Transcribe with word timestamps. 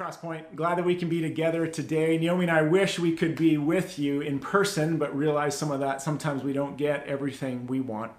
Crosspoint, 0.00 0.56
glad 0.56 0.78
that 0.78 0.86
we 0.86 0.94
can 0.94 1.10
be 1.10 1.20
together 1.20 1.66
today. 1.66 2.16
Naomi 2.16 2.44
and 2.44 2.50
I 2.50 2.62
wish 2.62 2.98
we 2.98 3.14
could 3.14 3.36
be 3.36 3.58
with 3.58 3.98
you 3.98 4.22
in 4.22 4.38
person, 4.38 4.96
but 4.96 5.14
realize 5.14 5.54
some 5.54 5.70
of 5.70 5.80
that 5.80 6.00
sometimes 6.00 6.42
we 6.42 6.54
don't 6.54 6.78
get 6.78 7.04
everything 7.04 7.66
we 7.66 7.80
want. 7.80 8.10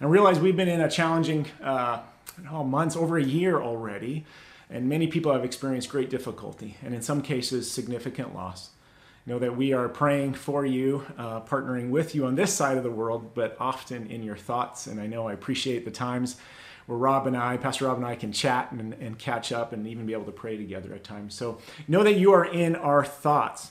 And 0.00 0.10
realize 0.10 0.40
we've 0.40 0.56
been 0.56 0.66
in 0.66 0.80
a 0.80 0.88
challenging 0.88 1.46
uh, 1.62 2.00
oh, 2.50 2.64
months, 2.64 2.96
over 2.96 3.18
a 3.18 3.22
year 3.22 3.60
already, 3.60 4.24
and 4.70 4.88
many 4.88 5.08
people 5.08 5.30
have 5.30 5.44
experienced 5.44 5.90
great 5.90 6.08
difficulty 6.08 6.78
and 6.82 6.94
in 6.94 7.02
some 7.02 7.20
cases 7.20 7.70
significant 7.70 8.34
loss. 8.34 8.70
Know 9.26 9.38
that 9.40 9.54
we 9.54 9.74
are 9.74 9.90
praying 9.90 10.32
for 10.32 10.64
you, 10.64 11.04
uh, 11.18 11.42
partnering 11.42 11.90
with 11.90 12.14
you 12.14 12.24
on 12.24 12.34
this 12.34 12.54
side 12.54 12.78
of 12.78 12.82
the 12.82 12.90
world, 12.90 13.34
but 13.34 13.58
often 13.60 14.10
in 14.10 14.22
your 14.22 14.38
thoughts. 14.38 14.86
And 14.86 14.98
I 14.98 15.06
know 15.06 15.28
I 15.28 15.34
appreciate 15.34 15.84
the 15.84 15.90
times 15.90 16.36
where 16.90 16.98
Rob 16.98 17.28
and 17.28 17.36
I, 17.36 17.56
Pastor 17.56 17.86
Rob 17.86 17.98
and 17.98 18.06
I, 18.06 18.16
can 18.16 18.32
chat 18.32 18.72
and, 18.72 18.94
and 18.94 19.16
catch 19.16 19.52
up 19.52 19.72
and 19.72 19.86
even 19.86 20.06
be 20.06 20.12
able 20.12 20.24
to 20.24 20.32
pray 20.32 20.56
together 20.56 20.92
at 20.92 21.04
times. 21.04 21.34
So 21.34 21.58
know 21.86 22.02
that 22.02 22.14
you 22.14 22.32
are 22.32 22.44
in 22.44 22.74
our 22.74 23.04
thoughts. 23.04 23.70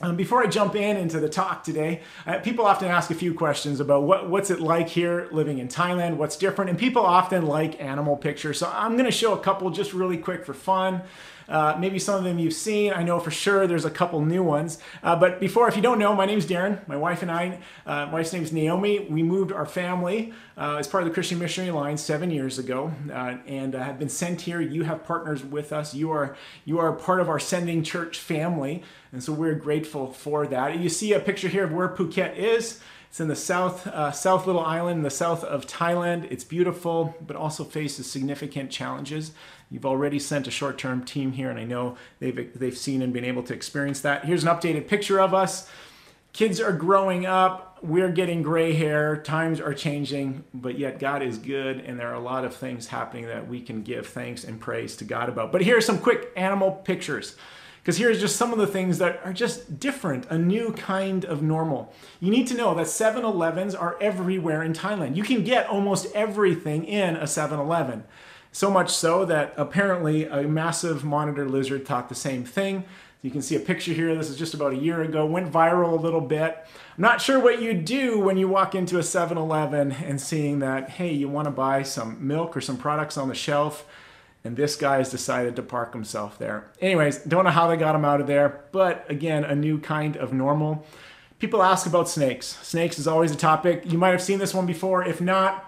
Um, 0.00 0.14
before 0.14 0.44
I 0.44 0.46
jump 0.46 0.76
in 0.76 0.96
into 0.96 1.18
the 1.18 1.28
talk 1.28 1.64
today, 1.64 2.02
uh, 2.24 2.38
people 2.38 2.64
often 2.64 2.88
ask 2.88 3.10
a 3.10 3.14
few 3.14 3.34
questions 3.34 3.80
about 3.80 4.04
what, 4.04 4.30
what's 4.30 4.50
it 4.50 4.60
like 4.60 4.88
here 4.88 5.26
living 5.32 5.58
in 5.58 5.66
Thailand, 5.66 6.18
what's 6.18 6.36
different, 6.36 6.70
and 6.70 6.78
people 6.78 7.04
often 7.04 7.46
like 7.46 7.80
animal 7.82 8.16
pictures. 8.16 8.58
So 8.58 8.70
I'm 8.72 8.92
going 8.92 9.06
to 9.06 9.10
show 9.10 9.32
a 9.32 9.40
couple 9.40 9.68
just 9.70 9.92
really 9.92 10.18
quick 10.18 10.44
for 10.44 10.54
fun. 10.54 11.02
Uh, 11.48 11.76
maybe 11.78 11.98
some 11.98 12.16
of 12.16 12.24
them 12.24 12.38
you've 12.38 12.52
seen. 12.54 12.92
I 12.92 13.02
know 13.02 13.20
for 13.20 13.30
sure 13.30 13.66
there's 13.66 13.84
a 13.84 13.90
couple 13.90 14.20
new 14.24 14.42
ones. 14.42 14.78
Uh, 15.02 15.16
but 15.16 15.40
before, 15.40 15.68
if 15.68 15.76
you 15.76 15.82
don't 15.82 15.98
know, 15.98 16.14
my 16.14 16.26
name's 16.26 16.46
Darren. 16.46 16.86
My 16.88 16.96
wife 16.96 17.22
and 17.22 17.30
I, 17.30 17.58
uh, 17.86 18.06
my 18.06 18.12
wife's 18.14 18.32
name 18.32 18.42
is 18.42 18.52
Naomi. 18.52 19.06
We 19.08 19.22
moved 19.22 19.52
our 19.52 19.66
family 19.66 20.32
uh, 20.56 20.76
as 20.76 20.88
part 20.88 21.02
of 21.02 21.08
the 21.08 21.14
Christian 21.14 21.38
Missionary 21.38 21.70
Alliance 21.70 22.02
seven 22.02 22.30
years 22.30 22.58
ago, 22.58 22.92
uh, 23.12 23.36
and 23.46 23.74
uh, 23.74 23.82
have 23.82 23.98
been 23.98 24.08
sent 24.08 24.42
here. 24.42 24.60
You 24.60 24.84
have 24.84 25.04
partners 25.04 25.44
with 25.44 25.72
us. 25.72 25.94
You 25.94 26.10
are 26.10 26.36
you 26.64 26.78
are 26.78 26.92
part 26.92 27.20
of 27.20 27.28
our 27.28 27.38
sending 27.38 27.82
church 27.82 28.18
family, 28.18 28.82
and 29.12 29.22
so 29.22 29.32
we're 29.32 29.54
grateful 29.54 30.12
for 30.12 30.46
that. 30.46 30.78
You 30.78 30.88
see 30.88 31.12
a 31.12 31.20
picture 31.20 31.48
here 31.48 31.64
of 31.64 31.72
where 31.72 31.88
Phuket 31.88 32.36
is. 32.36 32.80
It's 33.08 33.20
in 33.20 33.28
the 33.28 33.36
south, 33.36 33.86
uh, 33.86 34.12
south 34.12 34.46
little 34.46 34.64
island 34.64 34.98
in 34.98 35.02
the 35.02 35.10
south 35.10 35.42
of 35.44 35.66
Thailand. 35.66 36.30
It's 36.30 36.44
beautiful, 36.44 37.14
but 37.26 37.36
also 37.36 37.64
faces 37.64 38.10
significant 38.10 38.70
challenges. 38.70 39.32
You've 39.70 39.86
already 39.86 40.18
sent 40.18 40.46
a 40.46 40.50
short-term 40.50 41.04
team 41.04 41.32
here, 41.32 41.50
and 41.50 41.58
I 41.58 41.64
know 41.64 41.96
they've 42.18 42.58
they've 42.58 42.76
seen 42.76 43.02
and 43.02 43.12
been 43.12 43.24
able 43.24 43.42
to 43.44 43.54
experience 43.54 44.00
that. 44.02 44.24
Here's 44.24 44.44
an 44.44 44.48
updated 44.48 44.86
picture 44.86 45.20
of 45.20 45.34
us. 45.34 45.68
Kids 46.32 46.60
are 46.60 46.72
growing 46.72 47.24
up. 47.24 47.78
We're 47.82 48.10
getting 48.10 48.42
gray 48.42 48.74
hair. 48.74 49.16
Times 49.16 49.60
are 49.60 49.72
changing, 49.72 50.44
but 50.52 50.78
yet 50.78 50.98
God 50.98 51.22
is 51.22 51.38
good, 51.38 51.80
and 51.80 51.98
there 51.98 52.08
are 52.08 52.14
a 52.14 52.20
lot 52.20 52.44
of 52.44 52.54
things 52.54 52.88
happening 52.88 53.26
that 53.26 53.48
we 53.48 53.60
can 53.60 53.82
give 53.82 54.06
thanks 54.06 54.44
and 54.44 54.60
praise 54.60 54.96
to 54.96 55.04
God 55.04 55.28
about. 55.28 55.50
But 55.50 55.62
here 55.62 55.78
are 55.78 55.82
some 55.82 55.98
quick 55.98 56.30
animal 56.36 56.72
pictures 56.72 57.36
because 57.86 57.98
here's 57.98 58.18
just 58.18 58.34
some 58.34 58.52
of 58.52 58.58
the 58.58 58.66
things 58.66 58.98
that 58.98 59.20
are 59.24 59.32
just 59.32 59.78
different, 59.78 60.26
a 60.28 60.36
new 60.36 60.72
kind 60.72 61.24
of 61.24 61.40
normal. 61.40 61.94
You 62.18 62.32
need 62.32 62.48
to 62.48 62.56
know 62.56 62.74
that 62.74 62.88
7 62.88 63.24
Elevens 63.24 63.76
are 63.76 63.96
everywhere 64.00 64.64
in 64.64 64.72
Thailand. 64.72 65.14
You 65.14 65.22
can 65.22 65.44
get 65.44 65.68
almost 65.68 66.12
everything 66.12 66.84
in 66.84 67.14
a 67.14 67.28
7 67.28 67.60
Eleven. 67.60 68.02
So 68.50 68.72
much 68.72 68.90
so 68.90 69.24
that 69.26 69.54
apparently 69.56 70.24
a 70.24 70.42
massive 70.48 71.04
monitor 71.04 71.48
lizard 71.48 71.86
thought 71.86 72.08
the 72.08 72.16
same 72.16 72.44
thing. 72.44 72.82
You 73.22 73.30
can 73.30 73.40
see 73.40 73.54
a 73.54 73.60
picture 73.60 73.92
here. 73.92 74.12
This 74.16 74.30
is 74.30 74.36
just 74.36 74.54
about 74.54 74.72
a 74.72 74.76
year 74.76 75.02
ago. 75.02 75.24
Went 75.24 75.52
viral 75.52 75.92
a 75.92 76.02
little 76.02 76.20
bit. 76.20 76.56
I'm 76.96 77.02
not 77.02 77.20
sure 77.20 77.38
what 77.38 77.62
you 77.62 77.72
do 77.72 78.18
when 78.18 78.36
you 78.36 78.48
walk 78.48 78.74
into 78.74 78.98
a 78.98 79.02
7 79.04 79.38
Eleven 79.38 79.92
and 79.92 80.20
seeing 80.20 80.58
that, 80.58 80.90
hey, 80.90 81.12
you 81.12 81.28
want 81.28 81.44
to 81.44 81.52
buy 81.52 81.84
some 81.84 82.26
milk 82.26 82.56
or 82.56 82.60
some 82.60 82.78
products 82.78 83.16
on 83.16 83.28
the 83.28 83.34
shelf 83.36 83.86
and 84.46 84.56
this 84.56 84.76
guy 84.76 84.98
has 84.98 85.10
decided 85.10 85.56
to 85.56 85.62
park 85.62 85.92
himself 85.92 86.38
there. 86.38 86.70
Anyways, 86.80 87.18
don't 87.18 87.44
know 87.44 87.50
how 87.50 87.66
they 87.66 87.76
got 87.76 87.96
him 87.96 88.04
out 88.04 88.20
of 88.20 88.28
there, 88.28 88.64
but 88.70 89.04
again, 89.10 89.44
a 89.44 89.54
new 89.54 89.78
kind 89.78 90.16
of 90.16 90.32
normal. 90.32 90.86
People 91.38 91.62
ask 91.62 91.86
about 91.86 92.08
snakes. 92.08 92.56
Snakes 92.62 92.98
is 92.98 93.06
always 93.06 93.32
a 93.32 93.36
topic. 93.36 93.82
You 93.84 93.98
might 93.98 94.10
have 94.10 94.22
seen 94.22 94.38
this 94.38 94.54
one 94.54 94.64
before. 94.64 95.04
If 95.04 95.20
not, 95.20 95.64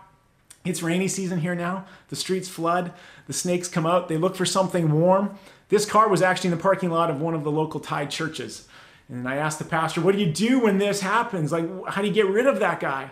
it's 0.64 0.82
rainy 0.82 1.08
season 1.08 1.40
here 1.40 1.54
now. 1.54 1.86
The 2.08 2.16
streets 2.16 2.48
flood. 2.48 2.92
The 3.26 3.32
snakes 3.32 3.68
come 3.68 3.84
out. 3.84 4.08
They 4.08 4.16
look 4.16 4.36
for 4.36 4.46
something 4.46 4.92
warm. 4.92 5.36
This 5.68 5.84
car 5.84 6.08
was 6.08 6.22
actually 6.22 6.48
in 6.52 6.56
the 6.56 6.62
parking 6.62 6.90
lot 6.90 7.10
of 7.10 7.20
one 7.20 7.34
of 7.34 7.44
the 7.44 7.50
local 7.50 7.80
Thai 7.80 8.06
churches. 8.06 8.66
And 9.08 9.28
I 9.28 9.36
asked 9.36 9.58
the 9.58 9.64
pastor, 9.64 10.00
What 10.00 10.14
do 10.14 10.20
you 10.20 10.32
do 10.32 10.60
when 10.60 10.78
this 10.78 11.00
happens? 11.00 11.52
Like, 11.52 11.66
how 11.88 12.00
do 12.00 12.08
you 12.08 12.14
get 12.14 12.26
rid 12.26 12.46
of 12.46 12.60
that 12.60 12.80
guy? 12.80 13.10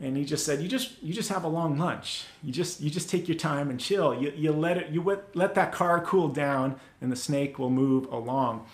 And 0.00 0.16
he 0.16 0.24
just 0.24 0.44
said 0.44 0.60
you 0.60 0.68
just 0.68 1.02
you 1.02 1.14
just 1.14 1.28
have 1.30 1.44
a 1.44 1.48
long 1.48 1.78
lunch. 1.78 2.24
You 2.42 2.52
just 2.52 2.80
you 2.80 2.90
just 2.90 3.08
take 3.08 3.28
your 3.28 3.36
time 3.36 3.70
and 3.70 3.80
chill. 3.80 4.14
You, 4.14 4.32
you 4.36 4.52
let 4.52 4.76
it 4.76 4.90
you 4.90 5.02
let, 5.34 5.54
that 5.54 5.72
car 5.72 6.00
cool 6.00 6.28
down 6.28 6.78
and 7.00 7.10
the 7.10 7.16
snake 7.16 7.58
will 7.58 7.70
move 7.70 8.06
along. 8.12 8.66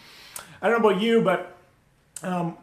I 0.61 0.69
don't 0.69 0.83
know 0.83 0.89
about 0.91 1.03
you 1.03 1.23
but 1.23 1.57
um, 2.23 2.57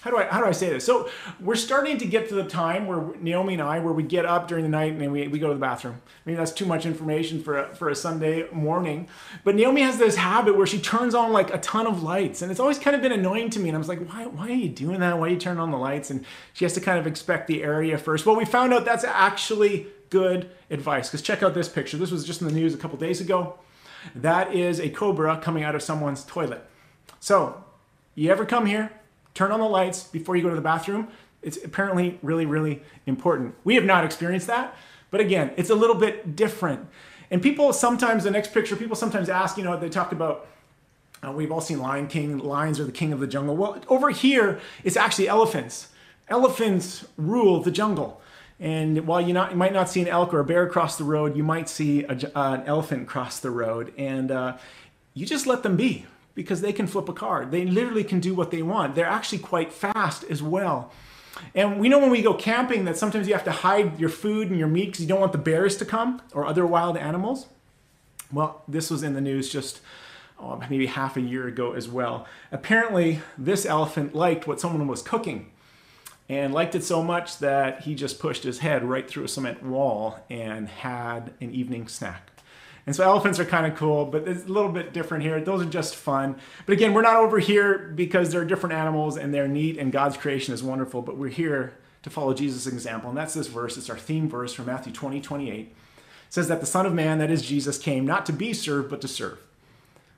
how 0.00 0.10
do 0.10 0.16
I 0.16 0.24
how 0.24 0.38
do 0.40 0.46
I 0.46 0.52
say 0.52 0.70
this? 0.70 0.84
So 0.84 1.08
we're 1.40 1.56
starting 1.56 1.98
to 1.98 2.06
get 2.06 2.28
to 2.28 2.34
the 2.34 2.44
time 2.44 2.86
where 2.86 3.16
Naomi 3.20 3.54
and 3.54 3.62
I, 3.62 3.80
where 3.80 3.92
we 3.92 4.04
get 4.04 4.24
up 4.24 4.46
during 4.46 4.62
the 4.62 4.70
night 4.70 4.92
and 4.92 5.12
we, 5.12 5.26
we 5.26 5.38
go 5.38 5.48
to 5.48 5.54
the 5.54 5.60
bathroom. 5.60 6.00
I 6.04 6.30
mean, 6.30 6.36
that's 6.36 6.52
too 6.52 6.66
much 6.66 6.86
information 6.86 7.42
for 7.42 7.58
a, 7.58 7.74
for 7.74 7.88
a 7.88 7.96
Sunday 7.96 8.48
morning. 8.52 9.08
But 9.42 9.56
Naomi 9.56 9.80
has 9.82 9.98
this 9.98 10.16
habit 10.16 10.56
where 10.56 10.66
she 10.66 10.78
turns 10.80 11.14
on 11.14 11.32
like 11.32 11.52
a 11.52 11.58
ton 11.58 11.86
of 11.86 12.02
lights, 12.02 12.42
and 12.42 12.50
it's 12.50 12.60
always 12.60 12.78
kind 12.78 12.94
of 12.94 13.02
been 13.02 13.12
annoying 13.12 13.50
to 13.50 13.60
me. 13.60 13.68
And 13.68 13.76
I 13.76 13.78
was 13.78 13.88
like, 13.88 14.06
why 14.08 14.26
why 14.26 14.48
are 14.48 14.52
you 14.54 14.68
doing 14.68 15.00
that? 15.00 15.18
Why 15.18 15.26
are 15.26 15.30
you 15.30 15.36
turning 15.36 15.60
on 15.60 15.72
the 15.72 15.78
lights? 15.78 16.10
And 16.10 16.24
she 16.52 16.64
has 16.64 16.74
to 16.74 16.80
kind 16.80 16.98
of 16.98 17.06
expect 17.06 17.48
the 17.48 17.62
area 17.62 17.98
first. 17.98 18.24
Well, 18.24 18.36
we 18.36 18.44
found 18.44 18.72
out 18.72 18.84
that's 18.84 19.04
actually 19.04 19.88
good 20.10 20.50
advice 20.70 21.08
because 21.08 21.22
check 21.22 21.42
out 21.42 21.54
this 21.54 21.68
picture. 21.68 21.96
This 21.96 22.10
was 22.10 22.24
just 22.24 22.40
in 22.40 22.46
the 22.46 22.54
news 22.54 22.72
a 22.72 22.78
couple 22.78 22.98
days 22.98 23.20
ago. 23.20 23.58
That 24.14 24.54
is 24.54 24.78
a 24.78 24.90
cobra 24.90 25.38
coming 25.38 25.64
out 25.64 25.74
of 25.74 25.82
someone's 25.82 26.24
toilet. 26.24 26.64
So, 27.18 27.64
you 28.14 28.30
ever 28.30 28.46
come 28.46 28.66
here 28.66 28.92
turn 29.38 29.52
on 29.52 29.60
the 29.60 29.68
lights 29.68 30.02
before 30.02 30.34
you 30.34 30.42
go 30.42 30.50
to 30.50 30.56
the 30.56 30.60
bathroom. 30.60 31.06
It's 31.42 31.62
apparently 31.64 32.18
really, 32.22 32.44
really 32.44 32.82
important. 33.06 33.54
We 33.62 33.76
have 33.76 33.84
not 33.84 34.04
experienced 34.04 34.48
that, 34.48 34.74
but 35.12 35.20
again, 35.20 35.52
it's 35.56 35.70
a 35.70 35.76
little 35.76 35.94
bit 35.94 36.34
different. 36.34 36.88
And 37.30 37.40
people 37.40 37.72
sometimes, 37.72 38.24
the 38.24 38.32
next 38.32 38.52
picture, 38.52 38.74
people 38.74 38.96
sometimes 38.96 39.28
ask, 39.28 39.56
you 39.56 39.62
know, 39.62 39.78
they 39.78 39.88
talk 39.88 40.10
about, 40.10 40.48
uh, 41.24 41.30
we've 41.30 41.52
all 41.52 41.60
seen 41.60 41.78
Lion 41.78 42.08
King, 42.08 42.38
lions 42.38 42.80
are 42.80 42.84
the 42.84 42.90
king 42.90 43.12
of 43.12 43.20
the 43.20 43.28
jungle. 43.28 43.56
Well, 43.56 43.80
over 43.88 44.10
here, 44.10 44.58
it's 44.82 44.96
actually 44.96 45.28
elephants. 45.28 45.90
Elephants 46.26 47.06
rule 47.16 47.62
the 47.62 47.70
jungle. 47.70 48.20
And 48.58 49.06
while 49.06 49.20
you, 49.20 49.32
not, 49.32 49.52
you 49.52 49.56
might 49.56 49.72
not 49.72 49.88
see 49.88 50.00
an 50.00 50.08
elk 50.08 50.34
or 50.34 50.40
a 50.40 50.44
bear 50.44 50.68
cross 50.68 50.98
the 50.98 51.04
road, 51.04 51.36
you 51.36 51.44
might 51.44 51.68
see 51.68 52.02
a, 52.02 52.14
uh, 52.34 52.54
an 52.54 52.62
elephant 52.66 53.06
cross 53.06 53.38
the 53.38 53.52
road. 53.52 53.92
And 53.96 54.32
uh, 54.32 54.56
you 55.14 55.26
just 55.26 55.46
let 55.46 55.62
them 55.62 55.76
be 55.76 56.06
because 56.38 56.60
they 56.60 56.72
can 56.72 56.86
flip 56.86 57.08
a 57.08 57.12
card. 57.12 57.50
They 57.50 57.64
literally 57.64 58.04
can 58.04 58.20
do 58.20 58.32
what 58.32 58.52
they 58.52 58.62
want. 58.62 58.94
They're 58.94 59.06
actually 59.06 59.40
quite 59.40 59.72
fast 59.72 60.22
as 60.30 60.40
well. 60.40 60.92
And 61.52 61.80
we 61.80 61.88
know 61.88 61.98
when 61.98 62.12
we 62.12 62.22
go 62.22 62.32
camping 62.32 62.84
that 62.84 62.96
sometimes 62.96 63.26
you 63.26 63.34
have 63.34 63.42
to 63.42 63.50
hide 63.50 63.98
your 63.98 64.08
food 64.08 64.48
and 64.48 64.56
your 64.56 64.68
meat 64.68 64.84
because 64.84 65.00
you 65.00 65.08
don't 65.08 65.18
want 65.18 65.32
the 65.32 65.38
bears 65.38 65.76
to 65.78 65.84
come 65.84 66.22
or 66.32 66.46
other 66.46 66.64
wild 66.64 66.96
animals. 66.96 67.46
Well, 68.32 68.62
this 68.68 68.88
was 68.88 69.02
in 69.02 69.14
the 69.14 69.20
news 69.20 69.50
just 69.50 69.80
oh, 70.38 70.62
maybe 70.70 70.86
half 70.86 71.16
a 71.16 71.20
year 71.20 71.48
ago 71.48 71.72
as 71.72 71.88
well. 71.88 72.24
Apparently, 72.52 73.18
this 73.36 73.66
elephant 73.66 74.14
liked 74.14 74.46
what 74.46 74.60
someone 74.60 74.86
was 74.86 75.02
cooking 75.02 75.50
and 76.28 76.54
liked 76.54 76.76
it 76.76 76.84
so 76.84 77.02
much 77.02 77.38
that 77.38 77.80
he 77.80 77.96
just 77.96 78.20
pushed 78.20 78.44
his 78.44 78.60
head 78.60 78.84
right 78.84 79.10
through 79.10 79.24
a 79.24 79.28
cement 79.28 79.64
wall 79.64 80.20
and 80.30 80.68
had 80.68 81.32
an 81.40 81.52
evening 81.52 81.88
snack. 81.88 82.30
And 82.88 82.96
so 82.96 83.04
elephants 83.04 83.38
are 83.38 83.44
kind 83.44 83.70
of 83.70 83.76
cool, 83.76 84.06
but 84.06 84.26
it's 84.26 84.46
a 84.46 84.48
little 84.48 84.72
bit 84.72 84.94
different 84.94 85.22
here. 85.22 85.38
Those 85.42 85.60
are 85.60 85.68
just 85.68 85.94
fun. 85.94 86.36
But 86.64 86.72
again, 86.72 86.94
we're 86.94 87.02
not 87.02 87.16
over 87.16 87.38
here 87.38 87.92
because 87.94 88.32
they're 88.32 88.46
different 88.46 88.76
animals 88.76 89.18
and 89.18 89.34
they're 89.34 89.46
neat 89.46 89.76
and 89.76 89.92
God's 89.92 90.16
creation 90.16 90.54
is 90.54 90.62
wonderful, 90.62 91.02
but 91.02 91.18
we're 91.18 91.28
here 91.28 91.74
to 92.02 92.08
follow 92.08 92.32
Jesus' 92.32 92.66
example. 92.66 93.10
And 93.10 93.18
that's 93.18 93.34
this 93.34 93.48
verse. 93.48 93.76
It's 93.76 93.90
our 93.90 93.98
theme 93.98 94.26
verse 94.26 94.54
from 94.54 94.64
Matthew 94.64 94.90
20, 94.90 95.20
28. 95.20 95.60
It 95.60 95.74
says 96.30 96.48
that 96.48 96.60
the 96.60 96.66
Son 96.66 96.86
of 96.86 96.94
Man, 96.94 97.18
that 97.18 97.30
is 97.30 97.42
Jesus, 97.42 97.76
came 97.76 98.06
not 98.06 98.24
to 98.24 98.32
be 98.32 98.54
served, 98.54 98.88
but 98.88 99.02
to 99.02 99.08
serve 99.08 99.38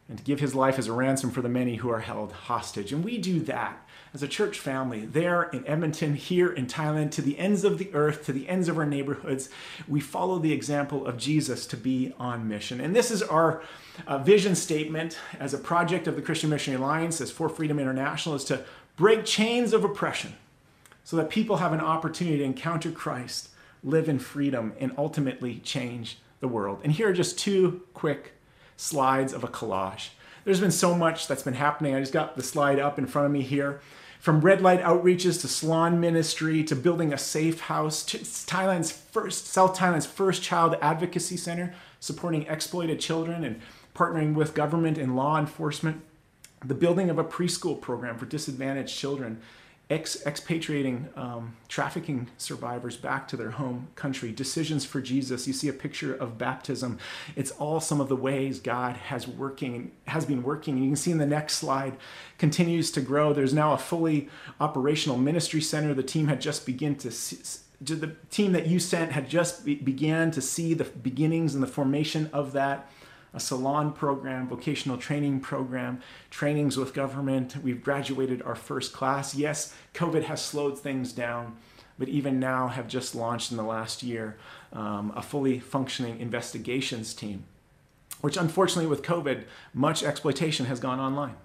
and 0.08 0.18
to 0.18 0.22
give 0.22 0.38
his 0.38 0.54
life 0.54 0.78
as 0.78 0.86
a 0.86 0.92
ransom 0.92 1.32
for 1.32 1.42
the 1.42 1.48
many 1.48 1.74
who 1.74 1.90
are 1.90 1.98
held 1.98 2.30
hostage. 2.30 2.92
And 2.92 3.02
we 3.02 3.18
do 3.18 3.40
that 3.40 3.84
as 4.12 4.22
a 4.22 4.28
church 4.28 4.58
family 4.58 5.06
there 5.06 5.44
in 5.44 5.66
Edmonton, 5.66 6.14
here 6.14 6.52
in 6.52 6.66
Thailand, 6.66 7.10
to 7.12 7.22
the 7.22 7.38
ends 7.38 7.64
of 7.64 7.78
the 7.78 7.90
earth, 7.94 8.26
to 8.26 8.32
the 8.32 8.48
ends 8.48 8.68
of 8.68 8.76
our 8.76 8.86
neighborhoods. 8.86 9.48
We 9.86 10.00
follow 10.00 10.38
the 10.38 10.52
example 10.52 11.06
of 11.06 11.16
Jesus 11.16 11.66
to 11.66 11.76
be 11.76 12.12
on 12.18 12.48
mission. 12.48 12.80
And 12.80 12.94
this 12.94 13.10
is 13.10 13.22
our 13.22 13.62
uh, 14.06 14.18
vision 14.18 14.54
statement 14.54 15.18
as 15.38 15.54
a 15.54 15.58
project 15.58 16.08
of 16.08 16.16
the 16.16 16.22
Christian 16.22 16.50
Missionary 16.50 16.82
Alliance, 16.82 17.20
as 17.20 17.30
For 17.30 17.48
Freedom 17.48 17.78
International, 17.78 18.34
is 18.34 18.44
to 18.44 18.64
break 18.96 19.24
chains 19.24 19.72
of 19.72 19.84
oppression 19.84 20.34
so 21.04 21.16
that 21.16 21.30
people 21.30 21.56
have 21.58 21.72
an 21.72 21.80
opportunity 21.80 22.38
to 22.38 22.44
encounter 22.44 22.90
Christ, 22.90 23.50
live 23.82 24.08
in 24.08 24.18
freedom, 24.18 24.72
and 24.78 24.92
ultimately 24.98 25.60
change 25.60 26.18
the 26.40 26.48
world. 26.48 26.80
And 26.82 26.92
here 26.92 27.08
are 27.08 27.12
just 27.12 27.38
two 27.38 27.82
quick 27.94 28.32
slides 28.76 29.32
of 29.32 29.44
a 29.44 29.48
collage. 29.48 30.10
There's 30.44 30.60
been 30.60 30.70
so 30.70 30.94
much 30.94 31.28
that's 31.28 31.42
been 31.42 31.54
happening. 31.54 31.94
I 31.94 32.00
just 32.00 32.12
got 32.12 32.36
the 32.36 32.42
slide 32.42 32.78
up 32.78 32.98
in 32.98 33.06
front 33.06 33.26
of 33.26 33.32
me 33.32 33.42
here. 33.42 33.80
From 34.20 34.42
red 34.42 34.60
light 34.60 34.82
outreaches 34.82 35.40
to 35.40 35.48
salon 35.48 35.98
ministry 35.98 36.62
to 36.64 36.76
building 36.76 37.10
a 37.10 37.16
safe 37.16 37.60
house 37.60 38.04
to 38.04 38.18
Thailand's 38.18 38.92
first, 38.92 39.46
South 39.46 39.74
Thailand's 39.74 40.04
first 40.04 40.42
child 40.42 40.76
advocacy 40.82 41.38
center, 41.38 41.72
supporting 42.00 42.42
exploited 42.42 43.00
children 43.00 43.44
and 43.44 43.62
partnering 43.94 44.34
with 44.34 44.52
government 44.52 44.98
and 44.98 45.16
law 45.16 45.38
enforcement, 45.38 46.02
the 46.62 46.74
building 46.74 47.08
of 47.08 47.18
a 47.18 47.24
preschool 47.24 47.80
program 47.80 48.18
for 48.18 48.26
disadvantaged 48.26 48.94
children, 48.94 49.40
ex- 49.90 50.24
expatriating 50.24 51.08
um, 51.16 51.56
trafficking 51.68 52.28
survivors 52.38 52.96
back 52.96 53.26
to 53.28 53.36
their 53.36 53.50
home 53.50 53.88
country, 53.96 54.30
decisions 54.30 54.84
for 54.84 55.00
Jesus. 55.00 55.46
You 55.46 55.52
see 55.52 55.68
a 55.68 55.72
picture 55.72 56.14
of 56.14 56.38
baptism. 56.38 56.98
It's 57.36 57.50
all 57.52 57.80
some 57.80 58.00
of 58.00 58.08
the 58.08 58.16
ways 58.16 58.60
God 58.60 58.96
has 58.96 59.26
working 59.26 59.90
has 60.06 60.24
been 60.24 60.42
working. 60.42 60.78
You 60.78 60.88
can 60.88 60.96
see 60.96 61.10
in 61.10 61.18
the 61.18 61.26
next 61.26 61.54
slide 61.54 61.96
continues 62.38 62.90
to 62.92 63.00
grow. 63.00 63.32
There's 63.32 63.52
now 63.52 63.72
a 63.72 63.78
fully 63.78 64.28
operational 64.60 65.18
ministry 65.18 65.60
center. 65.60 65.92
The 65.92 66.02
team 66.02 66.28
had 66.28 66.40
just 66.40 66.64
begun 66.64 66.94
to 66.96 67.10
see, 67.10 67.38
the 67.80 68.14
team 68.30 68.52
that 68.52 68.66
you 68.66 68.78
sent 68.78 69.12
had 69.12 69.28
just 69.28 69.64
be, 69.64 69.74
began 69.74 70.30
to 70.32 70.40
see 70.40 70.74
the 70.74 70.84
beginnings 70.84 71.54
and 71.54 71.62
the 71.62 71.68
formation 71.68 72.30
of 72.32 72.52
that 72.52 72.90
a 73.32 73.40
salon 73.40 73.92
program, 73.92 74.48
vocational 74.48 74.98
training 74.98 75.40
program, 75.40 76.00
trainings 76.30 76.76
with 76.76 76.94
government. 76.94 77.56
We've 77.62 77.82
graduated 77.82 78.42
our 78.42 78.54
first 78.54 78.92
class. 78.92 79.34
Yes, 79.34 79.74
COVID 79.94 80.24
has 80.24 80.42
slowed 80.42 80.78
things 80.78 81.12
down, 81.12 81.56
but 81.98 82.08
even 82.08 82.40
now 82.40 82.68
have 82.68 82.88
just 82.88 83.14
launched 83.14 83.50
in 83.50 83.56
the 83.56 83.62
last 83.62 84.02
year 84.02 84.36
um, 84.72 85.12
a 85.14 85.22
fully 85.22 85.60
functioning 85.60 86.18
investigations 86.20 87.14
team, 87.14 87.44
which 88.20 88.36
unfortunately 88.36 88.88
with 88.88 89.02
COVID, 89.02 89.44
much 89.74 90.02
exploitation 90.02 90.66
has 90.66 90.80
gone 90.80 91.00
online. 91.00 91.36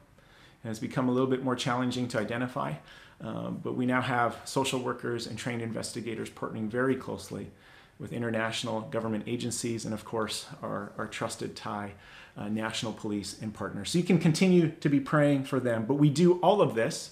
Has 0.63 0.79
become 0.79 1.07
a 1.07 1.11
little 1.11 1.29
bit 1.29 1.43
more 1.43 1.55
challenging 1.55 2.07
to 2.07 2.17
identify, 2.17 2.73
um, 3.21 3.61
but 3.63 3.75
we 3.75 3.85
now 3.85 4.01
have 4.01 4.41
social 4.45 4.79
workers 4.79 5.27
and 5.27 5.37
trained 5.37 5.61
investigators 5.61 6.27
partnering 6.27 6.69
very 6.69 6.95
closely 6.95 7.51
with 7.99 8.11
international 8.11 8.81
government 8.81 9.23
agencies 9.27 9.85
and, 9.85 9.93
of 9.93 10.03
course, 10.03 10.47
our, 10.61 10.91
our 10.97 11.07
trusted 11.07 11.55
Thai 11.55 11.93
uh, 12.37 12.49
national 12.49 12.93
police 12.93 13.41
and 13.41 13.53
partners. 13.53 13.91
So 13.91 13.97
you 13.97 14.03
can 14.03 14.19
continue 14.19 14.71
to 14.81 14.89
be 14.89 14.99
praying 14.99 15.45
for 15.45 15.59
them. 15.59 15.85
But 15.85 15.95
we 15.95 16.09
do 16.09 16.33
all 16.39 16.61
of 16.61 16.75
this 16.75 17.11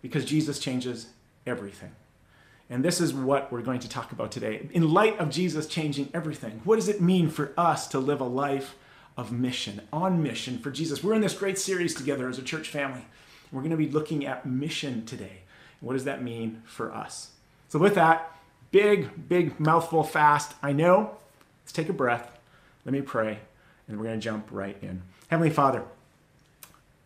because 0.00 0.24
Jesus 0.24 0.58
changes 0.58 1.08
everything. 1.46 1.92
And 2.70 2.82
this 2.82 3.00
is 3.00 3.12
what 3.12 3.52
we're 3.52 3.62
going 3.62 3.80
to 3.80 3.88
talk 3.88 4.12
about 4.12 4.32
today. 4.32 4.68
In 4.72 4.90
light 4.90 5.18
of 5.18 5.28
Jesus 5.28 5.66
changing 5.66 6.08
everything, 6.14 6.62
what 6.64 6.76
does 6.76 6.88
it 6.88 7.00
mean 7.00 7.28
for 7.28 7.52
us 7.58 7.86
to 7.88 7.98
live 7.98 8.20
a 8.20 8.24
life 8.24 8.76
of 9.18 9.30
mission, 9.30 9.82
on 9.92 10.22
mission 10.22 10.58
for 10.58 10.70
Jesus? 10.70 11.04
We're 11.04 11.14
in 11.14 11.20
this 11.20 11.34
great 11.34 11.58
series 11.58 11.94
together 11.94 12.28
as 12.28 12.38
a 12.38 12.42
church 12.42 12.68
family. 12.68 13.04
We're 13.52 13.60
going 13.60 13.70
to 13.70 13.76
be 13.76 13.90
looking 13.90 14.24
at 14.24 14.46
mission 14.46 15.04
today. 15.04 15.42
What 15.80 15.92
does 15.92 16.04
that 16.04 16.22
mean 16.22 16.62
for 16.64 16.92
us? 16.92 17.32
So, 17.68 17.78
with 17.78 17.94
that, 17.96 18.34
Big, 18.74 19.28
big 19.28 19.60
mouthful 19.60 20.02
fast. 20.02 20.54
I 20.60 20.72
know. 20.72 21.16
Let's 21.62 21.70
take 21.70 21.88
a 21.88 21.92
breath. 21.92 22.36
Let 22.84 22.92
me 22.92 23.02
pray, 23.02 23.38
and 23.86 23.96
we're 23.96 24.06
going 24.06 24.18
to 24.18 24.24
jump 24.24 24.48
right 24.50 24.76
in. 24.82 25.02
Heavenly 25.28 25.50
Father, 25.50 25.84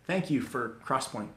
thank 0.06 0.30
you 0.30 0.40
for 0.40 0.78
Crosspoint. 0.82 1.28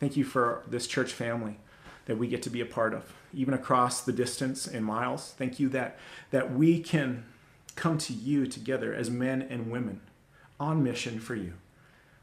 Thank 0.00 0.16
you 0.16 0.24
for 0.24 0.62
this 0.66 0.86
church 0.86 1.12
family 1.12 1.58
that 2.06 2.16
we 2.16 2.28
get 2.28 2.42
to 2.44 2.50
be 2.50 2.62
a 2.62 2.64
part 2.64 2.94
of, 2.94 3.12
even 3.34 3.52
across 3.52 4.00
the 4.00 4.10
distance 4.10 4.66
and 4.66 4.82
miles. 4.86 5.34
Thank 5.36 5.60
you 5.60 5.68
that, 5.68 5.98
that 6.30 6.54
we 6.54 6.80
can 6.80 7.26
come 7.74 7.98
to 7.98 8.14
you 8.14 8.46
together 8.46 8.94
as 8.94 9.10
men 9.10 9.42
and 9.42 9.70
women 9.70 10.00
on 10.58 10.82
mission 10.82 11.20
for 11.20 11.34
you. 11.34 11.52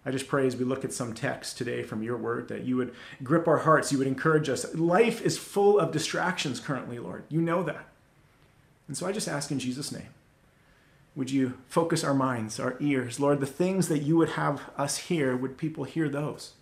I 0.06 0.12
just 0.12 0.28
pray 0.28 0.46
as 0.46 0.56
we 0.56 0.66
look 0.66 0.84
at 0.84 0.92
some 0.92 1.14
text 1.14 1.58
today 1.58 1.84
from 1.84 2.04
your 2.04 2.18
word 2.18 2.50
that 2.50 2.64
you 2.64 2.76
would 2.76 2.94
grip 3.24 3.48
our 3.48 3.60
hearts, 3.60 3.92
you 3.92 3.98
would 3.98 4.08
encourage 4.08 4.50
us. 4.50 4.76
Life 4.76 5.22
is 5.22 5.38
full 5.38 5.80
of 5.80 5.94
distractions 5.94 6.60
currently, 6.60 7.00
Lord. 7.00 7.24
You 7.30 7.42
know 7.42 7.64
that. 7.64 7.88
And 8.88 8.98
so 8.98 9.08
I 9.08 9.14
just 9.14 9.30
ask 9.30 9.50
in 9.50 9.60
Jesus' 9.60 9.92
name, 9.92 10.10
would 11.16 11.32
you 11.32 11.54
focus 11.68 12.04
our 12.04 12.14
minds, 12.14 12.60
our 12.60 12.76
ears? 12.80 13.20
Lord, 13.20 13.40
the 13.40 13.46
things 13.46 13.88
that 13.88 14.00
you 14.00 14.18
would 14.18 14.32
have 14.32 14.62
us 14.78 14.98
hear, 14.98 15.38
would 15.38 15.58
people 15.58 15.86
hear 15.86 16.10
those? 16.10 16.54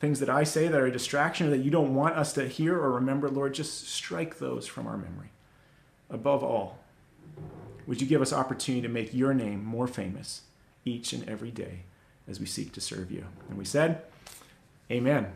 Things 0.00 0.20
that 0.20 0.28
I 0.28 0.44
say 0.44 0.68
that 0.68 0.80
are 0.80 0.86
a 0.86 0.92
distraction 0.92 1.46
or 1.46 1.50
that 1.50 1.64
you 1.64 1.70
don't 1.70 1.94
want 1.94 2.16
us 2.16 2.34
to 2.34 2.48
hear 2.48 2.76
or 2.76 2.92
remember, 2.92 3.30
Lord, 3.30 3.54
just 3.54 3.88
strike 3.88 4.38
those 4.38 4.66
from 4.66 4.86
our 4.86 4.98
memory. 4.98 5.30
Above 6.10 6.42
all, 6.42 6.78
would 7.86 8.00
you 8.00 8.06
give 8.06 8.20
us 8.20 8.32
opportunity 8.32 8.82
to 8.82 8.92
make 8.92 9.14
your 9.14 9.32
name 9.32 9.64
more 9.64 9.86
famous 9.86 10.42
each 10.84 11.12
and 11.12 11.26
every 11.28 11.50
day? 11.50 11.84
As 12.28 12.40
we 12.40 12.46
seek 12.46 12.72
to 12.72 12.80
serve 12.80 13.10
you. 13.10 13.24
And 13.48 13.58
we 13.58 13.64
said, 13.64 14.02
Amen. 14.90 15.28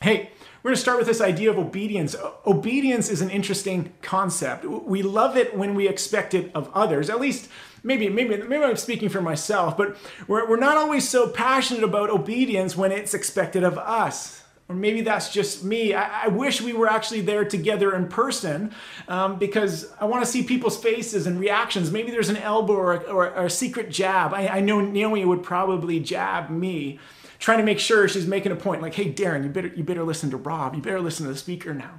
Hey, 0.00 0.30
we're 0.62 0.70
going 0.70 0.76
to 0.76 0.80
start 0.80 0.98
with 0.98 1.06
this 1.06 1.20
idea 1.20 1.50
of 1.50 1.58
obedience. 1.58 2.16
Obedience 2.46 3.10
is 3.10 3.20
an 3.20 3.30
interesting 3.30 3.92
concept. 4.00 4.64
We 4.64 5.02
love 5.02 5.36
it 5.36 5.56
when 5.56 5.74
we 5.74 5.88
expect 5.88 6.32
it 6.32 6.50
of 6.54 6.70
others. 6.72 7.10
At 7.10 7.20
least, 7.20 7.50
maybe, 7.82 8.08
maybe, 8.08 8.36
maybe 8.36 8.62
I'm 8.62 8.76
speaking 8.76 9.08
for 9.08 9.20
myself, 9.20 9.76
but 9.76 9.96
we're, 10.26 10.48
we're 10.48 10.56
not 10.56 10.76
always 10.76 11.08
so 11.08 11.28
passionate 11.28 11.84
about 11.84 12.08
obedience 12.10 12.76
when 12.76 12.92
it's 12.92 13.12
expected 13.12 13.62
of 13.62 13.76
us 13.76 14.39
or 14.70 14.74
maybe 14.74 15.00
that's 15.00 15.32
just 15.32 15.64
me. 15.64 15.94
I, 15.94 16.26
I, 16.26 16.28
wish 16.28 16.62
we 16.62 16.72
were 16.72 16.86
actually 16.86 17.22
there 17.22 17.44
together 17.44 17.96
in 17.96 18.06
person 18.06 18.72
um, 19.08 19.36
because 19.36 19.92
I 20.00 20.04
want 20.04 20.24
to 20.24 20.30
see 20.30 20.44
people's 20.44 20.80
faces 20.80 21.26
and 21.26 21.40
reactions. 21.40 21.90
Maybe 21.90 22.12
there's 22.12 22.28
an 22.28 22.36
elbow 22.36 22.74
or 22.74 22.94
a, 22.94 22.98
or 22.98 23.26
a 23.26 23.50
secret 23.50 23.90
jab. 23.90 24.32
I, 24.32 24.46
I, 24.46 24.60
know 24.60 24.80
Naomi 24.80 25.24
would 25.24 25.42
probably 25.42 25.98
jab 25.98 26.50
me, 26.50 27.00
trying 27.40 27.58
to 27.58 27.64
make 27.64 27.80
sure 27.80 28.06
she's 28.06 28.28
making 28.28 28.52
a 28.52 28.56
point. 28.56 28.80
Like, 28.80 28.94
hey, 28.94 29.12
Darren, 29.12 29.42
you 29.42 29.48
better 29.50 29.68
you 29.74 29.82
better 29.82 30.04
listen 30.04 30.30
to 30.30 30.36
Rob. 30.36 30.76
You 30.76 30.82
better 30.82 31.00
listen 31.00 31.26
to 31.26 31.32
the 31.32 31.38
speaker 31.38 31.74
now. 31.74 31.98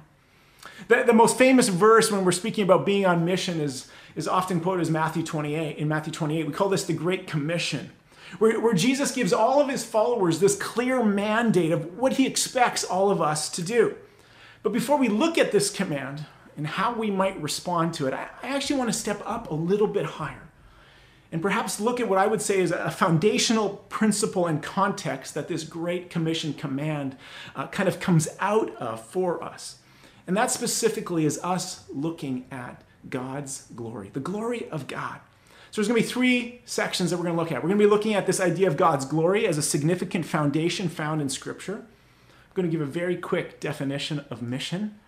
The, 0.88 1.04
the 1.06 1.12
most 1.12 1.36
famous 1.36 1.68
verse 1.68 2.10
when 2.10 2.24
we're 2.24 2.32
speaking 2.32 2.64
about 2.64 2.86
being 2.86 3.04
on 3.04 3.26
mission 3.26 3.60
is 3.60 3.88
is 4.16 4.26
often 4.26 4.60
quoted 4.62 4.80
as 4.80 4.90
Matthew 4.90 5.22
28. 5.22 5.76
In 5.76 5.88
Matthew 5.88 6.12
28, 6.12 6.46
we 6.46 6.52
call 6.54 6.70
this 6.70 6.84
the 6.84 6.94
Great 6.94 7.26
Commission 7.26 7.90
where, 8.38 8.60
where 8.60 8.74
Jesus 8.74 9.12
gives 9.12 9.32
all 9.32 9.60
of 9.60 9.68
his 9.68 9.84
followers 9.84 10.40
this 10.40 10.56
clear 10.56 11.02
mandate 11.02 11.72
of 11.72 11.98
what 11.98 12.14
he 12.14 12.26
expects 12.26 12.84
all 12.84 13.10
of 13.10 13.20
us 13.20 13.48
to 13.50 13.62
do. 13.62 13.96
But 14.62 14.72
before 14.72 14.96
we 14.96 15.08
look 15.08 15.38
at 15.38 15.52
this 15.52 15.70
command 15.70 16.26
and 16.56 16.66
how 16.66 16.94
we 16.94 17.10
might 17.10 17.40
respond 17.42 17.94
to 17.94 18.06
it, 18.06 18.14
I, 18.14 18.28
actually 18.42 18.76
want 18.76 18.92
to 18.92 18.98
step 18.98 19.22
up 19.24 19.50
a 19.50 19.54
little 19.54 19.86
bit 19.86 20.04
higher 20.04 20.42
and 21.32 21.40
perhaps 21.40 21.80
look 21.80 21.98
at 21.98 22.08
what 22.08 22.18
I 22.18 22.26
would 22.26 22.42
say 22.42 22.60
is 22.60 22.70
a 22.70 22.90
foundational 22.90 23.70
principle 23.88 24.46
and 24.46 24.62
context 24.62 25.32
that 25.32 25.48
this 25.48 25.64
Great 25.64 26.10
Commission 26.10 26.52
command 26.52 27.16
uh, 27.56 27.68
kind 27.68 27.88
of 27.88 27.98
comes 27.98 28.28
out 28.38 28.76
of 28.76 29.02
for 29.02 29.42
us. 29.42 29.78
And 30.26 30.36
that 30.36 30.50
specifically 30.50 31.24
is 31.24 31.40
us 31.42 31.84
looking 31.90 32.44
at 32.50 32.84
God's 33.08 33.66
glory, 33.74 34.10
the 34.12 34.20
glory 34.20 34.68
of 34.68 34.86
God. 34.86 35.20
So 35.72 35.80
there's 35.80 35.88
going 35.88 36.02
to 36.02 36.06
be 36.06 36.12
three 36.12 36.60
sections 36.66 37.08
that 37.08 37.16
we're 37.16 37.22
going 37.24 37.34
to 37.34 37.42
look 37.42 37.50
at. 37.50 37.62
We're 37.62 37.70
going 37.70 37.78
to 37.78 37.84
be 37.86 37.90
looking 37.90 38.12
at 38.12 38.26
this 38.26 38.40
idea 38.40 38.68
of 38.68 38.76
God's 38.76 39.06
glory 39.06 39.46
as 39.46 39.56
a 39.56 39.62
significant 39.62 40.26
foundation 40.26 40.90
found 40.90 41.22
in 41.22 41.30
Scripture. 41.30 41.76
I'm 41.76 42.52
going 42.52 42.68
to 42.68 42.70
give 42.70 42.86
a 42.86 42.90
very 42.90 43.16
quick 43.16 43.58
definition 43.58 44.22
of 44.28 44.42
mission. 44.42 45.00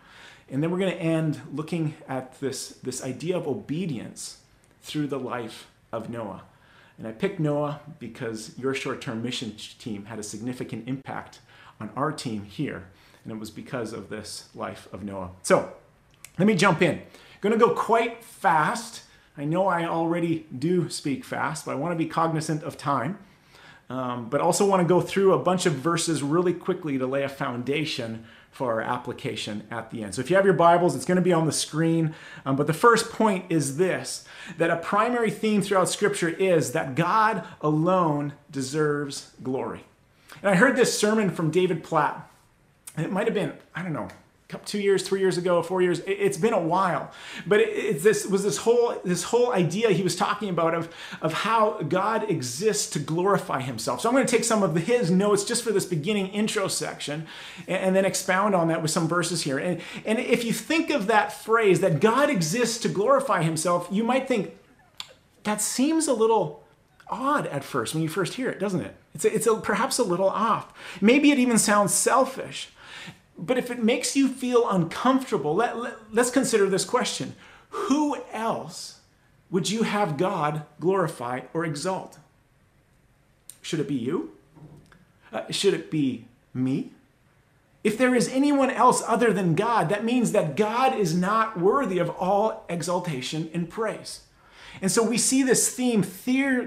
And 0.48 0.62
then 0.62 0.70
we're 0.70 0.78
going 0.78 0.92
to 0.92 0.98
end 1.02 1.42
looking 1.52 1.92
at 2.08 2.40
this, 2.40 2.68
this 2.82 3.04
idea 3.04 3.36
of 3.36 3.46
obedience 3.46 4.38
through 4.80 5.08
the 5.08 5.18
life 5.18 5.66
of 5.92 6.08
Noah. 6.08 6.44
And 6.96 7.06
I 7.06 7.12
picked 7.12 7.38
Noah 7.38 7.80
because 7.98 8.56
your 8.56 8.72
short 8.72 9.02
term 9.02 9.22
mission 9.22 9.54
team 9.78 10.06
had 10.06 10.18
a 10.18 10.22
significant 10.22 10.88
impact 10.88 11.40
on 11.78 11.90
our 11.94 12.10
team 12.10 12.44
here. 12.44 12.86
And 13.22 13.34
it 13.34 13.38
was 13.38 13.50
because 13.50 13.92
of 13.92 14.08
this 14.08 14.48
life 14.54 14.88
of 14.94 15.02
Noah. 15.02 15.32
So 15.42 15.74
let 16.38 16.46
me 16.46 16.54
jump 16.54 16.80
in. 16.80 17.00
I'm 17.00 17.40
going 17.42 17.52
to 17.52 17.58
go 17.58 17.74
quite 17.74 18.24
fast 18.24 19.02
I 19.36 19.44
know 19.44 19.66
I 19.66 19.84
already 19.84 20.46
do 20.56 20.88
speak 20.88 21.24
fast, 21.24 21.66
but 21.66 21.72
I 21.72 21.74
want 21.74 21.92
to 21.92 21.96
be 21.96 22.06
cognizant 22.06 22.62
of 22.62 22.78
time. 22.78 23.18
Um, 23.90 24.30
but 24.30 24.40
also 24.40 24.64
want 24.66 24.80
to 24.80 24.88
go 24.88 25.02
through 25.02 25.34
a 25.34 25.38
bunch 25.38 25.66
of 25.66 25.74
verses 25.74 26.22
really 26.22 26.54
quickly 26.54 26.96
to 26.96 27.06
lay 27.06 27.22
a 27.22 27.28
foundation 27.28 28.24
for 28.50 28.72
our 28.72 28.80
application 28.80 29.66
at 29.70 29.90
the 29.90 30.02
end. 30.02 30.14
So 30.14 30.20
if 30.20 30.30
you 30.30 30.36
have 30.36 30.44
your 30.44 30.54
Bibles, 30.54 30.94
it's 30.96 31.04
going 31.04 31.16
to 31.16 31.22
be 31.22 31.32
on 31.32 31.44
the 31.44 31.52
screen. 31.52 32.14
Um, 32.46 32.56
but 32.56 32.66
the 32.66 32.72
first 32.72 33.10
point 33.10 33.46
is 33.50 33.76
this 33.76 34.24
that 34.56 34.70
a 34.70 34.76
primary 34.76 35.30
theme 35.30 35.60
throughout 35.60 35.88
Scripture 35.88 36.28
is 36.28 36.72
that 36.72 36.94
God 36.94 37.44
alone 37.60 38.32
deserves 38.50 39.32
glory. 39.42 39.84
And 40.40 40.50
I 40.50 40.54
heard 40.54 40.76
this 40.76 40.98
sermon 40.98 41.30
from 41.30 41.50
David 41.50 41.82
Platt. 41.82 42.30
And 42.96 43.04
it 43.04 43.10
might 43.12 43.26
have 43.26 43.34
been, 43.34 43.52
I 43.74 43.82
don't 43.82 43.92
know, 43.92 44.08
two 44.64 44.80
years, 44.80 45.06
three 45.06 45.20
years 45.20 45.38
ago, 45.38 45.62
four 45.62 45.82
years. 45.82 46.00
It's 46.06 46.38
been 46.38 46.52
a 46.52 46.60
while, 46.60 47.10
but 47.46 47.60
it, 47.60 48.02
this 48.02 48.26
was 48.26 48.42
this 48.42 48.58
whole 48.58 49.00
this 49.04 49.24
whole 49.24 49.52
idea 49.52 49.90
he 49.90 50.02
was 50.02 50.16
talking 50.16 50.48
about 50.48 50.74
of 50.74 50.94
of 51.20 51.32
how 51.32 51.80
God 51.82 52.30
exists 52.30 52.90
to 52.90 52.98
glorify 52.98 53.60
Himself. 53.60 54.00
So 54.00 54.08
I'm 54.08 54.14
going 54.14 54.26
to 54.26 54.30
take 54.30 54.44
some 54.44 54.62
of 54.62 54.74
his 54.76 55.10
notes 55.10 55.44
just 55.44 55.62
for 55.62 55.72
this 55.72 55.86
beginning 55.86 56.28
intro 56.28 56.68
section, 56.68 57.26
and, 57.66 57.78
and 57.78 57.96
then 57.96 58.04
expound 58.04 58.54
on 58.54 58.68
that 58.68 58.82
with 58.82 58.90
some 58.90 59.08
verses 59.08 59.42
here. 59.42 59.58
And 59.58 59.80
and 60.04 60.18
if 60.18 60.44
you 60.44 60.52
think 60.52 60.90
of 60.90 61.06
that 61.06 61.32
phrase 61.32 61.80
that 61.80 62.00
God 62.00 62.30
exists 62.30 62.78
to 62.82 62.88
glorify 62.88 63.42
Himself, 63.42 63.88
you 63.90 64.04
might 64.04 64.28
think 64.28 64.56
that 65.44 65.60
seems 65.60 66.08
a 66.08 66.14
little 66.14 66.64
odd 67.08 67.46
at 67.48 67.64
first 67.64 67.94
when 67.94 68.02
you 68.02 68.08
first 68.08 68.34
hear 68.34 68.48
it, 68.48 68.58
doesn't 68.58 68.80
it? 68.80 68.96
It's 69.14 69.24
a, 69.24 69.34
it's 69.34 69.46
a, 69.46 69.56
perhaps 69.56 69.98
a 69.98 70.04
little 70.04 70.28
off. 70.28 70.72
Maybe 71.00 71.30
it 71.30 71.38
even 71.38 71.58
sounds 71.58 71.94
selfish. 71.94 72.70
But 73.36 73.58
if 73.58 73.70
it 73.70 73.82
makes 73.82 74.16
you 74.16 74.28
feel 74.28 74.68
uncomfortable, 74.68 75.54
let, 75.54 75.76
let, 75.78 75.94
let's 76.12 76.30
consider 76.30 76.68
this 76.68 76.84
question 76.84 77.34
Who 77.70 78.16
else 78.32 79.00
would 79.50 79.70
you 79.70 79.82
have 79.82 80.16
God 80.16 80.62
glorify 80.80 81.40
or 81.52 81.64
exalt? 81.64 82.18
Should 83.62 83.80
it 83.80 83.88
be 83.88 83.94
you? 83.94 84.32
Uh, 85.32 85.50
should 85.50 85.74
it 85.74 85.90
be 85.90 86.26
me? 86.52 86.90
If 87.82 87.98
there 87.98 88.14
is 88.14 88.28
anyone 88.28 88.70
else 88.70 89.02
other 89.06 89.32
than 89.32 89.54
God, 89.54 89.90
that 89.90 90.04
means 90.04 90.32
that 90.32 90.56
God 90.56 90.98
is 90.98 91.14
not 91.14 91.58
worthy 91.58 91.98
of 91.98 92.08
all 92.10 92.64
exaltation 92.68 93.50
and 93.52 93.68
praise. 93.68 94.22
And 94.80 94.90
so 94.90 95.02
we 95.02 95.18
see 95.18 95.42
this 95.42 95.74
theme 95.74 96.02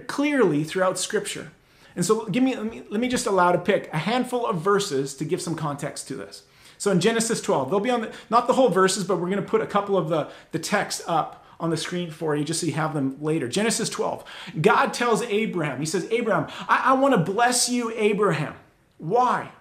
clearly 0.07 0.63
throughout 0.63 0.99
Scripture. 0.99 1.51
And 1.95 2.05
so 2.05 2.25
give 2.25 2.43
me 2.43 2.55
let, 2.55 2.71
me, 2.71 2.83
let 2.89 3.01
me 3.01 3.07
just 3.07 3.25
allow 3.25 3.51
to 3.51 3.57
pick 3.57 3.91
a 3.91 3.97
handful 3.97 4.45
of 4.45 4.61
verses 4.61 5.15
to 5.15 5.25
give 5.25 5.41
some 5.41 5.55
context 5.55 6.07
to 6.09 6.15
this. 6.15 6.43
So 6.77 6.91
in 6.91 6.99
Genesis 6.99 7.41
12, 7.41 7.69
they'll 7.69 7.79
be 7.79 7.89
on 7.89 8.01
the, 8.01 8.11
not 8.29 8.47
the 8.47 8.53
whole 8.53 8.69
verses, 8.69 9.03
but 9.03 9.15
we're 9.17 9.29
going 9.29 9.41
to 9.41 9.49
put 9.49 9.61
a 9.61 9.67
couple 9.67 9.97
of 9.97 10.09
the, 10.09 10.29
the 10.51 10.59
text 10.59 11.01
up 11.07 11.45
on 11.59 11.69
the 11.69 11.77
screen 11.77 12.11
for 12.11 12.35
you 12.35 12.43
just 12.43 12.61
so 12.61 12.67
you 12.67 12.73
have 12.73 12.93
them 12.93 13.17
later. 13.21 13.47
Genesis 13.47 13.89
12. 13.89 14.23
God 14.61 14.93
tells 14.93 15.23
Abraham, 15.23 15.79
He 15.79 15.85
says, 15.85 16.07
Abraham, 16.11 16.47
I, 16.67 16.83
I 16.85 16.93
want 16.93 17.13
to 17.13 17.31
bless 17.31 17.69
you, 17.69 17.91
Abraham. 17.95 18.55
Why? 18.97 19.51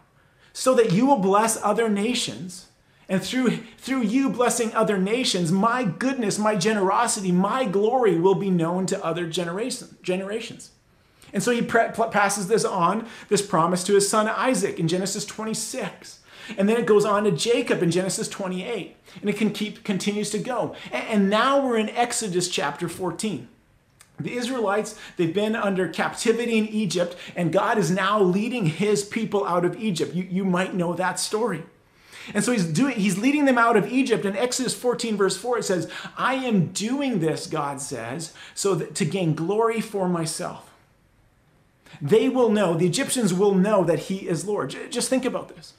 So 0.52 0.74
that 0.74 0.92
you 0.92 1.06
will 1.06 1.18
bless 1.18 1.62
other 1.62 1.88
nations. 1.88 2.68
And 3.08 3.22
through, 3.22 3.58
through 3.78 4.02
you 4.02 4.30
blessing 4.30 4.74
other 4.74 4.98
nations, 4.98 5.52
my 5.52 5.84
goodness, 5.84 6.38
my 6.38 6.56
generosity, 6.56 7.30
my 7.30 7.64
glory 7.64 8.18
will 8.18 8.34
be 8.34 8.50
known 8.50 8.84
to 8.86 9.04
other 9.04 9.28
generation, 9.28 9.96
generations. 10.02 10.72
And 11.32 11.42
so 11.42 11.52
he 11.52 11.62
pre- 11.62 11.88
passes 12.10 12.48
this 12.48 12.64
on, 12.64 13.06
this 13.28 13.42
promise 13.42 13.84
to 13.84 13.94
his 13.94 14.08
son 14.08 14.28
Isaac 14.28 14.78
in 14.78 14.88
Genesis 14.88 15.24
26. 15.24 16.20
And 16.56 16.68
then 16.68 16.76
it 16.76 16.86
goes 16.86 17.04
on 17.04 17.24
to 17.24 17.30
Jacob 17.30 17.82
in 17.82 17.90
Genesis 17.90 18.28
28. 18.28 18.96
And 19.20 19.30
it 19.30 19.36
can 19.36 19.50
keep 19.50 19.84
continues 19.84 20.30
to 20.30 20.38
go. 20.38 20.74
And 20.92 21.28
now 21.30 21.64
we're 21.64 21.78
in 21.78 21.90
Exodus 21.90 22.48
chapter 22.48 22.88
14. 22.88 23.48
The 24.18 24.34
Israelites, 24.34 24.98
they've 25.16 25.34
been 25.34 25.54
under 25.54 25.88
captivity 25.88 26.56
in 26.56 26.66
Egypt, 26.68 27.16
and 27.34 27.52
God 27.52 27.76
is 27.76 27.90
now 27.90 28.18
leading 28.18 28.64
his 28.64 29.04
people 29.04 29.46
out 29.46 29.66
of 29.66 29.76
Egypt. 29.76 30.14
You, 30.14 30.26
you 30.30 30.44
might 30.44 30.74
know 30.74 30.94
that 30.94 31.20
story. 31.20 31.64
And 32.34 32.42
so 32.42 32.52
he's 32.52 32.64
doing 32.64 32.96
he's 32.96 33.18
leading 33.18 33.44
them 33.44 33.58
out 33.58 33.76
of 33.76 33.92
Egypt. 33.92 34.24
In 34.24 34.36
Exodus 34.36 34.74
14, 34.74 35.16
verse 35.16 35.36
4, 35.36 35.58
it 35.58 35.64
says, 35.64 35.90
I 36.16 36.34
am 36.34 36.68
doing 36.72 37.20
this, 37.20 37.46
God 37.46 37.80
says, 37.80 38.32
so 38.54 38.74
that 38.74 38.94
to 38.96 39.04
gain 39.04 39.34
glory 39.34 39.80
for 39.80 40.08
myself. 40.08 40.72
They 42.00 42.28
will 42.28 42.50
know, 42.50 42.74
the 42.74 42.86
Egyptians 42.86 43.32
will 43.32 43.54
know 43.54 43.84
that 43.84 44.00
he 44.00 44.28
is 44.28 44.44
Lord. 44.44 44.74
Just 44.90 45.08
think 45.08 45.24
about 45.24 45.54
this. 45.54 45.74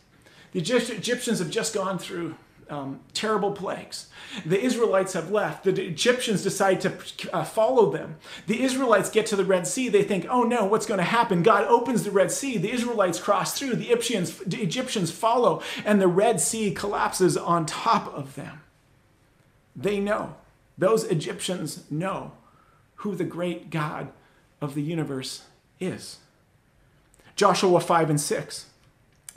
The 0.52 0.60
Egyptians 0.60 1.40
have 1.40 1.50
just 1.50 1.74
gone 1.74 2.00
through 2.00 2.36
um, 2.70 3.00
terrible 3.14 3.52
plagues. 3.52 4.08
The 4.46 4.60
Israelites 4.60 5.14
have 5.14 5.32
left. 5.32 5.64
The 5.64 5.86
Egyptians 5.86 6.44
decide 6.44 6.82
to 6.82 6.94
uh, 7.34 7.44
follow 7.44 7.92
them. 7.92 8.18
The 8.46 8.62
Israelites 8.62 9.10
get 9.10 9.26
to 9.28 9.36
the 9.36 9.46
Red 9.46 9.68
Sea. 9.68 9.90
They 9.90 10.04
think, 10.04 10.26
oh 10.30 10.44
no, 10.44 10.66
what's 10.66 10.86
going 10.86 11.00
to 11.00 11.04
happen? 11.04 11.44
God 11.44 11.66
opens 11.66 12.04
the 12.04 12.12
Red 12.12 12.32
Sea. 12.32 12.58
The 12.58 12.72
Israelites 12.72 13.20
cross 13.20 13.58
through. 13.58 13.76
The 13.76 13.90
Egyptians, 13.90 14.38
the 14.40 14.62
Egyptians 14.62 15.12
follow, 15.12 15.62
and 15.86 16.02
the 16.02 16.08
Red 16.08 16.42
Sea 16.42 16.72
collapses 16.72 17.38
on 17.38 17.66
top 17.66 18.14
of 18.14 18.36
them. 18.36 18.62
They 19.76 20.00
know. 20.00 20.36
Those 20.78 21.06
Egyptians 21.06 21.90
know 21.90 22.34
who 22.98 23.16
the 23.16 23.24
great 23.24 23.70
God 23.70 24.10
of 24.62 24.76
the 24.76 24.82
universe 24.82 25.44
is. 25.80 26.18
Joshua 27.36 27.80
5 27.80 28.10
and 28.10 28.22
6. 28.22 28.66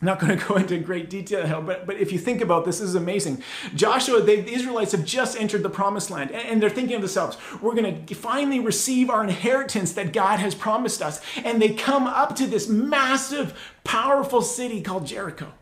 I'm 0.01 0.07
not 0.07 0.19
going 0.19 0.39
to 0.39 0.47
go 0.47 0.57
into 0.57 0.79
great 0.79 1.11
detail, 1.11 1.61
but, 1.61 1.87
but 1.87 1.97
if 1.97 2.11
you 2.11 2.19
think 2.19 2.41
about 2.41 2.65
this, 2.65 2.79
this 2.79 2.89
is 2.89 2.95
amazing. 2.95 3.43
Joshua, 3.75 4.23
they, 4.23 4.41
the 4.41 4.55
Israelites 4.55 4.93
have 4.93 5.05
just 5.05 5.39
entered 5.39 5.63
the 5.63 5.69
promised 5.69 6.11
land, 6.11 6.31
and, 6.31 6.49
and 6.49 6.63
they're 6.63 6.71
thinking 6.71 6.97
of 6.97 7.03
themselves, 7.03 7.37
we're 7.61 7.75
going 7.75 8.07
to 8.07 8.15
finally 8.15 8.61
receive 8.61 9.11
our 9.11 9.23
inheritance 9.23 9.93
that 9.93 10.15
God 10.15 10.39
has 10.39 10.55
promised 10.55 11.03
us. 11.03 11.21
And 11.45 11.61
they 11.61 11.75
come 11.75 12.07
up 12.07 12.35
to 12.37 12.47
this 12.47 12.67
massive, 12.67 13.59
powerful 13.85 14.41
city 14.41 14.81
called 14.81 15.07
Jericho. 15.07 15.53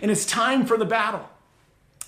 And 0.00 0.10
it's 0.10 0.24
time 0.24 0.64
for 0.64 0.78
the 0.78 0.86
battle. 0.86 1.28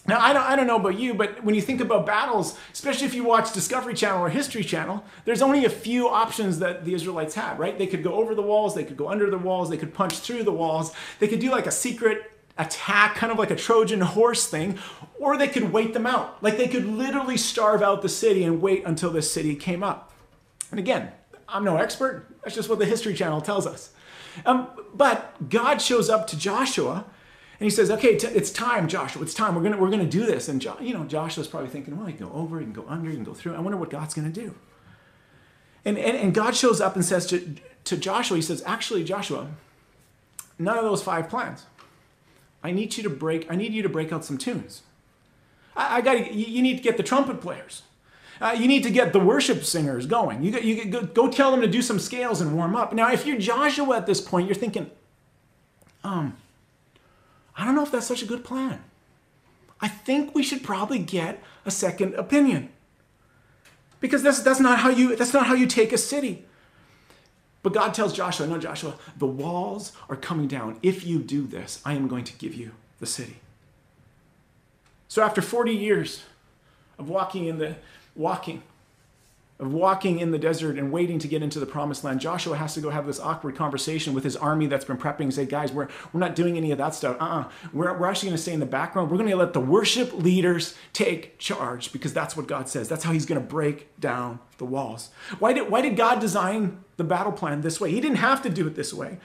Now, 0.07 0.19
I 0.19 0.33
don't, 0.33 0.43
I 0.43 0.57
don't 0.57 0.67
know 0.67 0.77
about 0.77 0.99
you, 0.99 1.15
but 1.15 1.45
when 1.45 1.55
you 1.55 1.61
think 1.61 1.81
about 1.81 2.07
battles, 2.07 2.59
especially 2.73 3.07
if 3.07 3.15
you 3.15 3.23
watch 3.23 3.53
Discovery 3.53 3.95
Channel 3.95 4.25
or 4.25 4.31
History 4.31 4.65
Channel, 4.65 5.05
there's 5.25 5.43
only 5.43 5.65
a 5.65 5.71
few 5.71 6.09
options 6.09 6.59
that 6.61 6.85
the 6.85 6.95
Israelites 6.95 7.35
had, 7.35 7.59
right? 7.59 7.77
They 7.77 7.87
could 7.87 8.03
go 8.03 8.15
over 8.15 8.35
the 8.35 8.43
walls, 8.43 8.75
they 8.75 8.85
could 8.85 8.97
go 8.97 9.09
under 9.09 9.31
the 9.31 9.39
walls, 9.39 9.69
they 9.69 9.77
could 9.77 9.93
punch 9.93 10.19
through 10.19 10.45
the 10.45 10.53
walls, 10.53 10.93
they 11.19 11.29
could 11.29 11.39
do 11.39 11.51
like 11.51 11.67
a 11.67 11.71
secret 11.71 12.33
attack, 12.59 13.15
kind 13.15 13.31
of 13.31 13.39
like 13.39 13.51
a 13.51 13.57
Trojan 13.57 14.01
horse 14.01 14.49
thing, 14.49 14.79
or 15.19 15.37
they 15.37 15.49
could 15.49 15.73
wait 15.73 15.93
them 15.93 16.07
out. 16.07 16.43
Like 16.43 16.57
they 16.57 16.69
could 16.69 16.87
literally 16.87 17.37
starve 17.37 17.83
out 17.83 18.03
the 18.03 18.09
city 18.09 18.43
and 18.45 18.61
wait 18.61 18.85
until 18.85 19.11
the 19.11 19.23
city 19.23 19.55
came 19.55 19.83
up. 19.83 20.13
And 20.71 20.81
again, 20.81 21.13
I'm 21.49 21.65
no 21.65 21.77
expert, 21.77 22.27
that's 22.43 22.55
just 22.55 22.69
what 22.69 22.79
the 22.79 22.87
History 22.87 23.15
Channel 23.15 23.43
tells 23.43 23.67
us. 23.67 23.91
Um, 24.47 24.69
but 24.95 25.49
God 25.49 25.83
shows 25.83 26.09
up 26.09 26.27
to 26.29 26.39
Joshua 26.39 27.05
and 27.61 27.67
he 27.67 27.71
says, 27.71 27.91
okay, 27.91 28.15
it's 28.15 28.51
time, 28.51 28.89
Joshua. 28.89 29.21
It's 29.21 29.35
time. 29.35 29.55
We're 29.55 29.63
gonna 29.63 29.77
we're 29.77 29.91
gonna 29.91 30.07
do 30.07 30.25
this. 30.25 30.49
And 30.49 30.63
jo- 30.63 30.79
you 30.81 30.95
know, 30.95 31.05
Joshua's 31.05 31.47
probably 31.47 31.69
thinking, 31.69 31.95
well, 31.99 32.09
you 32.09 32.17
can 32.17 32.27
go 32.27 32.33
over, 32.33 32.59
you 32.59 32.65
can 32.65 32.73
go 32.73 32.87
under, 32.89 33.11
you 33.11 33.17
can 33.17 33.25
go 33.25 33.35
through. 33.35 33.55
I 33.55 33.61
wonder 33.61 33.77
what 33.77 33.91
God's 33.91 34.15
gonna 34.15 34.31
do. 34.31 34.55
And, 35.85 35.99
and, 35.99 36.17
and 36.17 36.35
God 36.35 36.57
shows 36.57 36.81
up 36.81 36.95
and 36.95 37.05
says 37.05 37.27
to, 37.27 37.55
to 37.85 37.97
Joshua, 37.97 38.37
he 38.37 38.43
says, 38.43 38.63
actually, 38.67 39.05
Joshua, 39.05 39.49
none 40.59 40.79
of 40.79 40.85
those 40.85 41.03
five 41.03 41.29
plans. 41.29 41.67
I 42.63 42.71
need 42.71 42.97
you 42.97 43.03
to 43.03 43.11
break, 43.11 43.51
I 43.51 43.57
need 43.57 43.73
you 43.75 43.83
to 43.83 43.89
break 43.91 44.11
out 44.11 44.25
some 44.25 44.39
tunes. 44.39 44.83
I, 45.77 45.99
I 45.99 46.01
got 46.01 46.33
you 46.33 46.63
need 46.63 46.79
to 46.79 46.83
get 46.83 46.97
the 46.97 47.03
trumpet 47.03 47.43
players. 47.43 47.83
Uh, 48.41 48.57
you 48.59 48.69
need 48.69 48.83
to 48.85 48.91
get 48.91 49.13
the 49.13 49.21
worship 49.21 49.65
singers 49.65 50.07
going. 50.07 50.43
You, 50.43 50.59
you 50.61 50.87
go, 50.87 51.03
go 51.03 51.31
tell 51.31 51.51
them 51.51 51.61
to 51.61 51.67
do 51.67 51.83
some 51.83 51.99
scales 51.99 52.41
and 52.41 52.57
warm 52.57 52.75
up. 52.75 52.95
Now, 52.95 53.13
if 53.13 53.27
you're 53.27 53.37
Joshua 53.37 53.99
at 53.99 54.07
this 54.07 54.23
point, 54.23 54.47
you're 54.47 54.55
thinking, 54.55 54.91
um, 56.03 56.39
I 57.57 57.65
don't 57.65 57.75
know 57.75 57.83
if 57.83 57.91
that's 57.91 58.07
such 58.07 58.23
a 58.23 58.27
good 58.27 58.45
plan. 58.45 58.83
I 59.81 59.89
think 59.89 60.35
we 60.35 60.43
should 60.43 60.63
probably 60.63 60.99
get 60.99 61.43
a 61.65 61.71
second 61.71 62.15
opinion. 62.15 62.71
Because 64.01 64.23
that's, 64.23 64.43
that's, 64.43 64.61
not 64.61 64.81
how 64.81 64.91
you, 64.91 65.17
that's 65.17 65.35
not 65.35 65.47
how 65.47 65.55
you 65.55 65.67
take 65.67 65.93
a 65.93 65.99
city. 65.99 66.45
But 67.63 67.75
God 67.75 67.93
tells 67.93 68.13
Joshua, 68.13 68.47
No, 68.47 68.59
Joshua, 68.59 68.95
the 69.19 69.27
walls 69.27 69.93
are 70.09 70.17
coming 70.17 70.49
down. 70.49 70.79
If 70.83 71.07
you 71.07 71.19
do 71.19 71.47
this, 71.47 71.81
I 71.85 71.95
am 71.95 72.09
going 72.09 72.25
to 72.25 72.33
give 72.35 72.55
you 72.55 72.73
the 72.99 73.07
city. 73.07 73.37
So 75.09 75.23
after 75.23 75.43
40 75.43 75.73
years 75.75 76.23
of 76.99 77.09
walking 77.09 77.47
in 77.47 77.59
the 77.59 77.77
walking 78.15 78.63
of 79.61 79.73
walking 79.73 80.19
in 80.19 80.31
the 80.31 80.39
desert 80.39 80.79
and 80.79 80.91
waiting 80.91 81.19
to 81.19 81.29
get 81.29 81.43
into 81.43 81.61
the 81.61 81.67
promised 81.67 82.03
land, 82.03 82.21
Joshua 82.21 82.57
has 82.57 82.75
to 82.75 82.81
go 82.81 82.91
have 82.91 83.07
this 83.07 83.21
awkward 83.21 83.57
conversation 83.57 84.15
with 84.15 84.25
his 84.25 84.37
army 84.37 84.67
that's 84.67 84.85
been 84.85 84.97
prepping 84.97 85.21
and 85.21 85.35
say, 85.35 85.45
guys, 85.45 85.71
we're, 85.71 85.89
we're 86.13 86.21
not 86.21 86.35
doing 86.35 86.57
any 86.57 86.73
of 86.73 86.79
that 86.79 86.95
stuff. 86.95 87.17
Uh-uh. 87.21 87.49
We're, 87.73 87.97
we're 87.99 88.07
actually 88.07 88.31
going 88.31 88.37
to 88.37 88.43
stay 88.43 88.55
in 88.55 88.61
the 88.61 88.67
background. 88.67 89.11
We're 89.11 89.19
going 89.19 89.31
to 89.31 89.37
let 89.37 89.53
the 89.53 89.61
worship 89.61 90.13
leaders 90.15 90.75
take 90.93 91.39
charge 91.39 91.93
because 91.93 92.13
that's 92.15 92.37
what 92.37 92.47
God 92.47 92.69
says. 92.69 92.89
That's 92.89 93.05
how 93.05 93.13
he's 93.13 93.27
going 93.27 93.41
to 93.41 93.47
break 93.47 94.01
down 94.01 94.41
the 94.59 94.65
walls. 94.65 95.11
Why 95.39 95.53
did, 95.53 95.71
why 95.71 95.83
did 95.83 95.97
God 95.97 96.21
design 96.21 96.83
the 96.97 97.05
battle 97.05 97.33
plan 97.33 97.61
this 97.61 97.81
way? 97.81 97.91
He 97.91 98.01
didn't 98.01 98.17
have 98.19 98.43
to 98.43 98.51
do 98.51 98.67
it 98.67 98.75
this 98.75 98.93
way. 98.95 99.19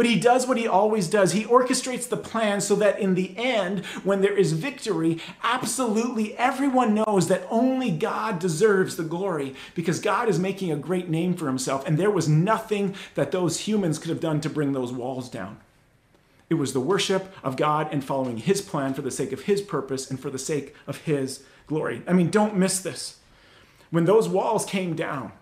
But 0.00 0.08
he 0.08 0.18
does 0.18 0.46
what 0.46 0.56
he 0.56 0.66
always 0.66 1.08
does. 1.08 1.32
He 1.32 1.44
orchestrates 1.44 2.08
the 2.08 2.16
plan 2.16 2.62
so 2.62 2.74
that 2.76 2.98
in 2.98 3.16
the 3.16 3.36
end, 3.36 3.84
when 4.02 4.22
there 4.22 4.34
is 4.34 4.54
victory, 4.54 5.20
absolutely 5.42 6.34
everyone 6.38 6.94
knows 6.94 7.28
that 7.28 7.46
only 7.50 7.90
God 7.90 8.38
deserves 8.38 8.96
the 8.96 9.02
glory 9.02 9.54
because 9.74 10.00
God 10.00 10.30
is 10.30 10.38
making 10.38 10.72
a 10.72 10.76
great 10.76 11.10
name 11.10 11.34
for 11.34 11.46
himself. 11.46 11.86
And 11.86 11.98
there 11.98 12.10
was 12.10 12.30
nothing 12.30 12.94
that 13.14 13.30
those 13.30 13.68
humans 13.68 13.98
could 13.98 14.08
have 14.08 14.20
done 14.20 14.40
to 14.40 14.48
bring 14.48 14.72
those 14.72 14.90
walls 14.90 15.28
down. 15.28 15.58
It 16.48 16.54
was 16.54 16.72
the 16.72 16.80
worship 16.80 17.34
of 17.44 17.58
God 17.58 17.86
and 17.92 18.02
following 18.02 18.38
his 18.38 18.62
plan 18.62 18.94
for 18.94 19.02
the 19.02 19.10
sake 19.10 19.32
of 19.32 19.42
his 19.42 19.60
purpose 19.60 20.10
and 20.10 20.18
for 20.18 20.30
the 20.30 20.38
sake 20.38 20.74
of 20.86 21.02
his 21.02 21.44
glory. 21.66 22.02
I 22.08 22.14
mean, 22.14 22.30
don't 22.30 22.56
miss 22.56 22.80
this. 22.80 23.18
When 23.90 24.06
those 24.06 24.30
walls 24.30 24.64
came 24.64 24.96
down, 24.96 25.32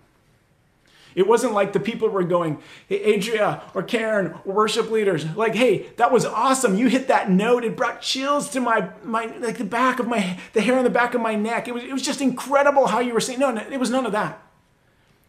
It 1.15 1.27
wasn't 1.27 1.53
like 1.53 1.73
the 1.73 1.81
people 1.81 2.09
were 2.09 2.23
going, 2.23 2.61
hey, 2.89 3.15
Adria 3.15 3.63
or 3.75 3.83
Karen 3.83 4.35
or 4.45 4.55
worship 4.55 4.91
leaders, 4.91 5.25
like, 5.37 5.55
hey, 5.55 5.87
that 5.97 6.13
was 6.13 6.25
awesome. 6.25 6.77
You 6.77 6.89
hit 6.89 7.09
that 7.09 7.31
note. 7.31 7.65
It 7.65 7.77
brought 7.77 8.01
chills 8.01 8.51
to 8.51 8.61
my, 8.61 8.91
my 9.03 9.27
like 9.39 9.59
the 9.59 9.65
back 9.65 9.99
of 9.99 10.07
my, 10.07 10.39
the 10.53 10.61
hair 10.61 10.79
on 10.79 10.85
the 10.85 10.91
back 10.91 11.15
of 11.15 11.21
my 11.21 11.35
neck. 11.35 11.69
It 11.69 11.75
was, 11.75 11.85
it 11.85 11.93
was 11.93 12.03
just 12.03 12.21
incredible 12.21 12.87
how 12.87 13.01
you 13.01 13.15
were 13.15 13.21
saying, 13.21 13.39
no, 13.39 13.51
no, 13.51 13.63
it 13.71 13.81
was 13.81 13.91
none 13.91 14.07
of 14.07 14.13
that. 14.13 14.43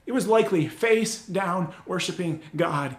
It 0.05 0.12
was 0.12 0.27
likely 0.27 0.67
face 0.67 1.24
down 1.25 1.74
worshiping 1.86 2.41
God 2.55 2.98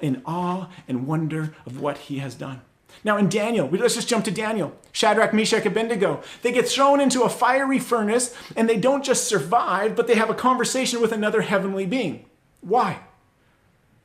in 0.00 0.22
awe 0.24 0.68
and 0.88 1.06
wonder 1.06 1.54
of 1.66 1.80
what 1.80 1.98
he 1.98 2.18
has 2.18 2.34
done. 2.34 2.62
Now, 3.04 3.16
in 3.16 3.28
Daniel, 3.28 3.68
let's 3.68 3.94
just 3.94 4.08
jump 4.08 4.24
to 4.24 4.30
Daniel. 4.30 4.74
Shadrach, 4.92 5.32
Meshach, 5.34 5.66
Abednego. 5.66 6.22
They 6.42 6.52
get 6.52 6.68
thrown 6.68 7.00
into 7.00 7.22
a 7.22 7.28
fiery 7.28 7.78
furnace 7.78 8.34
and 8.56 8.68
they 8.68 8.76
don't 8.76 9.04
just 9.04 9.28
survive, 9.28 9.94
but 9.94 10.06
they 10.06 10.14
have 10.14 10.30
a 10.30 10.34
conversation 10.34 11.00
with 11.00 11.12
another 11.12 11.42
heavenly 11.42 11.86
being. 11.86 12.24
Why? 12.60 13.00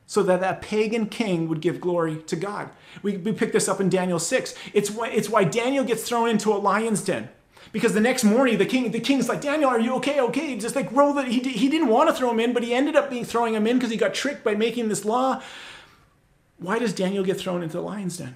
So 0.05 0.21
that 0.23 0.41
that 0.41 0.61
pagan 0.61 1.05
king 1.05 1.47
would 1.47 1.61
give 1.61 1.79
glory 1.79 2.17
to 2.23 2.35
God. 2.35 2.69
We, 3.01 3.15
we 3.17 3.31
pick 3.31 3.53
this 3.53 3.69
up 3.69 3.79
in 3.79 3.87
Daniel 3.87 4.19
6. 4.19 4.53
It's 4.73 4.91
why, 4.91 5.09
it's 5.09 5.29
why 5.29 5.45
Daniel 5.45 5.85
gets 5.85 6.03
thrown 6.03 6.27
into 6.27 6.51
a 6.53 6.59
lion's 6.59 7.01
den. 7.01 7.29
Because 7.71 7.93
the 7.93 8.01
next 8.01 8.23
morning, 8.23 8.57
the 8.57 8.65
king, 8.65 8.91
the 8.91 8.99
king's 8.99 9.29
like, 9.29 9.39
Daniel, 9.39 9.69
are 9.69 9.79
you 9.79 9.95
okay? 9.95 10.19
Okay. 10.19 10.57
Just 10.57 10.75
like 10.75 10.91
roll 10.91 11.13
the, 11.13 11.23
he, 11.23 11.39
he 11.39 11.69
didn't 11.69 11.87
want 11.87 12.09
to 12.09 12.15
throw 12.15 12.29
him 12.31 12.41
in, 12.41 12.51
but 12.51 12.63
he 12.63 12.73
ended 12.73 12.95
up 12.97 13.09
being 13.09 13.23
throwing 13.23 13.53
him 13.53 13.65
in 13.65 13.77
because 13.77 13.89
he 13.91 13.97
got 13.97 14.13
tricked 14.13 14.43
by 14.43 14.53
making 14.53 14.89
this 14.89 15.05
law. 15.05 15.41
Why 16.57 16.77
does 16.77 16.93
Daniel 16.93 17.23
get 17.23 17.39
thrown 17.39 17.63
into 17.63 17.77
the 17.77 17.83
lion's 17.83 18.17
den? 18.17 18.35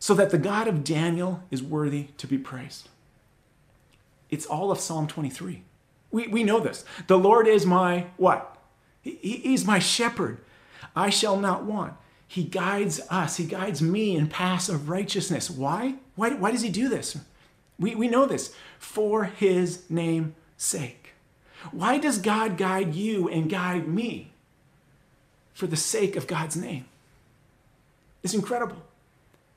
So 0.00 0.14
that 0.14 0.30
the 0.30 0.38
God 0.38 0.66
of 0.66 0.82
Daniel 0.82 1.44
is 1.50 1.62
worthy 1.62 2.08
to 2.16 2.26
be 2.26 2.38
praised. 2.38 2.88
It's 4.30 4.46
all 4.46 4.70
of 4.70 4.80
Psalm 4.80 5.06
23. 5.06 5.62
We, 6.10 6.26
we 6.26 6.42
know 6.42 6.58
this. 6.58 6.84
The 7.06 7.18
Lord 7.18 7.46
is 7.46 7.66
my 7.66 8.06
what? 8.16 8.56
He, 9.02 9.16
he's 9.20 9.64
my 9.64 9.78
shepherd. 9.78 10.38
I 10.96 11.10
shall 11.10 11.36
not 11.36 11.64
want. 11.64 11.94
He 12.26 12.44
guides 12.44 13.00
us. 13.10 13.36
He 13.36 13.44
guides 13.44 13.82
me 13.82 14.16
in 14.16 14.28
paths 14.28 14.68
of 14.68 14.88
righteousness. 14.88 15.50
Why? 15.50 15.96
Why, 16.16 16.30
why 16.30 16.50
does 16.50 16.62
he 16.62 16.70
do 16.70 16.88
this? 16.88 17.18
We, 17.78 17.94
we 17.94 18.08
know 18.08 18.24
this. 18.24 18.54
For 18.78 19.24
his 19.24 19.88
name's 19.90 20.34
sake. 20.56 21.10
Why 21.72 21.98
does 21.98 22.18
God 22.18 22.56
guide 22.56 22.94
you 22.94 23.28
and 23.28 23.50
guide 23.50 23.86
me? 23.86 24.32
For 25.52 25.66
the 25.66 25.76
sake 25.76 26.16
of 26.16 26.26
God's 26.26 26.56
name. 26.56 26.86
It's 28.22 28.34
incredible. 28.34 28.82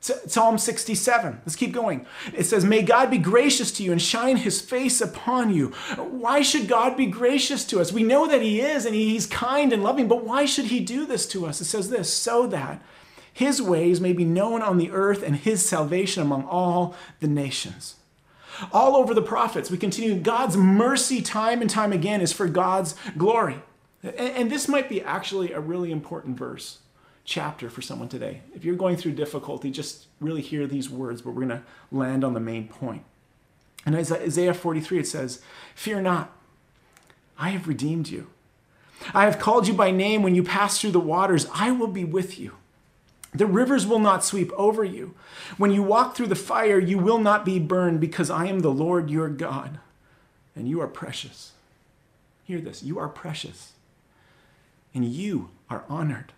Psalm 0.03 0.57
67. 0.57 1.41
Let's 1.45 1.55
keep 1.55 1.71
going. 1.71 2.05
It 2.33 2.43
says, 2.43 2.65
May 2.65 2.81
God 2.81 3.09
be 3.09 3.17
gracious 3.17 3.71
to 3.73 3.83
you 3.83 3.93
and 3.93 4.01
shine 4.01 4.35
his 4.35 4.59
face 4.59 4.99
upon 4.99 5.53
you. 5.53 5.69
Why 5.97 6.41
should 6.41 6.67
God 6.67 6.97
be 6.97 7.05
gracious 7.05 7.63
to 7.65 7.79
us? 7.79 7.93
We 7.93 8.03
know 8.03 8.27
that 8.27 8.41
he 8.41 8.59
is 8.59 8.85
and 8.85 8.93
he's 8.93 9.25
kind 9.25 9.71
and 9.71 9.81
loving, 9.81 10.09
but 10.09 10.25
why 10.25 10.43
should 10.43 10.65
he 10.65 10.81
do 10.81 11.05
this 11.05 11.25
to 11.27 11.45
us? 11.45 11.61
It 11.61 11.65
says 11.65 11.89
this, 11.89 12.13
so 12.13 12.47
that 12.47 12.81
his 13.31 13.61
ways 13.61 14.01
may 14.01 14.11
be 14.11 14.25
known 14.25 14.61
on 14.61 14.77
the 14.77 14.91
earth 14.91 15.23
and 15.23 15.37
his 15.37 15.65
salvation 15.65 16.21
among 16.21 16.43
all 16.43 16.95
the 17.21 17.27
nations. 17.27 17.95
All 18.73 18.97
over 18.97 19.13
the 19.13 19.21
prophets, 19.21 19.71
we 19.71 19.77
continue, 19.77 20.19
God's 20.19 20.57
mercy 20.57 21.21
time 21.21 21.61
and 21.61 21.69
time 21.69 21.93
again 21.93 22.19
is 22.19 22.33
for 22.33 22.47
God's 22.47 22.93
glory. 23.17 23.61
And 24.03 24.51
this 24.51 24.67
might 24.67 24.89
be 24.89 25.01
actually 25.01 25.53
a 25.53 25.61
really 25.61 25.91
important 25.91 26.37
verse 26.37 26.79
chapter 27.25 27.69
for 27.69 27.81
someone 27.81 28.09
today. 28.09 28.41
If 28.53 28.65
you're 28.65 28.75
going 28.75 28.97
through 28.97 29.13
difficulty, 29.13 29.71
just 29.71 30.07
really 30.19 30.41
hear 30.41 30.67
these 30.67 30.89
words, 30.89 31.21
but 31.21 31.31
we're 31.31 31.45
going 31.45 31.61
to 31.61 31.63
land 31.91 32.23
on 32.23 32.33
the 32.33 32.39
main 32.39 32.67
point. 32.67 33.03
In 33.85 33.95
Isaiah 33.95 34.53
43, 34.53 34.99
it 34.99 35.07
says, 35.07 35.41
Fear 35.75 36.01
not, 36.01 36.31
I 37.37 37.49
have 37.49 37.67
redeemed 37.67 38.09
you. 38.09 38.27
I 39.13 39.25
have 39.25 39.39
called 39.39 39.67
you 39.67 39.73
by 39.73 39.91
name 39.91 40.23
when 40.23 40.35
you 40.35 40.43
pass 40.43 40.79
through 40.79 40.91
the 40.91 40.99
waters. 40.99 41.47
I 41.53 41.71
will 41.71 41.87
be 41.87 42.05
with 42.05 42.39
you. 42.39 42.53
The 43.33 43.47
rivers 43.47 43.87
will 43.87 43.99
not 43.99 44.23
sweep 44.23 44.51
over 44.53 44.83
you. 44.83 45.15
When 45.57 45.71
you 45.71 45.81
walk 45.81 46.15
through 46.15 46.27
the 46.27 46.35
fire, 46.35 46.79
you 46.79 46.97
will 46.97 47.17
not 47.17 47.43
be 47.43 47.59
burned 47.59 47.99
because 47.99 48.29
I 48.29 48.45
am 48.45 48.59
the 48.59 48.71
Lord 48.71 49.09
your 49.09 49.27
God, 49.27 49.79
and 50.55 50.67
you 50.67 50.79
are 50.81 50.87
precious. 50.87 51.53
Hear 52.43 52.61
this 52.61 52.83
you 52.83 52.99
are 52.99 53.09
precious, 53.09 53.73
and 54.93 55.03
you 55.03 55.49
are 55.69 55.83
honored. 55.89 56.31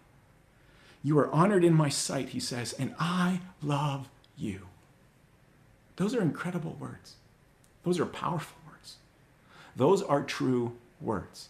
You 1.06 1.20
are 1.20 1.32
honored 1.32 1.64
in 1.64 1.76
my 1.76 1.90
sight, 1.90 2.30
he 2.30 2.40
says, 2.40 2.74
and 2.74 2.96
I 2.98 3.42
love 3.62 4.10
you. 4.36 4.62
Those 5.98 6.16
are 6.16 6.22
incredible 6.22 6.76
words. 6.80 7.18
Those 7.84 8.00
are 8.00 8.08
powerful 8.08 8.58
words. 8.68 8.96
Those 9.76 10.02
are 10.02 10.24
true 10.24 10.76
words. 11.00 11.50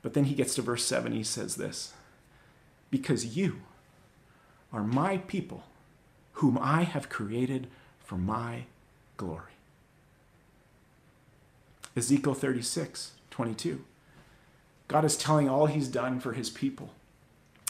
But 0.00 0.14
then 0.14 0.24
he 0.24 0.34
gets 0.34 0.54
to 0.54 0.62
verse 0.62 0.86
7, 0.86 1.12
he 1.12 1.22
says 1.22 1.56
this 1.56 1.92
Because 2.90 3.36
you 3.36 3.60
are 4.72 4.82
my 4.82 5.18
people, 5.18 5.64
whom 6.32 6.58
I 6.58 6.84
have 6.84 7.10
created 7.10 7.66
for 8.02 8.16
my 8.16 8.64
glory. 9.18 9.52
Ezekiel 11.94 12.32
36, 12.32 13.12
22. 13.30 13.84
God 14.88 15.04
is 15.04 15.18
telling 15.18 15.50
all 15.50 15.66
he's 15.66 15.88
done 15.88 16.20
for 16.20 16.32
his 16.32 16.48
people 16.48 16.88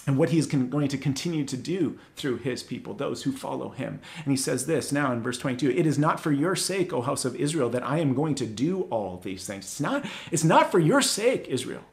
and 0.06 0.18
what 0.18 0.30
he's 0.30 0.46
going 0.46 0.88
to 0.88 0.98
continue 0.98 1.44
to 1.44 1.56
do 1.56 1.98
through 2.16 2.36
his 2.36 2.62
people, 2.62 2.94
those 2.94 3.22
who 3.22 3.32
follow 3.32 3.70
him. 3.70 4.00
And 4.24 4.32
he 4.32 4.36
says 4.36 4.66
this 4.66 4.92
now 4.92 5.12
in 5.12 5.22
verse 5.22 5.38
22 5.38 5.70
It 5.70 5.86
is 5.86 5.98
not 5.98 6.20
for 6.20 6.32
your 6.32 6.54
sake, 6.56 6.92
O 6.92 7.00
house 7.00 7.24
of 7.24 7.36
Israel, 7.36 7.70
that 7.70 7.86
I 7.86 7.98
am 7.98 8.14
going 8.14 8.34
to 8.36 8.46
do 8.46 8.82
all 8.82 9.18
these 9.18 9.46
things. 9.46 9.64
It's 9.64 9.80
not, 9.80 10.04
it's 10.30 10.44
not 10.44 10.70
for 10.70 10.78
your 10.78 11.00
sake, 11.00 11.46
Israel, 11.48 11.84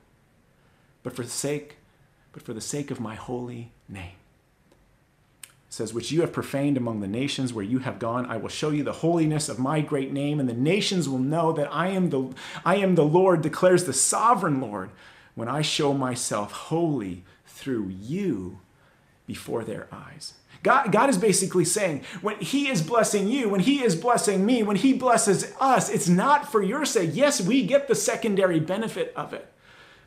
but 1.04 1.16
for 1.16 1.24
the 1.24 1.30
sake, 1.30 1.78
but 2.34 2.42
for 2.42 2.54
the 2.54 2.62
sake 2.62 2.92
of 2.92 3.00
my 3.00 3.16
holy 3.16 3.72
name. 3.88 4.16
It 5.44 5.74
says, 5.76 5.94
Which 5.94 6.12
you 6.12 6.20
have 6.20 6.34
profaned 6.34 6.76
among 6.76 7.00
the 7.00 7.08
nations 7.08 7.54
where 7.54 7.64
you 7.64 7.80
have 7.80 7.98
gone, 7.98 8.26
I 8.26 8.36
will 8.36 8.50
show 8.50 8.72
you 8.72 8.84
the 8.84 8.92
holiness 8.92 9.48
of 9.48 9.58
my 9.58 9.80
great 9.80 10.12
name, 10.12 10.40
and 10.40 10.50
the 10.50 10.54
nations 10.54 11.08
will 11.08 11.18
know 11.18 11.54
that 11.54 11.74
I 11.74 11.88
am 11.90 12.10
the 12.10 12.34
I 12.66 12.76
am 12.76 12.96
the 12.96 13.06
Lord, 13.06 13.42
declares 13.42 13.86
the 13.86 13.94
sovereign 13.94 14.60
Lord, 14.60 14.90
when 15.34 15.48
I 15.48 15.62
show 15.62 15.94
myself 15.94 16.52
holy 16.52 17.24
through 17.52 17.90
you 17.90 18.60
before 19.28 19.64
their 19.64 19.88
eyes. 19.92 20.34
God, 20.64 20.92
God 20.92 21.10
is 21.10 21.18
basically 21.18 21.66
saying, 21.66 22.04
when 22.22 22.38
He 22.40 22.68
is 22.68 22.82
blessing 22.82 23.28
you, 23.28 23.50
when 23.50 23.62
He 23.62 23.84
is 23.84 23.96
blessing 23.96 24.46
me, 24.46 24.62
when 24.64 24.76
He 24.76 24.94
blesses 24.94 25.54
us, 25.60 25.90
it's 25.90 26.10
not 26.10 26.52
for 26.52 26.62
your 26.62 26.86
sake. 26.86 27.12
Yes, 27.14 27.42
we 27.42 27.66
get 27.66 27.88
the 27.88 27.96
secondary 27.96 28.60
benefit 28.60 29.14
of 29.16 29.34
it, 29.34 29.52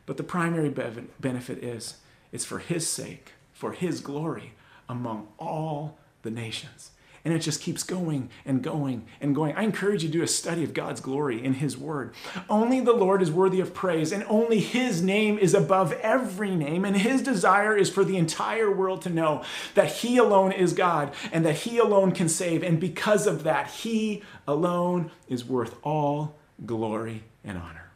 but 0.05 0.17
the 0.17 0.23
primary 0.23 0.69
benefit 0.69 1.63
is 1.63 1.97
it's 2.31 2.45
for 2.45 2.59
His 2.59 2.87
sake, 2.87 3.33
for 3.51 3.71
His 3.71 3.99
glory 3.99 4.53
among 4.87 5.27
all 5.37 5.97
the 6.21 6.31
nations. 6.31 6.91
And 7.25 7.33
it 7.33 7.39
just 7.39 7.59
keeps 7.59 7.81
going 7.81 8.29
and 8.45 8.61
going 8.61 9.07
and 9.19 9.33
going. 9.33 9.55
I 9.55 9.63
encourage 9.63 10.03
you 10.03 10.09
to 10.09 10.17
do 10.19 10.23
a 10.23 10.27
study 10.27 10.63
of 10.63 10.75
God's 10.75 11.01
glory 11.01 11.43
in 11.43 11.55
His 11.55 11.75
Word. 11.75 12.13
Only 12.47 12.79
the 12.79 12.93
Lord 12.93 13.23
is 13.23 13.31
worthy 13.31 13.59
of 13.59 13.73
praise, 13.73 14.11
and 14.11 14.23
only 14.29 14.59
His 14.59 15.01
name 15.01 15.39
is 15.39 15.55
above 15.55 15.91
every 15.93 16.55
name. 16.55 16.85
And 16.85 16.95
His 16.95 17.23
desire 17.23 17.75
is 17.75 17.89
for 17.89 18.05
the 18.05 18.17
entire 18.17 18.71
world 18.71 19.01
to 19.01 19.09
know 19.09 19.43
that 19.73 19.91
He 19.91 20.17
alone 20.17 20.51
is 20.51 20.73
God 20.73 21.13
and 21.31 21.43
that 21.45 21.55
He 21.55 21.79
alone 21.79 22.11
can 22.11 22.29
save. 22.29 22.61
And 22.61 22.79
because 22.79 23.25
of 23.25 23.43
that, 23.43 23.71
He 23.71 24.21
alone 24.47 25.09
is 25.27 25.43
worth 25.43 25.75
all 25.83 26.35
glory 26.63 27.23
and 27.43 27.57
honor. 27.57 27.89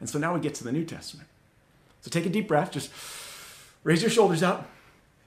And 0.00 0.08
so 0.10 0.18
now 0.18 0.34
we 0.34 0.40
get 0.40 0.54
to 0.56 0.64
the 0.64 0.72
New 0.72 0.84
Testament. 0.84 1.28
So 2.00 2.10
take 2.10 2.26
a 2.26 2.30
deep 2.30 2.48
breath, 2.48 2.72
just 2.72 2.90
raise 3.84 4.02
your 4.02 4.10
shoulders 4.10 4.42
up. 4.42 4.68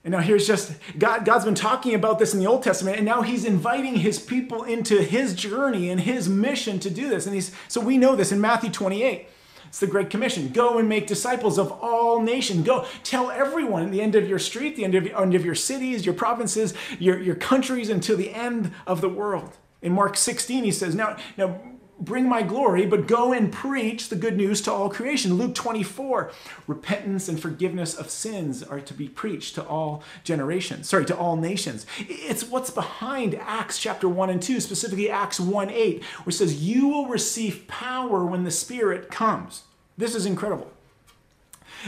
And 0.03 0.11
now 0.11 0.19
here's 0.19 0.45
just 0.45 0.73
God, 0.97 1.23
God's 1.23 1.45
been 1.45 1.55
talking 1.55 1.93
about 1.93 2.19
this 2.19 2.33
in 2.33 2.39
the 2.39 2.47
Old 2.47 2.63
Testament, 2.63 2.97
and 2.97 3.05
now 3.05 3.21
He's 3.21 3.45
inviting 3.45 3.95
His 3.95 4.19
people 4.19 4.63
into 4.63 5.01
His 5.01 5.33
journey 5.33 5.89
and 5.89 6.01
His 6.01 6.27
mission 6.27 6.79
to 6.79 6.89
do 6.89 7.09
this. 7.09 7.25
And 7.25 7.33
He's 7.33 7.51
so 7.67 7.79
we 7.79 7.97
know 7.97 8.15
this 8.15 8.31
in 8.31 8.41
Matthew 8.41 8.69
28. 8.69 9.27
It's 9.73 9.79
the 9.79 9.87
Great 9.87 10.11
Commission. 10.11 10.49
Go 10.49 10.77
and 10.77 10.87
make 10.87 11.07
disciples 11.07 11.57
of 11.57 11.71
all 11.71 12.21
nations. 12.21 12.63
Go 12.63 12.85
tell 13.01 13.31
everyone 13.31 13.83
at 13.83 13.91
the 13.91 14.01
end 14.01 14.13
of 14.13 14.29
your 14.29 14.37
street, 14.37 14.75
the 14.75 14.83
end 14.83 14.93
of, 14.93 15.07
end 15.07 15.33
of 15.33 15.43
your 15.43 15.55
cities, 15.55 16.05
your 16.05 16.13
provinces, 16.13 16.75
your, 16.99 17.19
your 17.19 17.33
countries, 17.33 17.89
until 17.89 18.15
the 18.15 18.31
end 18.31 18.71
of 18.85 19.01
the 19.01 19.09
world. 19.09 19.57
In 19.81 19.91
Mark 19.91 20.15
16, 20.15 20.63
he 20.63 20.71
says, 20.71 20.93
Now, 20.93 21.17
now 21.37 21.59
bring 22.03 22.27
my 22.27 22.41
glory, 22.41 22.85
but 22.85 23.07
go 23.07 23.33
and 23.33 23.51
preach 23.51 24.09
the 24.09 24.15
good 24.15 24.37
news 24.37 24.61
to 24.61 24.71
all 24.71 24.89
creation. 24.89 25.35
Luke 25.35 25.55
24, 25.55 26.31
repentance 26.67 27.27
and 27.27 27.39
forgiveness 27.39 27.95
of 27.95 28.09
sins 28.09 28.63
are 28.63 28.81
to 28.81 28.93
be 28.93 29.07
preached 29.07 29.55
to 29.55 29.63
all 29.65 30.03
generations, 30.23 30.89
sorry, 30.89 31.05
to 31.05 31.17
all 31.17 31.35
nations. 31.35 31.85
It's 31.99 32.43
what's 32.43 32.69
behind 32.69 33.35
Acts 33.35 33.79
chapter 33.79 34.09
1 34.09 34.29
and 34.29 34.41
2, 34.41 34.59
specifically 34.59 35.09
Acts 35.09 35.39
1 35.39 35.69
8, 35.69 36.03
which 36.23 36.35
says, 36.35 36.61
You 36.63 36.87
will 36.87 37.07
receive 37.07 37.67
power 37.67 38.25
when 38.25 38.43
the 38.43 38.51
Spirit 38.51 39.09
comes. 39.09 39.63
This 39.97 40.15
is 40.15 40.25
incredible. 40.25 40.71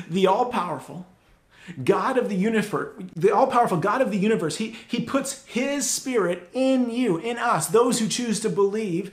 The 0.10 0.28
all 0.28 0.48
powerful, 0.48 1.08
God 1.84 2.18
of 2.18 2.30
the 2.30 2.36
universe, 2.36 2.96
the 3.16 3.34
all 3.34 3.48
powerful 3.48 3.78
God 3.78 4.02
of 4.02 4.12
the 4.12 4.18
universe, 4.18 4.58
he, 4.58 4.76
he 4.88 5.02
puts 5.02 5.46
His 5.46 5.90
Spirit 5.90 6.50
in 6.54 6.90
you, 6.90 7.18
in 7.18 7.38
us, 7.38 7.68
those 7.68 8.00
who 8.00 8.08
choose 8.08 8.40
to 8.42 8.50
believe, 8.50 9.12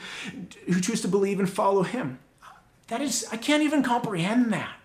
who 0.66 0.80
choose 0.80 1.00
to 1.02 1.08
believe 1.08 1.40
and 1.40 1.48
follow 1.48 1.82
Him. 1.82 2.18
That 2.88 3.00
is, 3.00 3.26
I 3.32 3.36
can't 3.36 3.62
even 3.62 3.82
comprehend 3.82 4.52
that. 4.52 4.76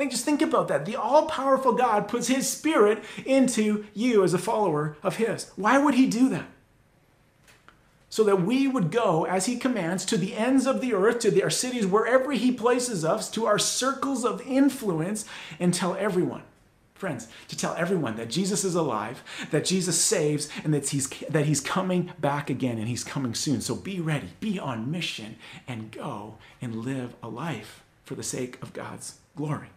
Like, 0.00 0.10
just 0.10 0.24
think 0.24 0.40
about 0.40 0.68
that. 0.68 0.86
The 0.86 0.96
all 0.96 1.26
powerful 1.26 1.74
God 1.74 2.08
puts 2.08 2.26
his 2.26 2.48
spirit 2.48 3.04
into 3.26 3.84
you 3.92 4.24
as 4.24 4.32
a 4.32 4.38
follower 4.38 4.96
of 5.02 5.16
his. 5.16 5.50
Why 5.56 5.76
would 5.76 5.92
he 5.92 6.06
do 6.06 6.30
that? 6.30 6.46
So 8.08 8.24
that 8.24 8.40
we 8.42 8.66
would 8.66 8.90
go, 8.90 9.26
as 9.26 9.44
he 9.44 9.58
commands, 9.58 10.06
to 10.06 10.16
the 10.16 10.34
ends 10.34 10.66
of 10.66 10.80
the 10.80 10.94
earth, 10.94 11.18
to 11.20 11.42
our 11.42 11.50
cities, 11.50 11.86
wherever 11.86 12.32
he 12.32 12.50
places 12.50 13.04
us, 13.04 13.30
to 13.32 13.44
our 13.46 13.58
circles 13.58 14.24
of 14.24 14.40
influence, 14.40 15.26
and 15.60 15.74
tell 15.74 15.94
everyone 15.96 16.44
friends, 17.00 17.26
to 17.48 17.56
tell 17.56 17.74
everyone 17.74 18.16
that 18.16 18.28
Jesus 18.28 18.62
is 18.62 18.74
alive, 18.74 19.24
that 19.50 19.64
Jesus 19.64 20.00
saves, 20.00 20.48
and 20.62 20.72
that 20.74 20.90
he's, 20.90 21.08
that 21.30 21.46
he's 21.46 21.60
coming 21.60 22.12
back 22.20 22.50
again 22.50 22.78
and 22.78 22.86
he's 22.86 23.02
coming 23.02 23.34
soon. 23.34 23.60
So 23.62 23.74
be 23.74 23.98
ready, 23.98 24.28
be 24.38 24.58
on 24.58 24.90
mission, 24.90 25.36
and 25.66 25.90
go 25.90 26.36
and 26.60 26.76
live 26.76 27.14
a 27.22 27.28
life 27.28 27.82
for 28.04 28.14
the 28.14 28.22
sake 28.22 28.62
of 28.62 28.74
God's 28.74 29.18
glory. 29.34 29.70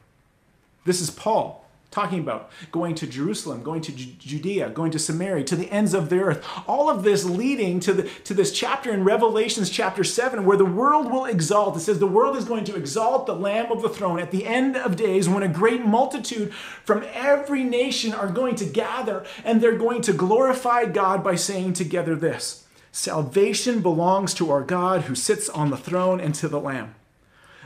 This 0.85 0.99
is 0.99 1.09
Paul 1.09 1.62
talking 1.93 2.19
about 2.19 2.49
going 2.71 2.95
to 2.95 3.07
Jerusalem, 3.07 3.63
going 3.63 3.81
to 3.81 3.91
Judea, 3.91 4.71
going 4.71 4.91
to 4.91 4.99
Samaria, 4.99 5.43
to 5.45 5.55
the 5.55 5.71
ends 5.71 5.93
of 5.93 6.09
the 6.09 6.19
earth. 6.19 6.45
All 6.67 6.89
of 6.89 7.03
this 7.03 7.23
leading 7.23 7.79
to, 7.81 7.93
the, 7.93 8.03
to 8.25 8.33
this 8.33 8.51
chapter 8.51 8.91
in 8.91 9.03
Revelations 9.03 9.69
chapter 9.69 10.03
7 10.03 10.43
where 10.43 10.57
the 10.57 10.65
world 10.65 11.11
will 11.11 11.25
exalt. 11.25 11.77
It 11.77 11.81
says 11.81 11.99
the 11.99 12.07
world 12.07 12.35
is 12.35 12.45
going 12.45 12.65
to 12.65 12.75
exalt 12.75 13.27
the 13.27 13.35
Lamb 13.35 13.71
of 13.71 13.81
the 13.81 13.89
throne 13.89 14.19
at 14.19 14.31
the 14.31 14.45
end 14.45 14.75
of 14.75 14.95
days 14.95 15.29
when 15.29 15.43
a 15.43 15.47
great 15.47 15.85
multitude 15.85 16.53
from 16.83 17.05
every 17.13 17.63
nation 17.63 18.13
are 18.13 18.29
going 18.29 18.55
to 18.55 18.65
gather 18.65 19.25
and 19.45 19.61
they're 19.61 19.77
going 19.77 20.01
to 20.01 20.13
glorify 20.13 20.85
God 20.85 21.23
by 21.23 21.35
saying 21.35 21.73
together 21.73 22.15
this 22.15 22.65
Salvation 22.91 23.81
belongs 23.81 24.35
to 24.35 24.51
our 24.51 24.61
God 24.61 25.03
who 25.03 25.15
sits 25.15 25.49
on 25.49 25.71
the 25.71 25.77
throne 25.77 26.19
and 26.19 26.35
to 26.35 26.47
the 26.47 26.59
Lamb 26.59 26.93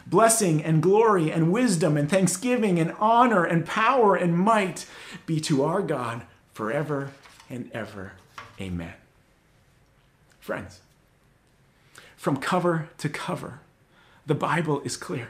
blessing 0.09 0.63
and 0.63 0.81
glory 0.81 1.31
and 1.31 1.51
wisdom 1.51 1.97
and 1.97 2.09
thanksgiving 2.09 2.79
and 2.79 2.95
honor 2.99 3.43
and 3.43 3.65
power 3.65 4.15
and 4.15 4.37
might 4.37 4.85
be 5.25 5.39
to 5.41 5.63
our 5.63 5.81
God 5.81 6.23
forever 6.53 7.11
and 7.49 7.69
ever. 7.73 8.13
Amen. 8.59 8.93
Friends, 10.39 10.79
from 12.15 12.37
cover 12.37 12.89
to 12.97 13.09
cover, 13.09 13.59
the 14.25 14.35
Bible 14.35 14.81
is 14.81 14.97
clear. 14.97 15.29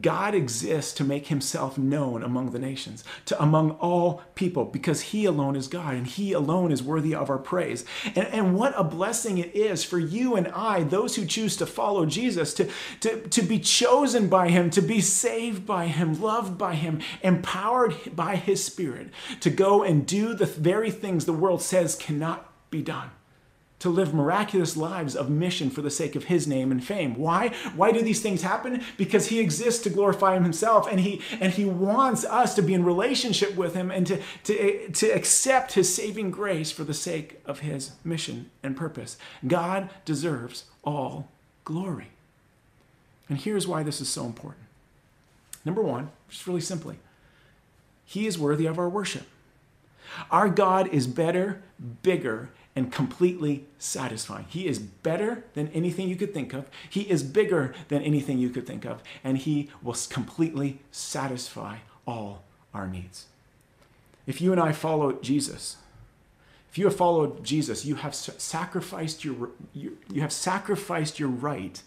God 0.00 0.34
exists 0.34 0.94
to 0.94 1.04
make 1.04 1.26
himself 1.26 1.76
known 1.76 2.22
among 2.22 2.52
the 2.52 2.58
nations, 2.58 3.04
to 3.26 3.40
among 3.42 3.72
all 3.72 4.22
people, 4.34 4.64
because 4.64 5.00
he 5.00 5.26
alone 5.26 5.54
is 5.54 5.68
God 5.68 5.94
and 5.94 6.06
he 6.06 6.32
alone 6.32 6.72
is 6.72 6.82
worthy 6.82 7.14
of 7.14 7.28
our 7.28 7.38
praise. 7.38 7.84
And, 8.04 8.26
and 8.28 8.56
what 8.56 8.72
a 8.76 8.84
blessing 8.84 9.36
it 9.38 9.54
is 9.54 9.84
for 9.84 9.98
you 9.98 10.34
and 10.34 10.48
I, 10.48 10.82
those 10.82 11.16
who 11.16 11.26
choose 11.26 11.56
to 11.58 11.66
follow 11.66 12.06
Jesus, 12.06 12.54
to, 12.54 12.70
to, 13.00 13.20
to 13.28 13.42
be 13.42 13.58
chosen 13.58 14.28
by 14.28 14.48
him, 14.48 14.70
to 14.70 14.80
be 14.80 15.00
saved 15.00 15.66
by 15.66 15.88
him, 15.88 16.20
loved 16.20 16.56
by 16.56 16.74
him, 16.74 17.00
empowered 17.22 18.16
by 18.16 18.36
his 18.36 18.64
spirit, 18.64 19.10
to 19.40 19.50
go 19.50 19.82
and 19.82 20.06
do 20.06 20.32
the 20.32 20.46
very 20.46 20.90
things 20.90 21.26
the 21.26 21.32
world 21.32 21.60
says 21.60 21.94
cannot 21.94 22.48
be 22.70 22.80
done 22.80 23.10
to 23.82 23.90
live 23.90 24.14
miraculous 24.14 24.76
lives 24.76 25.16
of 25.16 25.28
mission 25.28 25.68
for 25.68 25.82
the 25.82 25.90
sake 25.90 26.14
of 26.14 26.24
his 26.24 26.46
name 26.46 26.70
and 26.70 26.84
fame. 26.84 27.16
Why? 27.16 27.48
Why 27.74 27.90
do 27.90 28.00
these 28.00 28.22
things 28.22 28.42
happen? 28.42 28.80
Because 28.96 29.26
he 29.26 29.40
exists 29.40 29.82
to 29.82 29.90
glorify 29.90 30.38
himself 30.38 30.86
and 30.88 31.00
he 31.00 31.20
and 31.40 31.52
he 31.52 31.64
wants 31.64 32.24
us 32.24 32.54
to 32.54 32.62
be 32.62 32.74
in 32.74 32.84
relationship 32.84 33.56
with 33.56 33.74
him 33.74 33.90
and 33.90 34.06
to, 34.06 34.22
to, 34.44 34.88
to 34.88 35.08
accept 35.08 35.72
his 35.72 35.92
saving 35.92 36.30
grace 36.30 36.70
for 36.70 36.84
the 36.84 36.94
sake 36.94 37.40
of 37.44 37.58
his 37.58 37.90
mission 38.04 38.52
and 38.62 38.76
purpose. 38.76 39.16
God 39.44 39.90
deserves 40.04 40.66
all 40.84 41.28
glory. 41.64 42.10
And 43.28 43.36
here's 43.36 43.66
why 43.66 43.82
this 43.82 44.00
is 44.00 44.08
so 44.08 44.26
important. 44.26 44.64
Number 45.64 45.82
one, 45.82 46.10
just 46.28 46.46
really 46.46 46.60
simply, 46.60 47.00
he 48.04 48.28
is 48.28 48.38
worthy 48.38 48.66
of 48.66 48.78
our 48.78 48.88
worship. 48.88 49.26
Our 50.30 50.48
God 50.48 50.86
is 50.88 51.08
better, 51.08 51.62
bigger, 52.02 52.50
and 52.74 52.90
completely 52.90 53.66
satisfying. 53.78 54.46
He 54.48 54.66
is 54.66 54.78
better 54.78 55.44
than 55.54 55.68
anything 55.68 56.08
you 56.08 56.16
could 56.16 56.32
think 56.32 56.54
of. 56.54 56.70
He 56.88 57.02
is 57.02 57.22
bigger 57.22 57.74
than 57.88 58.02
anything 58.02 58.38
you 58.38 58.48
could 58.48 58.66
think 58.66 58.84
of. 58.84 59.02
And 59.22 59.38
He 59.38 59.70
will 59.82 59.96
completely 60.08 60.80
satisfy 60.90 61.78
all 62.06 62.44
our 62.72 62.86
needs. 62.86 63.26
If 64.26 64.40
you 64.40 64.52
and 64.52 64.60
I 64.60 64.72
follow 64.72 65.12
Jesus, 65.12 65.76
if 66.70 66.78
you 66.78 66.86
have 66.86 66.96
followed 66.96 67.44
Jesus, 67.44 67.84
you 67.84 67.96
have 67.96 68.14
sacrificed 68.14 69.24
your, 69.24 69.50
you, 69.74 69.98
you 70.10 70.22
have 70.22 70.32
sacrificed 70.32 71.18
your 71.18 71.28
right 71.28 71.82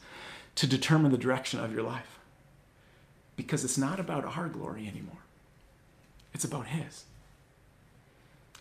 to 0.53 0.67
determine 0.67 1.11
the 1.11 1.17
direction 1.17 1.59
of 1.59 1.73
your 1.73 1.81
life. 1.81 2.19
Because 3.35 3.65
it's 3.65 3.77
not 3.77 3.99
about 3.99 4.37
our 4.37 4.47
glory 4.47 4.87
anymore. 4.87 5.23
It's 6.33 6.45
about 6.45 6.67
His. 6.67 7.05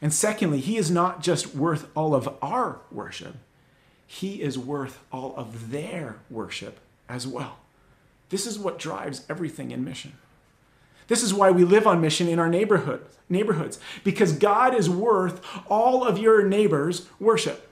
And 0.01 0.13
secondly, 0.13 0.61
he 0.61 0.77
is 0.77 0.91
not 0.91 1.23
just 1.23 1.55
worth 1.55 1.89
all 1.97 2.15
of 2.15 2.29
our 2.43 2.81
worship, 2.91 3.37
he 4.07 4.43
is 4.43 4.59
worth 4.59 5.01
all 5.11 5.35
of 5.37 5.71
their 5.71 6.17
worship 6.31 6.79
as 7.09 7.27
well. 7.27 7.59
This 8.29 8.47
is 8.47 8.59
what 8.59 8.79
drives 8.79 9.25
everything 9.29 9.71
in 9.71 9.85
mission. 9.85 10.13
This 11.07 11.23
is 11.23 11.35
why 11.35 11.51
we 11.51 11.65
live 11.65 11.87
on 11.87 12.01
mission 12.01 12.29
in 12.29 12.39
our 12.39 12.49
neighborhood, 12.49 13.05
neighborhoods, 13.29 13.79
because 14.05 14.33
God 14.33 14.75
is 14.75 14.89
worth 14.89 15.45
all 15.69 16.05
of 16.05 16.19
your 16.19 16.47
neighbors' 16.47 17.07
worship. 17.21 17.71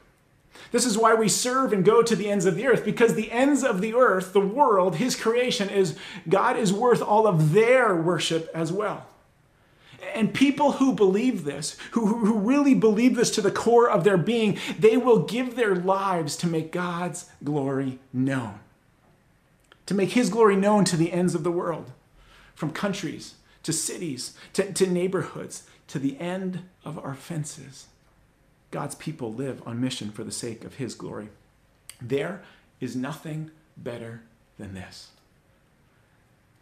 This 0.71 0.85
is 0.85 0.99
why 0.99 1.15
we 1.15 1.29
serve 1.29 1.73
and 1.73 1.85
go 1.85 2.03
to 2.03 2.15
the 2.15 2.31
ends 2.31 2.45
of 2.45 2.57
the 2.57 2.67
earth, 2.67 2.85
because 2.85 3.15
the 3.15 3.31
ends 3.31 3.63
of 3.65 3.81
the 3.81 3.95
earth, 3.95 4.33
the 4.33 4.41
world, 4.41 4.97
His 4.97 5.17
creation, 5.17 5.69
is 5.71 5.97
God 6.29 6.57
is 6.57 6.73
worth 6.73 7.03
all 7.03 7.27
of 7.27 7.53
their 7.53 7.95
worship 7.95 8.51
as 8.55 8.71
well. 8.71 9.07
And 10.15 10.35
people 10.35 10.73
who 10.73 10.93
believe 10.93 11.45
this, 11.45 11.77
who, 11.93 12.07
who 12.07 12.39
really 12.39 12.75
believe 12.75 13.17
this 13.17 13.31
to 13.33 13.41
the 13.41 13.51
core 13.51 13.89
of 13.89 14.05
their 14.05 14.17
being, 14.17 14.59
they 14.79 14.97
will 14.97 15.21
give 15.21 15.55
their 15.55 15.75
lives 15.75 16.37
to 16.39 16.47
make 16.47 16.73
God's 16.73 17.31
glory 17.43 17.99
known. 18.13 18.61
To 19.87 19.95
make 19.95 20.11
His 20.11 20.29
glory 20.29 20.57
known 20.57 20.85
to 20.87 20.97
the 20.97 21.13
ends 21.13 21.35
of 21.35 21.45
the 21.45 21.51
world, 21.51 21.93
from 22.55 22.71
countries 22.71 23.35
to 23.63 23.73
cities 23.73 24.35
to, 24.55 24.73
to 24.73 24.87
neighborhoods 24.87 25.65
to 25.89 25.99
the 25.99 26.19
end 26.19 26.65
of 26.85 26.99
our 26.99 27.15
fences. 27.15 27.87
God's 28.71 28.95
people 28.95 29.33
live 29.33 29.63
on 29.67 29.81
mission 29.81 30.11
for 30.11 30.25
the 30.25 30.33
sake 30.33 30.65
of 30.65 30.77
His 30.77 30.95
glory. 30.95 31.29
There 32.01 32.43
is 32.81 32.97
nothing 32.97 33.51
better 33.77 34.23
than 34.59 34.75
this. 34.75 35.09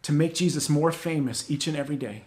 To 0.03 0.11
make 0.11 0.35
Jesus 0.35 0.69
more 0.69 0.91
famous 0.91 1.49
each 1.49 1.67
and 1.67 1.77
every 1.77 1.95
day 1.95 2.23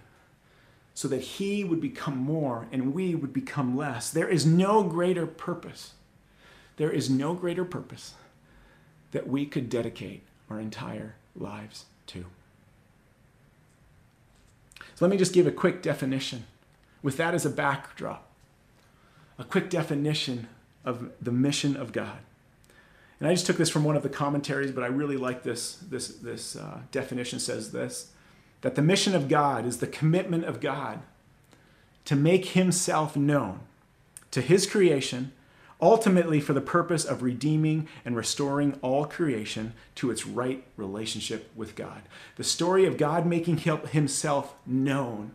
so 0.94 1.08
that 1.08 1.20
he 1.20 1.64
would 1.64 1.80
become 1.80 2.16
more 2.16 2.68
and 2.70 2.94
we 2.94 3.14
would 3.14 3.32
become 3.32 3.76
less. 3.76 4.10
There 4.10 4.28
is 4.28 4.46
no 4.46 4.84
greater 4.84 5.26
purpose. 5.26 5.94
There 6.76 6.90
is 6.90 7.10
no 7.10 7.34
greater 7.34 7.64
purpose 7.64 8.14
that 9.10 9.28
we 9.28 9.44
could 9.44 9.68
dedicate 9.68 10.22
our 10.48 10.60
entire 10.60 11.16
lives 11.34 11.84
to. 12.06 12.24
So 14.94 15.04
let 15.04 15.10
me 15.10 15.16
just 15.16 15.32
give 15.32 15.46
a 15.46 15.52
quick 15.52 15.82
definition 15.82 16.44
with 17.02 17.16
that 17.16 17.34
as 17.34 17.44
a 17.44 17.50
backdrop. 17.50 18.30
A 19.36 19.44
quick 19.44 19.68
definition 19.68 20.46
of 20.84 21.10
the 21.20 21.32
mission 21.32 21.76
of 21.76 21.92
God. 21.92 22.18
And 23.18 23.28
I 23.28 23.32
just 23.32 23.46
took 23.46 23.56
this 23.56 23.70
from 23.70 23.82
one 23.82 23.96
of 23.96 24.04
the 24.04 24.08
commentaries, 24.08 24.70
but 24.70 24.84
I 24.84 24.88
really 24.88 25.16
like 25.16 25.42
this. 25.42 25.76
This, 25.76 26.08
this 26.08 26.54
uh, 26.56 26.80
definition 26.92 27.40
says 27.40 27.72
this 27.72 28.12
that 28.64 28.76
the 28.76 28.82
mission 28.82 29.14
of 29.14 29.28
God 29.28 29.66
is 29.66 29.76
the 29.76 29.86
commitment 29.86 30.46
of 30.46 30.58
God 30.58 31.00
to 32.06 32.16
make 32.16 32.46
himself 32.46 33.14
known 33.14 33.60
to 34.30 34.40
his 34.40 34.66
creation, 34.66 35.32
ultimately 35.82 36.40
for 36.40 36.54
the 36.54 36.62
purpose 36.62 37.04
of 37.04 37.22
redeeming 37.22 37.86
and 38.06 38.16
restoring 38.16 38.78
all 38.80 39.04
creation 39.04 39.74
to 39.96 40.10
its 40.10 40.26
right 40.26 40.64
relationship 40.78 41.50
with 41.54 41.76
God. 41.76 42.00
The 42.36 42.42
story 42.42 42.86
of 42.86 42.96
God 42.96 43.26
making 43.26 43.58
himself 43.58 44.54
known. 44.64 45.32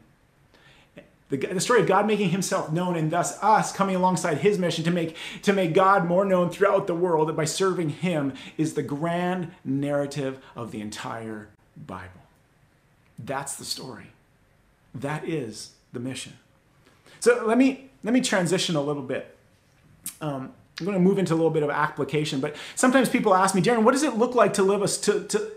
The, 1.29 1.59
story 1.59 1.81
of 1.81 1.87
God 1.87 2.07
making 2.07 2.31
himself 2.31 2.71
known 2.71 2.95
and 2.95 3.11
thus 3.11 3.37
us 3.43 3.71
coming 3.71 3.95
alongside 3.95 4.39
his 4.39 4.57
mission 4.57 4.83
to 4.85 4.91
make, 4.91 5.15
to 5.43 5.53
make 5.53 5.75
God 5.75 6.07
more 6.07 6.25
known 6.25 6.49
throughout 6.49 6.87
the 6.87 6.95
world 6.95 7.35
by 7.37 7.45
serving 7.45 7.89
him 7.89 8.33
is 8.57 8.73
the 8.73 8.81
grand 8.81 9.51
narrative 9.63 10.39
of 10.55 10.71
the 10.71 10.81
entire 10.81 11.49
Bible. 11.77 12.21
That's 13.23 13.55
the 13.55 13.65
story. 13.65 14.07
That 14.95 15.27
is 15.27 15.71
the 15.93 15.99
mission. 15.99 16.33
So 17.19 17.43
let 17.45 17.57
me 17.57 17.89
let 18.03 18.13
me 18.13 18.21
transition 18.21 18.75
a 18.75 18.81
little 18.81 19.03
bit. 19.03 19.37
Um, 20.21 20.53
I'm 20.79 20.85
going 20.85 20.97
to 20.97 21.03
move 21.03 21.19
into 21.19 21.33
a 21.33 21.35
little 21.35 21.49
bit 21.49 21.63
of 21.63 21.69
application, 21.69 22.39
but 22.39 22.55
sometimes 22.75 23.09
people 23.09 23.35
ask 23.35 23.53
me, 23.53 23.61
Darren, 23.61 23.83
what 23.83 23.91
does 23.91 24.03
it 24.03 24.15
look 24.15 24.33
like 24.33 24.53
to 24.53 24.63
live 24.63 24.81
a 24.81 24.87
to, 24.87 25.25
to 25.27 25.51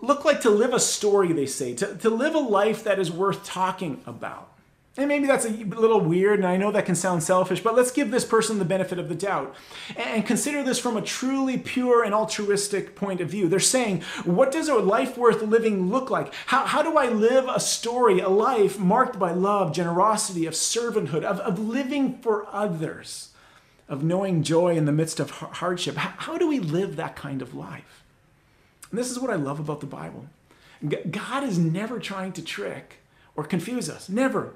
look 0.00 0.24
like 0.24 0.40
to 0.42 0.50
live 0.50 0.72
a 0.72 0.80
story? 0.80 1.32
They 1.32 1.46
say 1.46 1.74
to, 1.74 1.94
to 1.96 2.10
live 2.10 2.34
a 2.34 2.38
life 2.38 2.84
that 2.84 2.98
is 2.98 3.10
worth 3.10 3.44
talking 3.44 4.02
about. 4.06 4.50
And 4.98 5.08
maybe 5.08 5.26
that's 5.26 5.44
a 5.44 5.50
little 5.50 6.00
weird, 6.00 6.38
and 6.38 6.48
I 6.48 6.56
know 6.56 6.70
that 6.72 6.86
can 6.86 6.94
sound 6.94 7.22
selfish, 7.22 7.60
but 7.60 7.74
let's 7.74 7.90
give 7.90 8.10
this 8.10 8.24
person 8.24 8.58
the 8.58 8.64
benefit 8.64 8.98
of 8.98 9.10
the 9.10 9.14
doubt 9.14 9.54
and 9.94 10.26
consider 10.26 10.62
this 10.62 10.78
from 10.78 10.96
a 10.96 11.02
truly 11.02 11.58
pure 11.58 12.02
and 12.02 12.14
altruistic 12.14 12.96
point 12.96 13.20
of 13.20 13.28
view. 13.28 13.46
They're 13.46 13.60
saying, 13.60 14.02
What 14.24 14.50
does 14.50 14.68
a 14.68 14.76
life 14.76 15.18
worth 15.18 15.42
living 15.42 15.90
look 15.90 16.08
like? 16.08 16.32
How, 16.46 16.64
how 16.64 16.82
do 16.82 16.96
I 16.96 17.08
live 17.08 17.46
a 17.46 17.60
story, 17.60 18.20
a 18.20 18.30
life 18.30 18.78
marked 18.78 19.18
by 19.18 19.32
love, 19.32 19.74
generosity, 19.74 20.46
of 20.46 20.54
servanthood, 20.54 21.24
of, 21.24 21.40
of 21.40 21.58
living 21.58 22.16
for 22.18 22.46
others, 22.50 23.32
of 23.90 24.02
knowing 24.02 24.42
joy 24.42 24.76
in 24.76 24.86
the 24.86 24.92
midst 24.92 25.20
of 25.20 25.30
hardship? 25.30 25.96
How, 25.96 26.14
how 26.16 26.38
do 26.38 26.48
we 26.48 26.58
live 26.58 26.96
that 26.96 27.16
kind 27.16 27.42
of 27.42 27.54
life? 27.54 28.02
And 28.90 28.98
this 28.98 29.10
is 29.10 29.18
what 29.18 29.30
I 29.30 29.36
love 29.36 29.60
about 29.60 29.80
the 29.80 29.86
Bible 29.86 30.26
God 31.10 31.44
is 31.44 31.58
never 31.58 31.98
trying 31.98 32.32
to 32.32 32.42
trick 32.42 33.00
or 33.34 33.44
confuse 33.44 33.90
us, 33.90 34.08
never. 34.08 34.54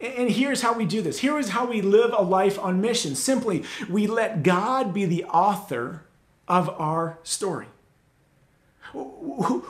And 0.00 0.30
here's 0.30 0.62
how 0.62 0.74
we 0.74 0.84
do 0.86 1.02
this. 1.02 1.18
Here 1.18 1.38
is 1.38 1.48
how 1.50 1.66
we 1.66 1.80
live 1.82 2.12
a 2.16 2.22
life 2.22 2.58
on 2.58 2.80
mission. 2.80 3.14
Simply, 3.14 3.64
we 3.88 4.06
let 4.06 4.42
God 4.42 4.94
be 4.94 5.04
the 5.04 5.24
author 5.24 6.04
of 6.46 6.68
our 6.80 7.18
story. 7.22 7.66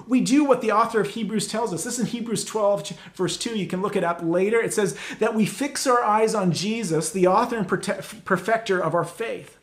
We 0.06 0.20
do 0.20 0.44
what 0.44 0.60
the 0.60 0.70
author 0.70 1.00
of 1.00 1.08
Hebrews 1.08 1.48
tells 1.48 1.74
us. 1.74 1.82
This 1.82 1.94
is 1.94 2.00
in 2.00 2.06
Hebrews 2.06 2.44
12, 2.44 2.92
verse 3.14 3.36
2. 3.36 3.58
You 3.58 3.66
can 3.66 3.82
look 3.82 3.96
it 3.96 4.04
up 4.04 4.20
later. 4.22 4.60
It 4.60 4.72
says 4.72 4.96
that 5.18 5.34
we 5.34 5.44
fix 5.44 5.88
our 5.88 6.04
eyes 6.04 6.36
on 6.36 6.52
Jesus, 6.52 7.10
the 7.10 7.26
author 7.26 7.56
and 7.56 7.66
perfecter 7.66 8.78
of 8.78 8.94
our 8.94 9.04
faith. 9.04 9.57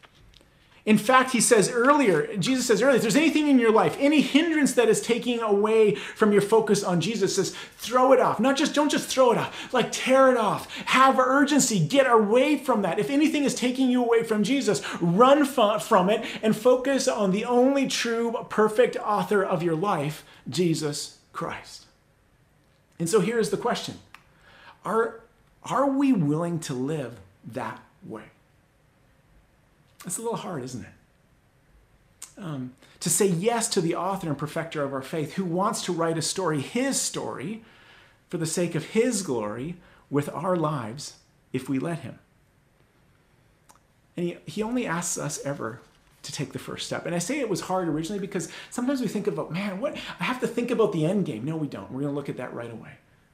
In 0.86 1.00
fact, 1.00 1.32
he 1.32 1.42
says 1.42 1.72
earlier, 1.72 2.38
Jesus 2.38 2.68
says 2.68 2.80
earlier, 2.84 2.98
if 2.98 3.02
there's 3.02 3.16
anything 3.16 3.48
in 3.48 3.58
your 3.58 3.72
life, 3.72 3.98
any 4.00 4.22
hindrance 4.22 4.74
that 4.74 4.88
is 4.88 5.02
taking 5.02 5.40
away 5.40 5.96
from 5.96 6.32
your 6.32 6.44
focus 6.44 6.84
on 6.84 7.02
Jesus, 7.02 7.38
says 7.38 7.56
throw 7.78 8.14
it 8.14 8.20
off. 8.20 8.40
Not 8.40 8.56
just, 8.56 8.76
don't 8.76 8.92
just 8.92 9.08
throw 9.08 9.32
it 9.32 9.38
off, 9.40 9.74
like 9.74 9.92
tear 9.92 10.30
it 10.32 10.38
off. 10.38 10.72
Have 10.86 11.18
urgency. 11.18 11.80
Get 11.80 12.06
away 12.06 12.58
from 12.58 12.84
that. 12.84 13.00
If 13.00 13.10
anything 13.10 13.46
is 13.46 13.56
taking 13.56 13.90
you 13.90 14.04
away 14.04 14.22
from 14.22 14.44
Jesus, 14.44 14.84
run 15.02 15.44
from 15.44 16.10
it 16.12 16.24
and 16.44 16.56
focus 16.56 17.08
on 17.08 17.32
the 17.32 17.46
only 17.46 17.88
true, 17.88 18.36
perfect 18.50 18.96
author 18.98 19.44
of 19.44 19.64
your 19.64 19.76
life, 19.76 20.24
Jesus 20.48 21.18
Christ. 21.34 21.88
And 23.00 23.10
so 23.10 23.22
here's 23.22 23.50
the 23.50 23.58
question 23.58 23.98
Are, 24.86 25.22
are 25.64 25.90
we 25.90 26.14
willing 26.14 26.60
to 26.60 26.76
live 26.76 27.18
that 27.44 27.82
way? 28.06 28.26
It's 30.06 30.18
a 30.18 30.22
little 30.22 30.38
hard, 30.38 30.64
isn't 30.64 30.84
it? 30.86 32.38
Um, 32.38 32.74
to 33.00 33.10
say 33.10 33.28
yes 33.28 33.68
to 33.70 33.82
the 33.82 33.96
author 33.96 34.28
and 34.28 34.38
perfecter 34.38 34.84
of 34.84 34.94
our 34.94 35.02
faith 35.02 35.34
who 35.34 35.46
wants 35.46 35.84
to 35.84 35.94
write 35.94 36.18
a 36.18 36.22
story, 36.22 36.62
his 36.62 37.00
story, 37.00 37.64
for 38.30 38.38
the 38.38 38.46
sake 38.46 38.76
of 38.76 38.88
his 38.88 39.22
glory 39.22 39.78
with 40.10 40.30
our 40.30 40.56
lives 40.56 41.16
if 41.54 41.70
we 41.70 41.80
let 41.80 42.00
him. 42.00 42.20
And 44.18 44.26
he, 44.26 44.38
he 44.46 44.64
only 44.64 44.86
asks 44.86 45.18
us 45.18 45.44
ever 45.46 45.82
to 46.24 46.32
take 46.32 46.52
the 46.52 46.60
first 46.60 46.86
step. 46.86 47.06
And 47.06 47.16
I 47.16 47.20
say 47.20 47.40
it 47.40 47.50
was 47.50 47.62
hard 47.62 47.88
originally 47.88 48.20
because 48.20 48.50
sometimes 48.70 49.00
we 49.00 49.08
think 49.08 49.28
about, 49.28 49.52
man, 49.52 49.80
what 49.80 49.96
I 50.20 50.24
have 50.24 50.40
to 50.42 50.48
think 50.48 50.72
about 50.72 50.92
the 50.92 51.06
end 51.06 51.26
game. 51.26 51.46
No, 51.46 51.56
we 51.56 51.68
don't. 51.68 51.92
We're 51.92 52.02
going 52.02 52.14
to 52.14 52.16
look 52.16 52.30
at 52.30 52.38
that 52.38 52.54
right 52.54 52.72
away. 52.72 52.94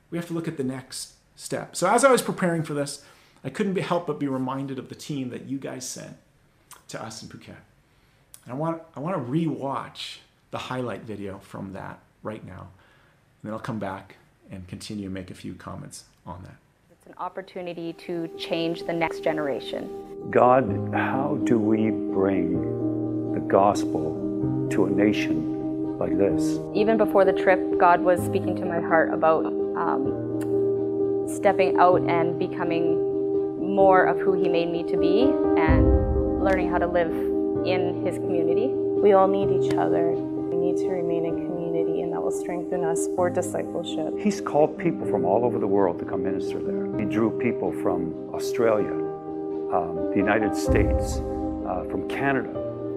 We 0.09 0.17
have 0.17 0.27
to 0.27 0.33
look 0.33 0.47
at 0.47 0.57
the 0.57 0.63
next 0.63 1.13
step. 1.35 1.75
So 1.75 1.89
as 1.89 2.03
I 2.03 2.11
was 2.11 2.21
preparing 2.21 2.63
for 2.63 2.73
this, 2.73 3.03
I 3.43 3.49
couldn't 3.49 3.77
help 3.77 4.07
but 4.07 4.19
be 4.19 4.27
reminded 4.27 4.77
of 4.77 4.89
the 4.89 4.95
team 4.95 5.29
that 5.29 5.45
you 5.45 5.57
guys 5.57 5.87
sent 5.87 6.17
to 6.91 7.03
us 7.03 7.21
in 7.23 7.29
Phuket. 7.29 7.55
And 8.45 8.53
I 8.53 8.53
want, 8.53 8.81
I 8.95 8.99
want 8.99 9.15
to 9.15 9.21
re-watch 9.21 10.21
the 10.51 10.57
highlight 10.57 11.01
video 11.01 11.39
from 11.39 11.73
that 11.73 11.99
right 12.23 12.45
now. 12.45 12.61
And 12.61 13.49
then 13.49 13.53
I'll 13.53 13.59
come 13.59 13.79
back 13.79 14.17
and 14.51 14.67
continue 14.67 15.05
to 15.05 15.13
make 15.13 15.31
a 15.31 15.33
few 15.33 15.53
comments 15.53 16.05
on 16.25 16.43
that. 16.43 16.55
It's 16.91 17.07
an 17.07 17.15
opportunity 17.17 17.93
to 17.93 18.29
change 18.37 18.85
the 18.85 18.93
next 18.93 19.23
generation. 19.23 20.29
God, 20.29 20.91
how 20.93 21.39
do 21.45 21.57
we 21.57 21.89
bring 21.89 23.33
the 23.33 23.39
gospel 23.39 24.67
to 24.71 24.85
a 24.85 24.89
nation 24.89 25.97
like 25.97 26.17
this? 26.17 26.59
Even 26.75 26.97
before 26.97 27.25
the 27.25 27.33
trip, 27.33 27.59
God 27.79 28.01
was 28.01 28.23
speaking 28.23 28.55
to 28.57 28.65
my 28.65 28.79
heart 28.79 29.13
about 29.13 29.45
um, 29.45 31.27
stepping 31.27 31.77
out 31.79 32.01
and 32.01 32.37
becoming 32.37 33.09
more 33.73 34.03
of 34.03 34.19
who 34.19 34.33
He 34.33 34.49
made 34.49 34.69
me 34.69 34.83
to 34.83 34.97
be 34.97 35.23
and 35.57 35.80
learning 36.41 36.69
how 36.69 36.79
to 36.79 36.87
live 36.87 37.11
in 37.65 38.03
his 38.05 38.15
community. 38.15 38.67
We 38.67 39.13
all 39.13 39.27
need 39.27 39.49
each 39.51 39.73
other. 39.75 40.11
We 40.11 40.57
need 40.57 40.77
to 40.77 40.89
remain 40.89 41.25
in 41.25 41.35
community, 41.47 42.01
and 42.01 42.11
that 42.13 42.21
will 42.21 42.31
strengthen 42.31 42.83
us 42.83 43.07
for 43.15 43.29
discipleship. 43.29 44.17
He's 44.17 44.41
called 44.41 44.77
people 44.77 45.05
from 45.07 45.23
all 45.23 45.45
over 45.45 45.59
the 45.59 45.67
world 45.67 45.99
to 45.99 46.05
come 46.05 46.23
minister 46.23 46.59
there. 46.59 46.97
He 46.97 47.05
drew 47.05 47.29
people 47.39 47.71
from 47.71 48.29
Australia, 48.33 48.91
um, 49.71 50.09
the 50.09 50.17
United 50.17 50.55
States, 50.55 51.17
uh, 51.67 51.85
from 51.89 52.07
Canada, 52.09 52.49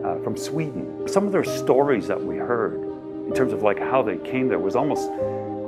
uh, 0.04 0.22
from 0.22 0.36
Sweden. 0.36 1.06
Some 1.06 1.26
of 1.26 1.32
their 1.32 1.44
stories 1.44 2.06
that 2.08 2.22
we 2.22 2.36
heard 2.36 2.82
in 3.26 3.32
terms 3.34 3.52
of 3.52 3.62
like 3.62 3.78
how 3.78 4.02
they 4.02 4.16
came 4.18 4.48
there 4.48 4.58
was 4.58 4.76
almost 4.76 5.10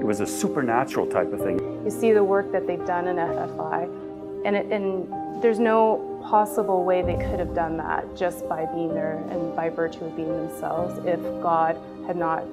it 0.01 0.05
was 0.05 0.21
a 0.21 0.27
supernatural 0.27 1.07
type 1.07 1.33
of 1.33 1.41
thing. 1.41 1.59
You 1.85 1.91
see 1.91 2.13
the 2.13 2.25
work 2.25 2.53
that 2.53 2.67
they've 2.67 2.85
done 2.87 3.09
in 3.09 3.17
FFI, 3.17 4.45
and, 4.45 4.57
it, 4.57 4.67
and 4.71 5.43
there's 5.43 5.59
no 5.59 6.16
possible 6.29 6.85
way 6.85 7.03
they 7.03 7.15
could 7.15 7.39
have 7.39 7.55
done 7.55 7.77
that 7.77 8.17
just 8.17 8.49
by 8.49 8.65
being 8.67 8.93
there 8.93 9.25
and 9.31 9.55
by 9.55 9.69
virtue 9.69 10.05
of 10.05 10.17
being 10.17 10.29
themselves 10.29 10.99
if 11.07 11.21
God 11.41 11.79
had 12.07 12.17
not 12.17 12.45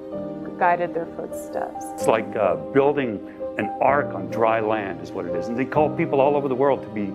guided 0.58 0.94
their 0.94 1.06
footsteps. 1.16 1.84
It's 1.94 2.06
like 2.06 2.36
uh, 2.36 2.54
building 2.72 3.28
an 3.58 3.66
ark 3.82 4.14
on 4.14 4.28
dry 4.30 4.60
land, 4.60 5.00
is 5.00 5.10
what 5.10 5.26
it 5.26 5.34
is. 5.34 5.48
And 5.48 5.58
they 5.58 5.64
call 5.64 5.90
people 5.90 6.20
all 6.20 6.36
over 6.36 6.46
the 6.46 6.54
world 6.54 6.82
to 6.82 6.88
be 6.88 7.06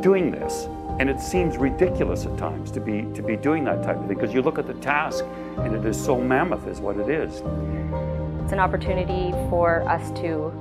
doing 0.00 0.30
this. 0.30 0.68
And 1.00 1.10
it 1.10 1.20
seems 1.20 1.56
ridiculous 1.56 2.24
at 2.24 2.38
times 2.38 2.70
to 2.72 2.80
be 2.80 3.02
to 3.14 3.22
be 3.22 3.36
doing 3.36 3.64
that 3.64 3.82
type 3.82 3.96
of 3.96 4.06
thing 4.06 4.16
because 4.16 4.32
you 4.32 4.42
look 4.42 4.58
at 4.58 4.66
the 4.66 4.74
task 4.74 5.24
and 5.58 5.74
it 5.74 5.84
is 5.84 6.02
so 6.02 6.18
mammoth, 6.18 6.66
is 6.68 6.80
what 6.80 6.96
it 6.96 7.10
is. 7.10 7.42
It's 8.44 8.52
an 8.52 8.60
opportunity 8.60 9.32
for 9.50 9.82
us 9.88 10.08
to 10.20 10.52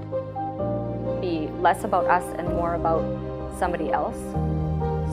be 1.22 1.48
less 1.62 1.84
about 1.84 2.08
us 2.08 2.24
and 2.38 2.50
more 2.50 2.74
about 2.74 3.04
somebody 3.60 3.92
else. 3.92 4.18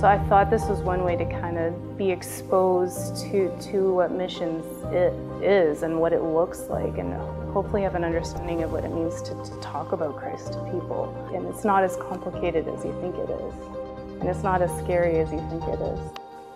So 0.02 0.08
I 0.08 0.18
thought 0.28 0.50
this 0.50 0.64
was 0.64 0.80
one 0.80 1.04
way 1.04 1.14
to 1.14 1.24
kind 1.24 1.56
of 1.56 1.96
be 1.96 2.10
exposed 2.10 3.18
to, 3.26 3.56
to 3.70 3.94
what 3.94 4.10
missions 4.10 4.66
it 4.92 5.12
is 5.40 5.84
and 5.84 6.00
what 6.00 6.12
it 6.12 6.22
looks 6.22 6.62
like 6.62 6.98
and 6.98 7.14
hopefully 7.52 7.82
have 7.82 7.94
an 7.94 8.02
understanding 8.02 8.64
of 8.64 8.72
what 8.72 8.82
it 8.82 8.90
means 8.90 9.22
to, 9.22 9.28
to 9.44 9.60
talk 9.60 9.92
about 9.92 10.16
Christ 10.16 10.54
to 10.54 10.58
people. 10.64 11.30
And 11.32 11.46
it's 11.46 11.64
not 11.64 11.84
as 11.84 11.94
complicated 11.98 12.66
as 12.66 12.84
you 12.84 12.92
think 13.00 13.14
it 13.14 13.30
is. 13.30 13.54
And 14.20 14.28
it's 14.28 14.42
not 14.42 14.60
as 14.60 14.76
scary 14.82 15.20
as 15.20 15.30
you 15.30 15.38
think 15.38 15.62
it 15.68 15.80
is. 15.80 16.00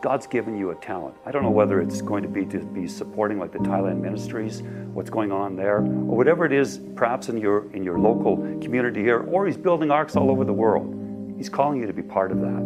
God's 0.02 0.26
given 0.26 0.58
you 0.58 0.70
a 0.70 0.74
talent. 0.74 1.14
I 1.24 1.30
don't 1.30 1.44
know 1.44 1.50
whether 1.50 1.80
it's 1.80 2.02
going 2.02 2.24
to 2.24 2.28
be 2.28 2.44
to 2.46 2.58
be 2.58 2.88
supporting 2.88 3.38
like 3.38 3.52
the 3.52 3.60
Thailand 3.60 4.00
ministries, 4.00 4.64
what's 4.92 5.08
going 5.08 5.30
on 5.30 5.54
there, 5.54 5.76
or 5.76 6.16
whatever 6.16 6.46
it 6.46 6.52
is, 6.52 6.80
perhaps 6.96 7.28
in 7.28 7.38
your 7.38 7.72
in 7.72 7.84
your 7.84 7.96
local 7.96 8.38
community 8.60 9.02
here, 9.02 9.20
or 9.20 9.46
he's 9.46 9.56
building 9.56 9.92
arks 9.92 10.16
all 10.16 10.32
over 10.32 10.44
the 10.44 10.52
world. 10.52 10.94
He's 11.36 11.48
calling 11.48 11.78
you 11.80 11.86
to 11.86 11.92
be 11.92 12.02
part 12.02 12.32
of 12.32 12.40
that. 12.40 12.65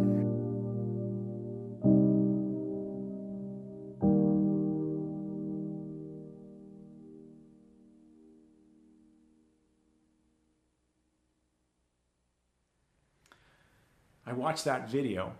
I 14.40 14.42
watched 14.42 14.64
that 14.64 14.88
video, 14.88 15.34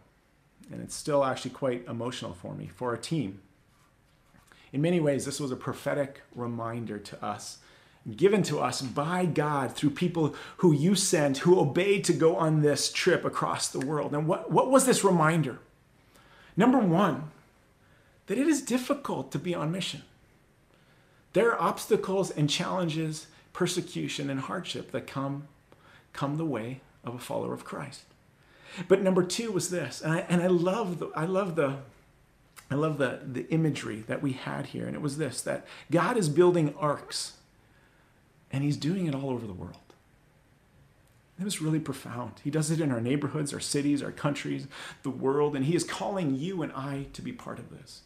and 0.71 0.83
it's 0.83 0.95
still 0.95 1.25
actually 1.25 1.53
quite 1.53 1.87
emotional 1.89 2.35
for 2.35 2.55
me, 2.55 2.71
for 2.75 2.91
our 2.91 2.99
team. 2.99 3.41
In 4.75 4.83
many 4.83 5.01
ways, 5.01 5.25
this 5.25 5.41
was 5.41 5.51
a 5.51 5.57
prophetic 5.57 6.21
reminder 6.35 6.99
to 6.99 7.25
us, 7.25 7.61
given 8.15 8.43
to 8.43 8.61
us 8.61 8.83
by 8.83 9.25
God 9.25 9.73
through 9.75 9.91
people 9.91 10.35
who 10.59 10.75
you 10.75 10.95
sent, 10.95 11.39
who 11.39 11.59
obeyed 11.59 12.05
to 12.05 12.13
go 12.13 12.37
on 12.37 12.61
this 12.61 12.93
trip 12.93 13.25
across 13.25 13.69
the 13.69 13.81
world. 13.81 14.13
And 14.15 14.29
what, 14.29 14.51
what 14.51 14.71
was 14.71 14.85
this 14.85 15.03
reminder? 15.03 15.61
Number 16.55 16.79
one, 16.79 17.31
that 18.27 18.37
it 18.37 18.47
is 18.47 18.61
difficult 18.61 19.33
to 19.33 19.39
be 19.39 19.55
on 19.55 19.73
mission. 19.73 20.03
There 21.33 21.51
are 21.51 21.61
obstacles 21.61 22.31
and 22.31 22.51
challenges, 22.51 23.29
persecution 23.55 24.29
and 24.29 24.41
hardship 24.41 24.91
that 24.91 25.07
come, 25.07 25.49
come 26.13 26.37
the 26.37 26.45
way 26.45 26.83
of 27.03 27.15
a 27.15 27.19
follower 27.19 27.55
of 27.55 27.65
Christ. 27.65 28.03
But 28.89 29.03
number 29.03 29.23
two 29.23 29.53
was 29.53 29.71
this, 29.71 30.01
and 30.01 30.13
I, 30.13 30.19
and 30.29 30.43
I 30.43 30.47
love 30.47 30.99
the, 30.99 31.09
I 31.15 31.25
love 31.25 31.57
the, 31.57 31.77
I 32.71 32.75
love 32.75 32.99
the, 32.99 33.21
the 33.25 33.49
imagery 33.51 34.05
that 34.07 34.23
we 34.23 34.33
had 34.33 34.67
here, 34.67 34.87
and 34.87 34.95
it 34.95 35.03
was 35.03 35.17
this 35.17 35.41
that 35.43 35.67
God 35.91 36.17
is 36.17 36.29
building 36.29 36.75
arks, 36.79 37.35
and 38.53 38.63
He's 38.63 38.77
doing 38.77 39.07
it 39.07 39.15
all 39.15 39.31
over 39.31 39.47
the 39.47 39.53
world. 39.53 39.77
It 41.39 41.45
was 41.45 41.63
really 41.63 41.81
profound. 41.81 42.35
He 42.45 42.51
does 42.51 42.71
it 42.71 42.83
in 42.83 42.93
our 42.93 43.01
neighborhoods, 43.01 43.55
our 43.55 43.61
cities, 43.61 44.03
our 44.03 44.13
countries, 44.13 44.67
the 45.03 45.11
world, 45.11 45.57
and 45.57 45.65
He 45.65 45.75
is 45.75 45.85
calling 45.85 46.37
you 46.37 46.63
and 46.63 46.71
I 46.73 47.07
to 47.15 47.23
be 47.23 47.33
part 47.33 47.59
of 47.59 47.71
this. 47.71 48.03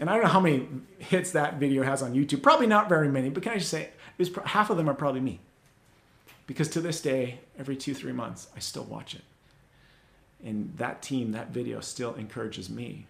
And 0.00 0.08
I 0.08 0.14
don't 0.14 0.22
know 0.22 0.30
how 0.30 0.40
many 0.40 0.66
hits 0.98 1.32
that 1.32 1.54
video 1.54 1.82
has 1.82 2.02
on 2.02 2.14
YouTube. 2.14 2.42
Probably 2.42 2.66
not 2.66 2.88
very 2.88 3.08
many, 3.08 3.28
but 3.28 3.42
can 3.42 3.52
I 3.52 3.58
just 3.58 3.70
say, 3.70 3.90
half 4.44 4.70
of 4.70 4.76
them 4.76 4.88
are 4.88 4.94
probably 4.94 5.20
me. 5.20 5.40
Because 6.46 6.68
to 6.70 6.80
this 6.80 7.00
day, 7.00 7.40
every 7.58 7.76
two, 7.76 7.94
three 7.94 8.12
months, 8.12 8.48
I 8.54 8.60
still 8.60 8.84
watch 8.84 9.14
it. 9.14 9.22
And 10.46 10.72
that 10.76 11.02
team, 11.02 11.32
that 11.32 11.48
video 11.50 11.80
still 11.80 12.14
encourages 12.14 12.70
me 12.70 13.06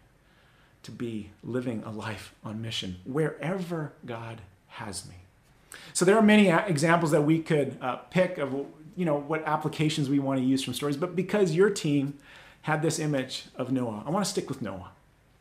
to 0.82 0.90
be 0.90 1.30
living 1.44 1.82
a 1.84 1.90
life 1.90 2.34
on 2.42 2.62
mission 2.62 2.96
wherever 3.04 3.92
God 4.06 4.40
has 4.68 5.06
me. 5.06 5.16
So 5.92 6.04
there 6.04 6.16
are 6.16 6.22
many 6.22 6.48
examples 6.48 7.10
that 7.10 7.22
we 7.22 7.40
could 7.40 7.76
uh, 7.80 7.96
pick 7.96 8.38
of 8.38 8.66
you 8.96 9.04
know 9.04 9.18
what 9.18 9.46
applications 9.46 10.08
we 10.08 10.18
want 10.18 10.40
to 10.40 10.46
use 10.46 10.62
from 10.64 10.72
stories, 10.72 10.96
but 10.96 11.14
because 11.14 11.52
your 11.52 11.68
team 11.68 12.18
had 12.62 12.80
this 12.80 12.98
image 12.98 13.44
of 13.54 13.70
Noah, 13.70 14.02
I 14.06 14.10
want 14.10 14.24
to 14.24 14.30
stick 14.30 14.48
with 14.48 14.62
Noah 14.62 14.90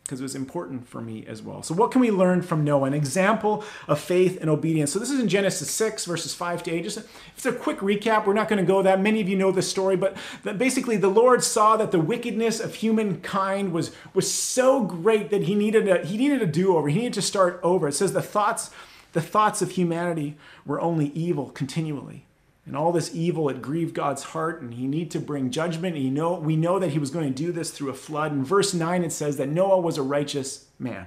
because 0.06 0.20
it 0.20 0.24
was 0.24 0.36
important 0.36 0.88
for 0.88 1.02
me 1.02 1.26
as 1.28 1.42
well. 1.42 1.64
So, 1.64 1.74
what 1.74 1.90
can 1.90 2.00
we 2.00 2.12
learn 2.12 2.44
from 2.44 2.64
Noah? 2.64 2.86
An 2.86 2.94
example 2.94 3.64
of 3.88 4.00
faith 4.00 4.38
and 4.40 4.52
obedience. 4.52 4.92
So, 4.92 5.00
this 5.00 5.10
is 5.10 5.20
in 5.20 5.28
Genesis 5.28 5.72
6, 5.72 6.06
verses 6.06 6.32
5 6.32 6.62
to 6.64 6.72
8. 6.72 6.84
Just 6.84 7.00
it's 7.36 7.46
a 7.48 7.52
quick 7.52 7.80
recap. 7.80 8.28
We're 8.28 8.34
not 8.34 8.48
going 8.48 8.64
to 8.64 8.68
go 8.68 8.84
that. 8.84 9.02
Many 9.02 9.20
of 9.20 9.28
you 9.28 9.36
know 9.36 9.52
this 9.52 9.68
story, 9.68 9.96
but 9.96 10.16
basically, 10.44 10.98
the 10.98 11.10
Lord 11.10 11.44
saw 11.44 11.76
that 11.78 11.92
the 11.92 12.00
wickedness 12.00 12.60
of 12.60 12.76
humankind 12.76 13.74
was, 13.74 13.92
was 14.14 14.32
so 14.32 14.84
great 14.84 15.32
that 15.32 15.44
he 15.44 15.56
needed 15.56 15.88
a, 15.88 16.06
he 16.06 16.18
needed 16.18 16.44
a 16.44 16.46
do 16.46 16.78
over. 16.78 16.88
He 16.88 17.00
needed 17.00 17.14
to 17.14 17.24
start 17.24 17.60
over. 17.64 17.88
It 17.88 17.94
says 17.94 18.14
the 18.14 18.22
thoughts, 18.22 18.70
the 19.14 19.22
thoughts 19.22 19.64
of 19.64 19.72
humanity 19.72 20.38
were 20.68 20.80
only 20.80 21.08
evil 21.16 21.50
continually. 21.50 22.26
And 22.66 22.76
all 22.76 22.92
this 22.92 23.14
evil, 23.14 23.48
it 23.50 23.62
grieved 23.62 23.94
God's 23.94 24.24
heart, 24.24 24.62
and 24.62 24.74
he 24.74 24.88
need 24.88 25.12
to 25.12 25.20
bring 25.20 25.52
judgment. 25.52 25.96
And 25.96 26.14
know, 26.14 26.34
we 26.34 26.56
know 26.56 26.80
that 26.80 26.92
he 26.92 27.00
was 27.00 27.12
going 27.12 27.32
to 27.32 27.44
do 27.44 27.52
this 27.52 27.70
through 27.70 27.90
a 27.90 27.94
flood. 27.94 28.32
In 28.32 28.44
verse 28.44 28.74
9, 28.74 29.04
it 29.04 29.12
says 29.12 29.38
that 29.38 29.50
Noah 29.50 29.80
was 29.80 29.98
a 29.98 30.04
righteous 30.04 30.66
man, 30.80 31.06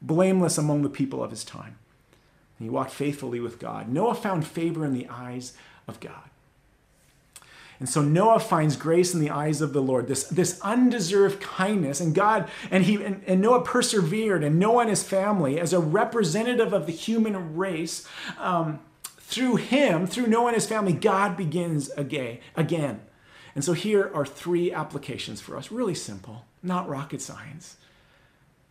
blameless 0.00 0.56
among 0.56 0.82
the 0.82 0.88
people 0.88 1.22
of 1.22 1.30
his 1.30 1.44
time. 1.44 1.76
And 2.58 2.66
he 2.66 2.70
walked 2.70 2.92
faithfully 2.92 3.38
with 3.38 3.58
God. 3.58 3.88
Noah 3.88 4.14
found 4.14 4.46
favor 4.46 4.84
in 4.84 4.94
the 4.94 5.06
eyes 5.10 5.52
of 5.86 6.00
God. 6.00 6.30
And 7.80 7.88
so 7.88 8.02
Noah 8.02 8.40
finds 8.40 8.76
grace 8.76 9.14
in 9.14 9.20
the 9.20 9.30
eyes 9.30 9.60
of 9.60 9.72
the 9.72 9.82
Lord, 9.82 10.08
this, 10.08 10.24
this 10.24 10.60
undeserved 10.62 11.40
kindness. 11.40 12.00
And 12.00 12.12
God, 12.14 12.48
and 12.70 12.84
he 12.84 12.96
and, 12.96 13.22
and 13.24 13.40
Noah 13.40 13.62
persevered, 13.62 14.42
and 14.42 14.58
Noah 14.58 14.80
and 14.80 14.90
his 14.90 15.04
family, 15.04 15.60
as 15.60 15.72
a 15.72 15.78
representative 15.78 16.72
of 16.72 16.86
the 16.86 16.92
human 16.92 17.56
race, 17.56 18.08
um, 18.38 18.80
through 19.28 19.56
him, 19.56 20.06
through 20.06 20.26
Noah 20.26 20.46
and 20.46 20.54
his 20.54 20.64
family, 20.64 20.94
God 20.94 21.36
begins 21.36 21.90
again. 21.90 23.00
And 23.54 23.62
so 23.62 23.74
here 23.74 24.10
are 24.14 24.24
three 24.24 24.72
applications 24.72 25.38
for 25.38 25.54
us, 25.54 25.70
really 25.70 25.94
simple, 25.94 26.46
not 26.62 26.88
rocket 26.88 27.20
science, 27.20 27.76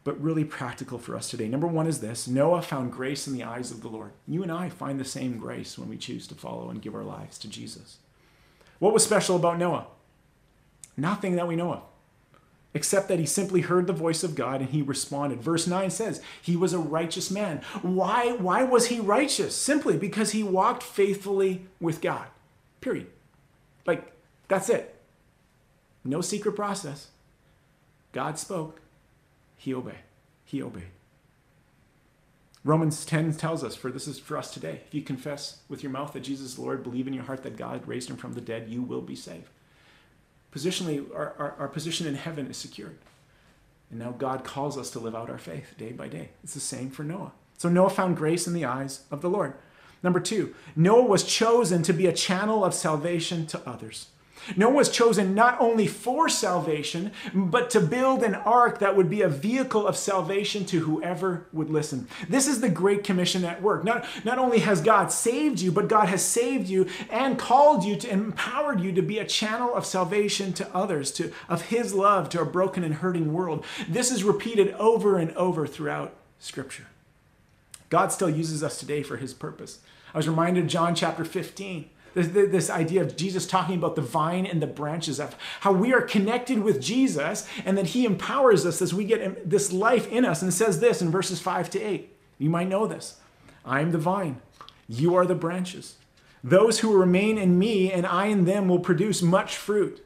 but 0.03 0.19
really 0.19 0.43
practical 0.43 0.97
for 0.97 1.15
us 1.15 1.29
today. 1.29 1.47
Number 1.47 1.67
one 1.67 1.85
is 1.85 1.99
this 1.99 2.27
Noah 2.27 2.63
found 2.63 2.91
grace 2.91 3.27
in 3.27 3.33
the 3.33 3.43
eyes 3.43 3.69
of 3.69 3.81
the 3.81 3.87
Lord. 3.87 4.13
You 4.27 4.41
and 4.41 4.51
I 4.51 4.69
find 4.69 4.99
the 4.99 5.05
same 5.05 5.37
grace 5.37 5.77
when 5.77 5.89
we 5.89 5.97
choose 5.97 6.25
to 6.25 6.35
follow 6.35 6.71
and 6.71 6.81
give 6.81 6.95
our 6.95 7.03
lives 7.03 7.37
to 7.39 7.47
Jesus. 7.47 7.97
What 8.79 8.93
was 8.93 9.03
special 9.03 9.35
about 9.35 9.59
Noah? 9.59 9.85
Nothing 10.95 11.35
that 11.35 11.47
we 11.47 11.55
know 11.55 11.71
of 11.71 11.83
except 12.73 13.07
that 13.07 13.19
he 13.19 13.25
simply 13.25 13.61
heard 13.61 13.87
the 13.87 13.93
voice 13.93 14.23
of 14.23 14.35
God 14.35 14.61
and 14.61 14.69
he 14.69 14.81
responded. 14.81 15.41
Verse 15.41 15.67
9 15.67 15.89
says, 15.89 16.21
he 16.41 16.55
was 16.55 16.73
a 16.73 16.79
righteous 16.79 17.31
man. 17.31 17.61
Why, 17.81 18.33
why 18.33 18.63
was 18.63 18.87
he 18.87 18.99
righteous? 18.99 19.55
Simply 19.55 19.97
because 19.97 20.31
he 20.31 20.43
walked 20.43 20.83
faithfully 20.83 21.65
with 21.79 22.01
God. 22.01 22.27
Period. 22.81 23.07
Like, 23.85 24.11
that's 24.47 24.69
it. 24.69 24.95
No 26.03 26.21
secret 26.21 26.55
process. 26.55 27.07
God 28.11 28.37
spoke, 28.37 28.81
he 29.57 29.73
obeyed. 29.73 29.95
He 30.45 30.61
obeyed. 30.61 30.83
Romans 32.63 33.05
10 33.05 33.33
tells 33.35 33.63
us, 33.63 33.75
for 33.75 33.91
this 33.91 34.07
is 34.07 34.19
for 34.19 34.37
us 34.37 34.53
today. 34.53 34.81
If 34.87 34.93
you 34.93 35.01
confess 35.01 35.61
with 35.69 35.83
your 35.83 35.91
mouth 35.91 36.13
that 36.13 36.21
Jesus 36.21 36.53
is 36.53 36.59
Lord, 36.59 36.83
believe 36.83 37.07
in 37.07 37.13
your 37.13 37.23
heart 37.23 37.43
that 37.43 37.55
God 37.55 37.87
raised 37.87 38.09
him 38.09 38.17
from 38.17 38.33
the 38.33 38.41
dead, 38.41 38.67
you 38.67 38.81
will 38.81 39.01
be 39.01 39.15
saved 39.15 39.49
positionally, 40.57 41.05
our, 41.13 41.35
our, 41.37 41.55
our 41.59 41.67
position 41.67 42.07
in 42.07 42.15
heaven 42.15 42.47
is 42.47 42.57
secured. 42.57 42.97
And 43.91 43.99
now 43.99 44.11
God 44.11 44.43
calls 44.43 44.77
us 44.77 44.89
to 44.91 44.99
live 44.99 45.15
out 45.15 45.29
our 45.29 45.37
faith 45.37 45.75
day 45.77 45.91
by 45.91 46.07
day. 46.07 46.29
It's 46.43 46.55
the 46.55 46.59
same 46.59 46.89
for 46.89 47.03
Noah. 47.03 47.31
So 47.57 47.69
Noah 47.69 47.91
found 47.91 48.17
grace 48.17 48.47
in 48.47 48.53
the 48.53 48.65
eyes 48.65 49.03
of 49.11 49.21
the 49.21 49.29
Lord. 49.29 49.53
Number 50.01 50.19
two, 50.19 50.55
Noah 50.75 51.05
was 51.05 51.23
chosen 51.23 51.83
to 51.83 51.93
be 51.93 52.07
a 52.07 52.13
channel 52.13 52.65
of 52.65 52.73
salvation 52.73 53.45
to 53.47 53.69
others. 53.69 54.07
Noah 54.55 54.73
was 54.73 54.89
chosen 54.89 55.35
not 55.35 55.59
only 55.59 55.87
for 55.87 56.29
salvation, 56.29 57.11
but 57.33 57.69
to 57.71 57.79
build 57.79 58.23
an 58.23 58.35
ark 58.35 58.79
that 58.79 58.95
would 58.95 59.09
be 59.09 59.21
a 59.21 59.29
vehicle 59.29 59.87
of 59.87 59.97
salvation 59.97 60.65
to 60.65 60.79
whoever 60.81 61.45
would 61.51 61.69
listen. 61.69 62.07
This 62.29 62.47
is 62.47 62.61
the 62.61 62.69
Great 62.69 63.03
Commission 63.03 63.43
at 63.43 63.61
work. 63.61 63.83
Not, 63.83 64.05
not 64.23 64.39
only 64.39 64.59
has 64.59 64.81
God 64.81 65.11
saved 65.11 65.59
you, 65.59 65.71
but 65.71 65.87
God 65.87 66.09
has 66.09 66.23
saved 66.23 66.67
you 66.67 66.87
and 67.09 67.37
called 67.37 67.83
you 67.83 67.95
to 67.97 68.09
empowered 68.09 68.81
you 68.81 68.91
to 68.93 69.01
be 69.01 69.19
a 69.19 69.25
channel 69.25 69.73
of 69.73 69.85
salvation 69.85 70.53
to 70.53 70.75
others, 70.75 71.11
to 71.13 71.31
of 71.49 71.63
his 71.63 71.93
love 71.93 72.29
to 72.29 72.41
a 72.41 72.45
broken 72.45 72.83
and 72.83 72.95
hurting 72.95 73.33
world. 73.33 73.65
This 73.87 74.11
is 74.11 74.23
repeated 74.23 74.73
over 74.73 75.17
and 75.17 75.31
over 75.31 75.67
throughout 75.67 76.13
Scripture. 76.39 76.87
God 77.89 78.11
still 78.11 78.29
uses 78.29 78.63
us 78.63 78.79
today 78.79 79.03
for 79.03 79.17
his 79.17 79.33
purpose. 79.33 79.79
I 80.13 80.17
was 80.17 80.27
reminded 80.27 80.63
of 80.65 80.69
John 80.69 80.95
chapter 80.95 81.23
15 81.23 81.89
this, 82.17 82.49
this 82.49 82.69
idea 82.69 83.01
of 83.01 83.15
Jesus 83.15 83.45
talking 83.45 83.77
about 83.77 83.95
the 83.95 84.01
vine 84.01 84.45
and 84.45 84.61
the 84.61 84.67
branches 84.67 85.19
of 85.19 85.35
how 85.61 85.71
we 85.71 85.93
are 85.93 86.01
connected 86.01 86.63
with 86.63 86.81
Jesus 86.81 87.47
and 87.63 87.77
that 87.77 87.87
he 87.87 88.05
empowers 88.05 88.65
us 88.65 88.81
as 88.81 88.93
we 88.93 89.05
get 89.05 89.47
this 89.49 89.71
life 89.71 90.07
in 90.07 90.25
us 90.25 90.41
and 90.41 90.53
says 90.53 90.79
this 90.79 91.01
in 91.01 91.11
verses 91.11 91.39
5 91.39 91.69
to 91.71 91.79
8. 91.79 92.13
You 92.39 92.49
might 92.49 92.67
know 92.67 92.87
this. 92.87 93.19
I 93.63 93.81
am 93.81 93.91
the 93.91 93.97
vine, 93.97 94.41
you 94.87 95.15
are 95.15 95.25
the 95.25 95.35
branches. 95.35 95.97
Those 96.43 96.79
who 96.79 96.97
remain 96.97 97.37
in 97.37 97.59
me 97.59 97.91
and 97.91 98.05
I 98.05 98.27
in 98.27 98.45
them 98.45 98.67
will 98.67 98.79
produce 98.79 99.21
much 99.21 99.57
fruit. 99.57 100.03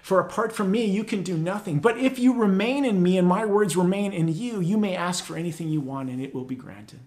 For 0.00 0.20
apart 0.20 0.52
from 0.52 0.70
me, 0.70 0.84
you 0.84 1.04
can 1.04 1.22
do 1.22 1.36
nothing. 1.36 1.78
But 1.80 1.98
if 1.98 2.18
you 2.18 2.34
remain 2.34 2.84
in 2.84 3.02
me 3.02 3.18
and 3.18 3.26
my 3.26 3.44
words 3.44 3.76
remain 3.76 4.12
in 4.12 4.28
you, 4.28 4.60
you 4.60 4.76
may 4.76 4.96
ask 4.96 5.24
for 5.24 5.36
anything 5.36 5.68
you 5.68 5.80
want 5.80 6.10
and 6.10 6.20
it 6.20 6.34
will 6.34 6.44
be 6.44 6.54
granted. 6.54 7.00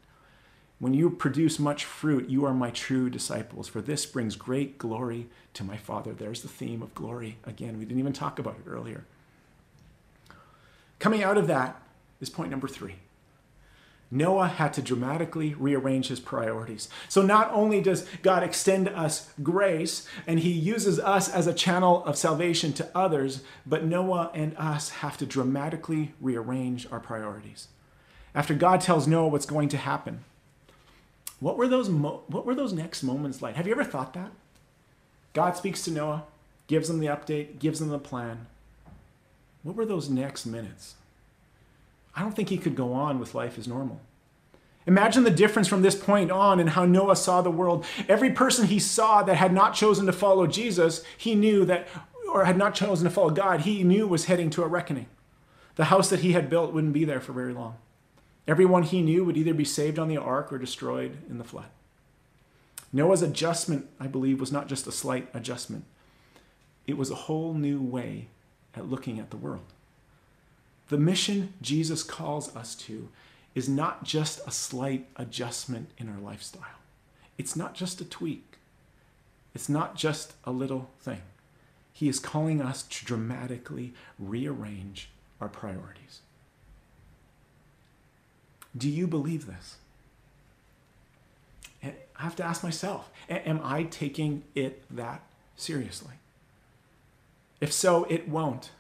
When 0.86 0.94
you 0.94 1.10
produce 1.10 1.58
much 1.58 1.84
fruit, 1.84 2.30
you 2.30 2.46
are 2.46 2.54
my 2.54 2.70
true 2.70 3.10
disciples, 3.10 3.68
for 3.68 3.82
this 3.82 4.06
brings 4.06 4.36
great 4.36 4.78
glory 4.78 5.26
to 5.56 5.64
my 5.64 5.78
Father. 5.78 6.14
There's 6.14 6.44
the 6.44 6.48
theme 6.48 6.84
of 6.84 6.94
glory 6.94 7.40
again. 7.44 7.80
We 7.80 7.86
didn't 7.86 7.98
even 7.98 8.14
talk 8.14 8.38
about 8.38 8.58
it 8.64 8.70
earlier. 8.70 9.04
Coming 11.00 11.24
out 11.24 11.40
of 11.40 11.48
that 11.48 11.82
is 12.22 12.30
point 12.30 12.52
number 12.52 12.68
three. 12.68 12.98
Noah 14.12 14.48
had 14.48 14.74
to 14.74 14.84
dramatically 14.84 15.56
rearrange 15.56 16.10
his 16.10 16.20
priorities. 16.20 16.88
So, 17.10 17.24
not 17.24 17.52
only 17.52 17.82
does 17.82 18.08
God 18.22 18.44
extend 18.44 18.88
us 18.90 19.34
grace 19.42 20.08
and 20.28 20.42
he 20.42 20.52
uses 20.52 21.00
us 21.00 21.28
as 21.28 21.48
a 21.48 21.54
channel 21.56 22.04
of 22.06 22.16
salvation 22.16 22.74
to 22.74 22.88
others, 22.94 23.42
but 23.66 23.84
Noah 23.84 24.30
and 24.36 24.56
us 24.56 24.90
have 24.90 25.18
to 25.18 25.26
dramatically 25.26 26.14
rearrange 26.22 26.86
our 26.92 27.00
priorities. 27.00 27.70
After 28.36 28.54
God 28.54 28.82
tells 28.82 29.08
Noah 29.08 29.30
what's 29.30 29.48
going 29.48 29.70
to 29.70 29.78
happen, 29.78 30.24
what 31.40 31.58
were 31.58 31.68
those 31.68 31.90
mo- 31.90 32.24
what 32.28 32.46
were 32.46 32.56
those 32.56 32.74
next 32.74 33.04
moments 33.04 33.42
like? 33.42 33.56
Have 33.56 33.68
you 33.68 33.74
ever 33.74 33.84
thought 33.84 34.14
that? 34.14 34.32
God 35.34 35.58
speaks 35.58 35.84
to 35.84 35.92
Noah, 35.92 36.24
gives 36.68 36.90
him 36.90 37.00
the 37.00 37.08
update, 37.08 37.60
gives 37.60 37.82
him 37.82 37.90
the 37.90 38.00
plan. 38.00 38.48
What 39.64 39.76
were 39.76 39.86
those 39.86 40.10
next 40.10 40.46
minutes? 40.46 40.96
I 42.16 42.22
don't 42.22 42.36
think 42.36 42.50
he 42.50 42.58
could 42.58 42.76
go 42.76 42.94
on 42.94 43.20
with 43.20 43.36
life 43.36 43.58
as 43.58 43.68
normal. 43.68 44.00
Imagine 44.88 45.24
the 45.24 45.32
difference 45.32 45.68
from 45.68 45.82
this 45.82 45.96
point 45.96 46.32
on 46.32 46.60
and 46.60 46.70
how 46.70 46.86
Noah 46.86 47.16
saw 47.16 47.42
the 47.42 47.52
world. 47.52 47.84
Every 48.08 48.32
person 48.32 48.68
he 48.68 48.80
saw 48.80 49.24
that 49.24 49.36
had 49.36 49.52
not 49.52 49.74
chosen 49.74 50.06
to 50.06 50.14
follow 50.14 50.46
Jesus, 50.46 51.04
he 51.18 51.34
knew 51.34 51.66
that, 51.66 51.88
or 52.32 52.46
had 52.46 52.58
not 52.58 52.76
chosen 52.76 53.06
to 53.06 53.10
follow 53.10 53.32
God, 53.32 53.62
he 53.62 53.84
knew 53.84 54.08
was 54.08 54.26
heading 54.26 54.50
to 54.52 54.64
a 54.64 54.68
reckoning. 54.68 55.08
The 55.76 55.86
house 55.86 56.10
that 56.10 56.20
he 56.20 56.34
had 56.34 56.50
built 56.50 56.72
wouldn't 56.72 56.94
be 56.94 57.04
there 57.04 57.20
for 57.20 57.34
very 57.34 57.54
long. 57.54 57.78
Everyone 58.48 58.84
he 58.84 59.02
knew 59.02 59.24
would 59.26 59.38
either 59.38 59.54
be 59.54 59.66
saved 59.66 59.98
on 59.98 60.08
the 60.08 60.18
ark 60.18 60.54
or 60.54 60.58
destroyed 60.58 61.18
in 61.30 61.38
the 61.38 61.44
flood. 61.44 61.70
Noah's 62.94 63.22
adjustment, 63.22 63.88
I 64.00 64.08
believe, 64.08 64.40
was 64.40 64.52
not 64.52 64.68
just 64.68 64.88
a 64.88 64.92
slight 64.92 65.28
adjustment, 65.34 65.86
it 66.88 66.98
was 66.98 67.10
a 67.10 67.16
whole 67.16 67.54
new 67.54 67.82
way 67.82 68.28
at 68.76 68.90
looking 68.90 69.20
at 69.20 69.32
the 69.32 69.38
world. 69.38 69.66
The 70.90 70.98
mission 70.98 71.54
Jesus 71.62 72.04
calls 72.04 72.56
us 72.56 72.76
to 72.76 73.10
is 73.56 73.68
not 73.68 74.04
just 74.04 74.46
a 74.48 74.52
slight 74.52 75.08
adjustment 75.16 75.90
in 75.98 76.10
our 76.10 76.20
lifestyle. 76.20 76.80
It's 77.38 77.56
not 77.56 77.74
just 77.74 78.02
a 78.02 78.06
tweak. 78.06 78.58
It's 79.56 79.70
not 79.70 79.96
just 79.96 80.34
a 80.44 80.52
little 80.52 80.90
thing. 81.00 81.22
He 81.92 82.08
is 82.10 82.20
calling 82.20 82.62
us 82.62 82.84
to 82.84 83.06
dramatically 83.06 83.94
rearrange 84.20 85.10
our 85.42 85.48
priorities. 85.48 86.20
Do 88.78 88.90
you 88.90 89.08
believe 89.08 89.46
this? 89.48 89.78
I 92.18 92.24
have 92.24 92.36
to 92.38 92.44
ask 92.44 92.64
myself 92.64 93.10
Am 93.30 93.60
I 93.64 93.84
taking 93.84 94.44
it 94.54 94.84
that 94.90 95.22
seriously? 95.56 96.14
If 97.62 97.72
so, 97.72 98.06
it 98.06 98.28
won't. 98.28 98.72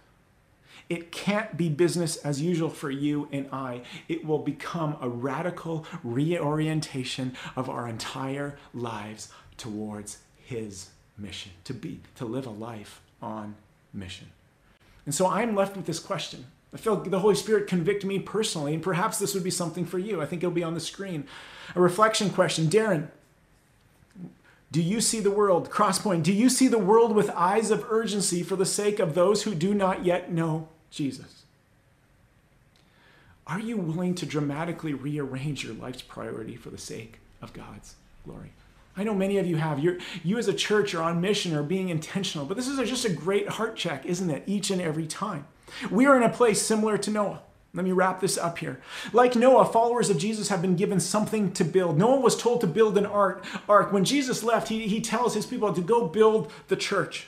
It 0.89 1.11
can't 1.11 1.57
be 1.57 1.69
business 1.69 2.17
as 2.17 2.41
usual 2.41 2.69
for 2.69 2.91
you 2.91 3.27
and 3.31 3.47
I. 3.51 3.81
It 4.07 4.25
will 4.25 4.39
become 4.39 4.97
a 5.01 5.09
radical 5.09 5.85
reorientation 6.03 7.35
of 7.55 7.69
our 7.69 7.87
entire 7.87 8.57
lives 8.73 9.29
towards 9.57 10.19
His 10.37 10.89
mission, 11.17 11.53
to 11.63 11.73
be, 11.73 12.01
to 12.15 12.25
live 12.25 12.45
a 12.45 12.51
life 12.51 13.01
on 13.21 13.55
mission. 13.93 14.27
And 15.05 15.15
so 15.15 15.27
I'm 15.27 15.55
left 15.55 15.75
with 15.75 15.85
this 15.85 15.99
question. 15.99 16.45
I 16.75 16.77
feel 16.77 16.97
the 16.97 17.19
Holy 17.19 17.35
Spirit 17.35 17.67
convict 17.67 18.03
me 18.03 18.19
personally, 18.19 18.73
and 18.73 18.83
perhaps 18.83 19.17
this 19.17 19.33
would 19.33 19.45
be 19.45 19.49
something 19.49 19.85
for 19.85 19.97
you. 19.97 20.21
I 20.21 20.25
think 20.25 20.43
it'll 20.43 20.53
be 20.53 20.61
on 20.61 20.73
the 20.73 20.81
screen. 20.81 21.25
A 21.73 21.79
reflection 21.79 22.29
question. 22.29 22.67
Darren, 22.67 23.07
do 24.73 24.81
you 24.81 24.99
see 24.99 25.21
the 25.21 25.31
world, 25.31 25.69
Crosspoint, 25.69 26.23
do 26.23 26.33
you 26.33 26.49
see 26.49 26.67
the 26.67 26.77
world 26.77 27.15
with 27.15 27.29
eyes 27.29 27.71
of 27.71 27.89
urgency 27.89 28.43
for 28.43 28.57
the 28.57 28.65
sake 28.65 28.99
of 28.99 29.15
those 29.15 29.43
who 29.43 29.55
do 29.55 29.73
not 29.73 30.03
yet 30.03 30.33
know 30.33 30.67
Jesus? 30.91 31.43
Are 33.47 33.59
you 33.59 33.77
willing 33.77 34.13
to 34.15 34.25
dramatically 34.25 34.93
rearrange 34.93 35.63
your 35.63 35.75
life's 35.75 36.01
priority 36.01 36.57
for 36.57 36.71
the 36.71 36.77
sake 36.77 37.19
of 37.41 37.53
God's 37.53 37.95
glory? 38.25 38.51
I 38.97 39.05
know 39.05 39.13
many 39.13 39.37
of 39.37 39.47
you 39.47 39.55
have. 39.55 39.79
You're, 39.79 39.99
you 40.25 40.37
as 40.37 40.49
a 40.49 40.53
church 40.53 40.93
are 40.93 41.03
on 41.03 41.21
mission 41.21 41.55
or 41.55 41.63
being 41.63 41.87
intentional, 41.87 42.45
but 42.45 42.57
this 42.57 42.67
is 42.67 42.77
just 42.89 43.05
a 43.05 43.09
great 43.09 43.47
heart 43.47 43.77
check, 43.77 44.05
isn't 44.05 44.29
it? 44.29 44.43
Each 44.45 44.71
and 44.71 44.81
every 44.81 45.07
time. 45.07 45.45
We 45.89 46.05
are 46.05 46.15
in 46.15 46.23
a 46.23 46.29
place 46.29 46.61
similar 46.61 46.97
to 46.97 47.11
Noah. 47.11 47.41
Let 47.73 47.83
me 47.83 47.91
wrap 47.91 48.21
this 48.21 48.37
up 48.37 48.59
here. 48.59 48.79
Like 49.11 49.35
Noah, 49.35 49.65
followers 49.65 50.09
of 50.09 50.17
Jesus 50.17 50.47
have 50.47 50.61
been 50.61 50.77
given 50.77 51.01
something 51.01 51.51
to 51.53 51.65
build. 51.65 51.97
Noah 51.97 52.21
was 52.21 52.37
told 52.37 52.61
to 52.61 52.67
build 52.67 52.97
an 52.97 53.05
ark. 53.05 53.43
When 53.67 54.05
Jesus 54.05 54.43
left, 54.43 54.69
he, 54.69 54.87
he 54.87 55.01
tells 55.01 55.33
his 55.33 55.45
people 55.45 55.73
to 55.73 55.81
go 55.81 56.07
build 56.07 56.51
the 56.69 56.77
church. 56.77 57.27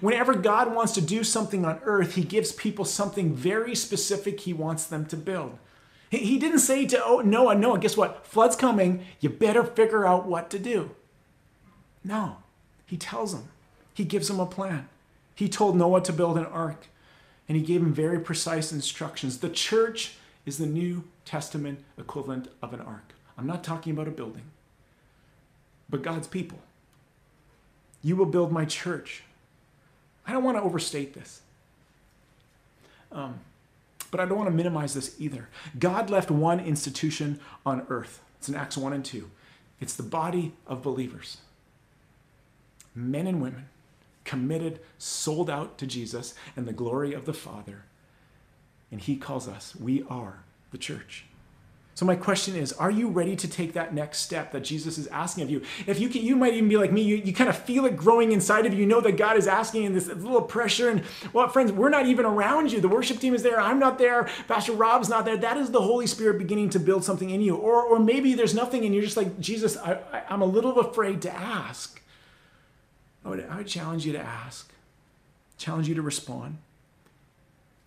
Whenever 0.00 0.34
God 0.34 0.74
wants 0.74 0.92
to 0.94 1.02
do 1.02 1.22
something 1.22 1.66
on 1.66 1.78
earth, 1.84 2.14
he 2.14 2.24
gives 2.24 2.52
people 2.52 2.86
something 2.86 3.34
very 3.34 3.74
specific 3.74 4.40
he 4.40 4.54
wants 4.54 4.86
them 4.86 5.04
to 5.06 5.16
build. 5.16 5.58
He, 6.08 6.18
he 6.18 6.38
didn't 6.38 6.60
say 6.60 6.86
to 6.86 7.04
oh, 7.04 7.20
Noah, 7.20 7.54
Noah, 7.54 7.78
guess 7.78 7.96
what? 7.96 8.26
Flood's 8.26 8.56
coming. 8.56 9.04
You 9.20 9.28
better 9.28 9.62
figure 9.62 10.06
out 10.06 10.26
what 10.26 10.48
to 10.50 10.58
do. 10.58 10.92
No, 12.02 12.38
he 12.86 12.96
tells 12.96 13.34
him. 13.34 13.48
He 13.92 14.04
gives 14.04 14.30
him 14.30 14.40
a 14.40 14.46
plan. 14.46 14.88
He 15.34 15.48
told 15.48 15.76
Noah 15.76 16.02
to 16.02 16.12
build 16.12 16.38
an 16.38 16.46
ark, 16.46 16.86
and 17.48 17.56
he 17.56 17.62
gave 17.62 17.80
him 17.80 17.92
very 17.92 18.20
precise 18.20 18.72
instructions. 18.72 19.38
The 19.38 19.50
church 19.50 20.14
is 20.46 20.58
the 20.58 20.66
New 20.66 21.04
Testament 21.24 21.80
equivalent 21.98 22.48
of 22.62 22.72
an 22.72 22.80
ark. 22.80 23.12
I'm 23.36 23.46
not 23.46 23.64
talking 23.64 23.92
about 23.92 24.08
a 24.08 24.12
building, 24.12 24.44
but 25.88 26.02
God's 26.02 26.26
people. 26.26 26.58
You 28.02 28.16
will 28.16 28.26
build 28.26 28.52
my 28.52 28.64
church. 28.64 29.22
I 30.26 30.32
don't 30.32 30.44
want 30.44 30.56
to 30.56 30.62
overstate 30.62 31.14
this. 31.14 31.40
Um, 33.10 33.40
but 34.10 34.20
I 34.20 34.26
don't 34.26 34.36
want 34.36 34.50
to 34.50 34.54
minimize 34.54 34.94
this 34.94 35.14
either. 35.18 35.48
God 35.78 36.10
left 36.10 36.30
one 36.30 36.60
institution 36.60 37.40
on 37.64 37.86
earth. 37.88 38.20
It's 38.38 38.48
in 38.48 38.54
Acts 38.54 38.76
1 38.76 38.92
and 38.92 39.04
2. 39.04 39.30
It's 39.80 39.94
the 39.94 40.02
body 40.02 40.52
of 40.66 40.82
believers 40.82 41.38
men 42.94 43.26
and 43.26 43.40
women 43.40 43.66
committed, 44.24 44.80
sold 44.98 45.50
out 45.50 45.78
to 45.78 45.86
Jesus 45.86 46.34
and 46.56 46.66
the 46.66 46.72
glory 46.72 47.12
of 47.12 47.24
the 47.24 47.32
Father. 47.32 47.84
And 48.90 49.00
He 49.00 49.16
calls 49.16 49.48
us, 49.48 49.74
we 49.76 50.04
are 50.08 50.44
the 50.70 50.78
church. 50.78 51.24
So 51.94 52.06
my 52.06 52.16
question 52.16 52.56
is, 52.56 52.72
are 52.72 52.90
you 52.90 53.08
ready 53.08 53.36
to 53.36 53.46
take 53.46 53.74
that 53.74 53.92
next 53.92 54.20
step 54.20 54.52
that 54.52 54.60
Jesus 54.60 54.96
is 54.96 55.06
asking 55.08 55.44
of 55.44 55.50
you? 55.50 55.60
If 55.86 56.00
you 56.00 56.08
can, 56.08 56.22
you 56.22 56.36
might 56.36 56.54
even 56.54 56.70
be 56.70 56.78
like 56.78 56.90
me, 56.90 57.02
you, 57.02 57.16
you 57.16 57.34
kind 57.34 57.50
of 57.50 57.58
feel 57.58 57.84
it 57.84 57.98
growing 57.98 58.32
inside 58.32 58.64
of 58.64 58.72
you. 58.72 58.80
You 58.80 58.86
know 58.86 59.02
that 59.02 59.18
God 59.18 59.36
is 59.36 59.46
asking 59.46 59.84
and 59.84 59.94
this 59.94 60.08
little 60.08 60.40
pressure. 60.40 60.88
And 60.88 61.02
well, 61.34 61.48
friends, 61.48 61.70
we're 61.70 61.90
not 61.90 62.06
even 62.06 62.24
around 62.24 62.72
you. 62.72 62.80
The 62.80 62.88
worship 62.88 63.18
team 63.18 63.34
is 63.34 63.42
there. 63.42 63.60
I'm 63.60 63.78
not 63.78 63.98
there. 63.98 64.30
Pastor 64.48 64.72
Rob's 64.72 65.10
not 65.10 65.26
there. 65.26 65.36
That 65.36 65.58
is 65.58 65.70
the 65.70 65.82
Holy 65.82 66.06
Spirit 66.06 66.38
beginning 66.38 66.70
to 66.70 66.80
build 66.80 67.04
something 67.04 67.28
in 67.28 67.42
you. 67.42 67.56
Or, 67.56 67.82
or 67.82 67.98
maybe 67.98 68.32
there's 68.32 68.54
nothing 68.54 68.86
and 68.86 68.94
you're 68.94 69.04
just 69.04 69.18
like, 69.18 69.38
Jesus, 69.38 69.76
I, 69.76 69.98
I, 70.12 70.22
I'm 70.30 70.40
a 70.40 70.46
little 70.46 70.78
afraid 70.80 71.20
to 71.22 71.32
ask. 71.32 72.01
I 73.24 73.28
would, 73.28 73.46
I 73.48 73.56
would 73.58 73.66
challenge 73.66 74.04
you 74.04 74.12
to 74.12 74.20
ask, 74.20 74.72
challenge 75.58 75.88
you 75.88 75.94
to 75.94 76.02
respond. 76.02 76.58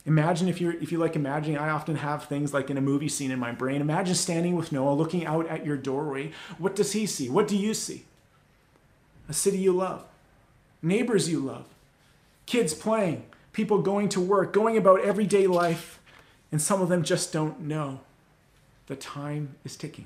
Imagine 0.05 0.47
if 0.47 0.61
you're 0.61 0.73
if 0.73 0.91
you 0.91 0.99
like 0.99 1.15
imagining, 1.15 1.57
I 1.57 1.69
often 1.69 1.95
have 1.95 2.25
things 2.25 2.53
like 2.53 2.69
in 2.69 2.77
a 2.77 2.81
movie 2.81 3.09
scene 3.09 3.31
in 3.31 3.39
my 3.39 3.51
brain. 3.51 3.81
Imagine 3.81 4.13
standing 4.13 4.55
with 4.55 4.71
Noah, 4.71 4.93
looking 4.93 5.25
out 5.25 5.47
at 5.47 5.65
your 5.65 5.77
doorway. 5.77 6.31
What 6.59 6.75
does 6.75 6.93
he 6.93 7.07
see? 7.07 7.27
What 7.27 7.47
do 7.47 7.57
you 7.57 7.73
see? 7.73 8.05
A 9.27 9.33
city 9.33 9.57
you 9.57 9.73
love, 9.73 10.05
neighbors 10.83 11.27
you 11.27 11.39
love, 11.39 11.65
kids 12.45 12.75
playing, 12.75 13.25
people 13.51 13.81
going 13.81 14.07
to 14.09 14.21
work, 14.21 14.53
going 14.53 14.77
about 14.77 15.01
everyday 15.01 15.47
life, 15.47 15.99
and 16.51 16.61
some 16.61 16.83
of 16.83 16.89
them 16.89 17.03
just 17.03 17.33
don't 17.33 17.61
know. 17.61 18.01
The 18.85 18.95
time 18.95 19.55
is 19.63 19.75
ticking. 19.75 20.05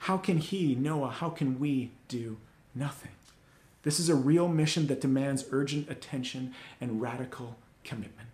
How 0.00 0.18
can 0.18 0.36
he, 0.36 0.74
Noah, 0.74 1.08
how 1.08 1.30
can 1.30 1.58
we 1.58 1.90
do 2.08 2.36
nothing? 2.74 3.12
This 3.86 4.00
is 4.00 4.08
a 4.08 4.16
real 4.16 4.48
mission 4.48 4.88
that 4.88 5.00
demands 5.00 5.44
urgent 5.52 5.88
attention 5.88 6.52
and 6.80 7.00
radical 7.00 7.56
commitment. 7.84 8.30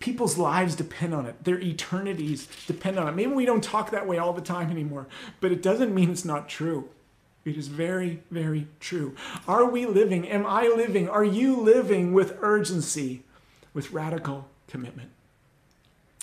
People's 0.00 0.36
lives 0.36 0.76
depend 0.76 1.14
on 1.14 1.24
it. 1.24 1.42
Their 1.42 1.58
eternities 1.58 2.46
depend 2.66 2.98
on 2.98 3.08
it. 3.08 3.12
Maybe 3.12 3.32
we 3.32 3.46
don't 3.46 3.64
talk 3.64 3.90
that 3.90 4.06
way 4.06 4.18
all 4.18 4.34
the 4.34 4.42
time 4.42 4.70
anymore, 4.70 5.06
but 5.40 5.50
it 5.50 5.62
doesn't 5.62 5.94
mean 5.94 6.10
it's 6.10 6.26
not 6.26 6.50
true. 6.50 6.90
It 7.46 7.56
is 7.56 7.68
very, 7.68 8.22
very 8.30 8.66
true. 8.78 9.16
Are 9.48 9.64
we 9.64 9.86
living? 9.86 10.28
Am 10.28 10.44
I 10.44 10.64
living? 10.68 11.08
Are 11.08 11.24
you 11.24 11.58
living 11.58 12.12
with 12.12 12.36
urgency, 12.42 13.22
with 13.72 13.92
radical 13.92 14.46
commitment? 14.68 15.08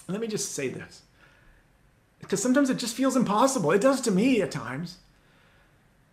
Let 0.07 0.21
me 0.21 0.27
just 0.27 0.51
say 0.51 0.67
this 0.67 1.01
because 2.19 2.39
sometimes 2.39 2.69
it 2.69 2.77
just 2.77 2.95
feels 2.95 3.15
impossible. 3.15 3.71
It 3.71 3.81
does 3.81 3.99
to 4.01 4.11
me 4.11 4.43
at 4.43 4.51
times. 4.51 4.99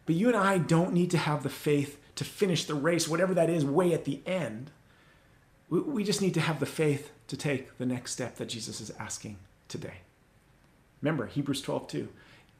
But 0.06 0.14
you 0.14 0.28
and 0.28 0.36
I 0.38 0.56
don't 0.56 0.94
need 0.94 1.10
to 1.10 1.18
have 1.18 1.42
the 1.42 1.50
faith 1.50 1.99
to 2.20 2.24
finish 2.26 2.66
the 2.66 2.74
race, 2.74 3.08
whatever 3.08 3.32
that 3.32 3.48
is, 3.48 3.64
way 3.64 3.94
at 3.94 4.04
the 4.04 4.20
end. 4.26 4.70
We 5.70 6.04
just 6.04 6.20
need 6.20 6.34
to 6.34 6.40
have 6.42 6.60
the 6.60 6.66
faith 6.66 7.12
to 7.28 7.36
take 7.36 7.78
the 7.78 7.86
next 7.86 8.12
step 8.12 8.36
that 8.36 8.50
Jesus 8.50 8.78
is 8.78 8.92
asking 8.98 9.38
today. 9.68 10.02
Remember, 11.00 11.24
Hebrews 11.24 11.62
12, 11.62 11.88
2. 11.88 12.08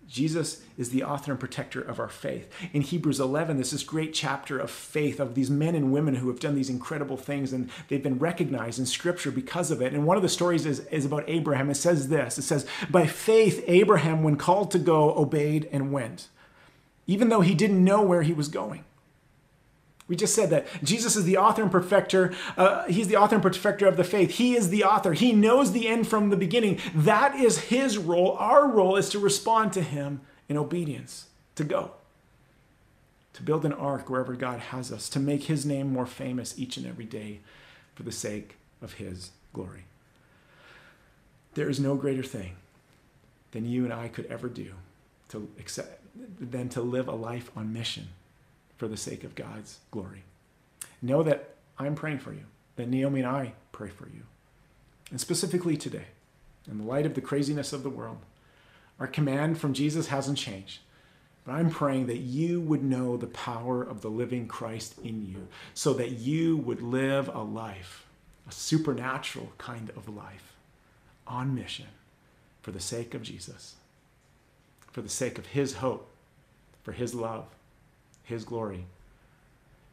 Jesus 0.08 0.62
is 0.78 0.88
the 0.88 1.04
author 1.04 1.32
and 1.32 1.38
protector 1.38 1.82
of 1.82 2.00
our 2.00 2.08
faith. 2.08 2.50
In 2.72 2.80
Hebrews 2.80 3.20
11, 3.20 3.58
there's 3.58 3.72
this 3.72 3.82
great 3.82 4.14
chapter 4.14 4.58
of 4.58 4.70
faith 4.70 5.20
of 5.20 5.34
these 5.34 5.50
men 5.50 5.74
and 5.74 5.92
women 5.92 6.14
who 6.14 6.28
have 6.28 6.40
done 6.40 6.54
these 6.54 6.70
incredible 6.70 7.18
things 7.18 7.52
and 7.52 7.68
they've 7.88 8.02
been 8.02 8.18
recognized 8.18 8.78
in 8.78 8.86
Scripture 8.86 9.30
because 9.30 9.70
of 9.70 9.82
it. 9.82 9.92
And 9.92 10.06
one 10.06 10.16
of 10.16 10.22
the 10.22 10.30
stories 10.30 10.64
is, 10.64 10.80
is 10.86 11.04
about 11.04 11.28
Abraham. 11.28 11.68
It 11.68 11.74
says 11.74 12.08
this 12.08 12.38
It 12.38 12.44
says, 12.44 12.64
By 12.88 13.06
faith, 13.06 13.62
Abraham, 13.66 14.22
when 14.22 14.36
called 14.36 14.70
to 14.70 14.78
go, 14.78 15.14
obeyed 15.14 15.68
and 15.70 15.92
went, 15.92 16.28
even 17.06 17.28
though 17.28 17.42
he 17.42 17.54
didn't 17.54 17.84
know 17.84 18.00
where 18.00 18.22
he 18.22 18.32
was 18.32 18.48
going. 18.48 18.86
We 20.10 20.16
just 20.16 20.34
said 20.34 20.50
that 20.50 20.66
Jesus 20.82 21.14
is 21.14 21.22
the 21.22 21.36
author 21.36 21.62
and 21.62 21.70
perfecter. 21.70 22.34
Uh, 22.56 22.84
he's 22.86 23.06
the 23.06 23.14
author 23.14 23.36
and 23.36 23.42
perfecter 23.44 23.86
of 23.86 23.96
the 23.96 24.02
faith. 24.02 24.32
He 24.32 24.56
is 24.56 24.68
the 24.68 24.82
author. 24.82 25.12
He 25.12 25.32
knows 25.32 25.70
the 25.70 25.86
end 25.86 26.08
from 26.08 26.30
the 26.30 26.36
beginning. 26.36 26.80
That 26.92 27.36
is 27.36 27.58
his 27.58 27.96
role. 27.96 28.32
Our 28.32 28.66
role 28.66 28.96
is 28.96 29.08
to 29.10 29.20
respond 29.20 29.72
to 29.74 29.82
him 29.82 30.22
in 30.48 30.56
obedience, 30.56 31.26
to 31.54 31.62
go, 31.62 31.92
to 33.34 33.42
build 33.44 33.64
an 33.64 33.72
ark 33.72 34.10
wherever 34.10 34.34
God 34.34 34.58
has 34.58 34.90
us, 34.90 35.08
to 35.10 35.20
make 35.20 35.44
his 35.44 35.64
name 35.64 35.92
more 35.92 36.06
famous 36.06 36.58
each 36.58 36.76
and 36.76 36.88
every 36.88 37.04
day 37.04 37.38
for 37.94 38.02
the 38.02 38.10
sake 38.10 38.56
of 38.82 38.94
his 38.94 39.30
glory. 39.52 39.84
There 41.54 41.70
is 41.70 41.78
no 41.78 41.94
greater 41.94 42.24
thing 42.24 42.56
than 43.52 43.64
you 43.64 43.84
and 43.84 43.92
I 43.92 44.08
could 44.08 44.26
ever 44.26 44.48
do 44.48 44.72
to 45.28 45.48
accept, 45.60 46.00
than 46.40 46.68
to 46.70 46.82
live 46.82 47.06
a 47.06 47.14
life 47.14 47.52
on 47.56 47.72
mission 47.72 48.08
for 48.80 48.88
the 48.88 48.96
sake 48.96 49.24
of 49.24 49.34
God's 49.34 49.80
glory. 49.90 50.24
Know 51.02 51.22
that 51.24 51.56
I'm 51.78 51.94
praying 51.94 52.20
for 52.20 52.32
you, 52.32 52.44
that 52.76 52.88
Naomi 52.88 53.20
and 53.20 53.28
I 53.28 53.52
pray 53.72 53.90
for 53.90 54.06
you. 54.06 54.22
And 55.10 55.20
specifically 55.20 55.76
today, 55.76 56.06
in 56.66 56.78
the 56.78 56.84
light 56.84 57.04
of 57.04 57.12
the 57.12 57.20
craziness 57.20 57.74
of 57.74 57.82
the 57.82 57.90
world, 57.90 58.16
our 58.98 59.06
command 59.06 59.58
from 59.58 59.74
Jesus 59.74 60.06
hasn't 60.06 60.38
changed. 60.38 60.78
But 61.44 61.52
I'm 61.52 61.68
praying 61.68 62.06
that 62.06 62.20
you 62.20 62.58
would 62.62 62.82
know 62.82 63.18
the 63.18 63.26
power 63.26 63.82
of 63.82 64.00
the 64.00 64.08
living 64.08 64.48
Christ 64.48 64.94
in 65.04 65.26
you 65.26 65.48
so 65.74 65.92
that 65.92 66.12
you 66.12 66.56
would 66.56 66.80
live 66.80 67.28
a 67.28 67.42
life, 67.42 68.06
a 68.48 68.52
supernatural 68.52 69.52
kind 69.58 69.90
of 69.90 70.08
life, 70.08 70.54
on 71.26 71.54
mission 71.54 71.88
for 72.62 72.70
the 72.70 72.80
sake 72.80 73.12
of 73.12 73.20
Jesus, 73.20 73.74
for 74.90 75.02
the 75.02 75.10
sake 75.10 75.36
of 75.36 75.48
his 75.48 75.74
hope, 75.74 76.08
for 76.82 76.92
his 76.92 77.14
love, 77.14 77.44
his 78.30 78.44
glory 78.44 78.86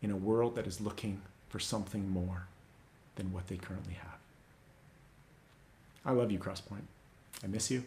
in 0.02 0.12
a 0.12 0.16
world 0.16 0.56
that 0.56 0.68
is 0.68 0.80
looking 0.80 1.22
for 1.50 1.60
something 1.60 2.10
more 2.10 2.48
than 3.16 3.34
what 3.34 3.48
they 3.48 3.58
currently 3.58 3.96
have. 3.96 4.20
I 6.06 6.12
love 6.12 6.32
you, 6.32 6.40
Crosspoint. 6.40 6.86
I 7.44 7.48
miss 7.48 7.70
you. 7.70 7.84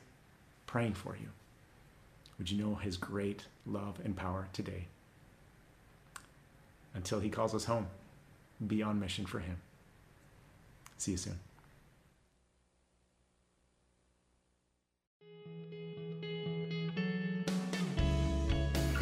Praying 0.67 0.95
for 0.95 1.17
you. 1.17 1.29
Would 2.39 2.51
you 2.51 2.63
know 2.63 2.75
his 2.75 2.97
great 2.97 3.47
love 3.67 3.99
and 4.05 4.17
power 4.17 4.49
today? 4.53 4.87
Until 6.95 7.21
he 7.21 7.31
calls 7.31 7.55
us 7.55 7.65
home, 7.65 7.87
be 8.67 8.83
on 8.83 9.01
mission 9.01 9.27
for 9.27 9.39
him. 9.39 9.57
See 10.99 11.13
you 11.13 11.17
soon. 11.17 11.39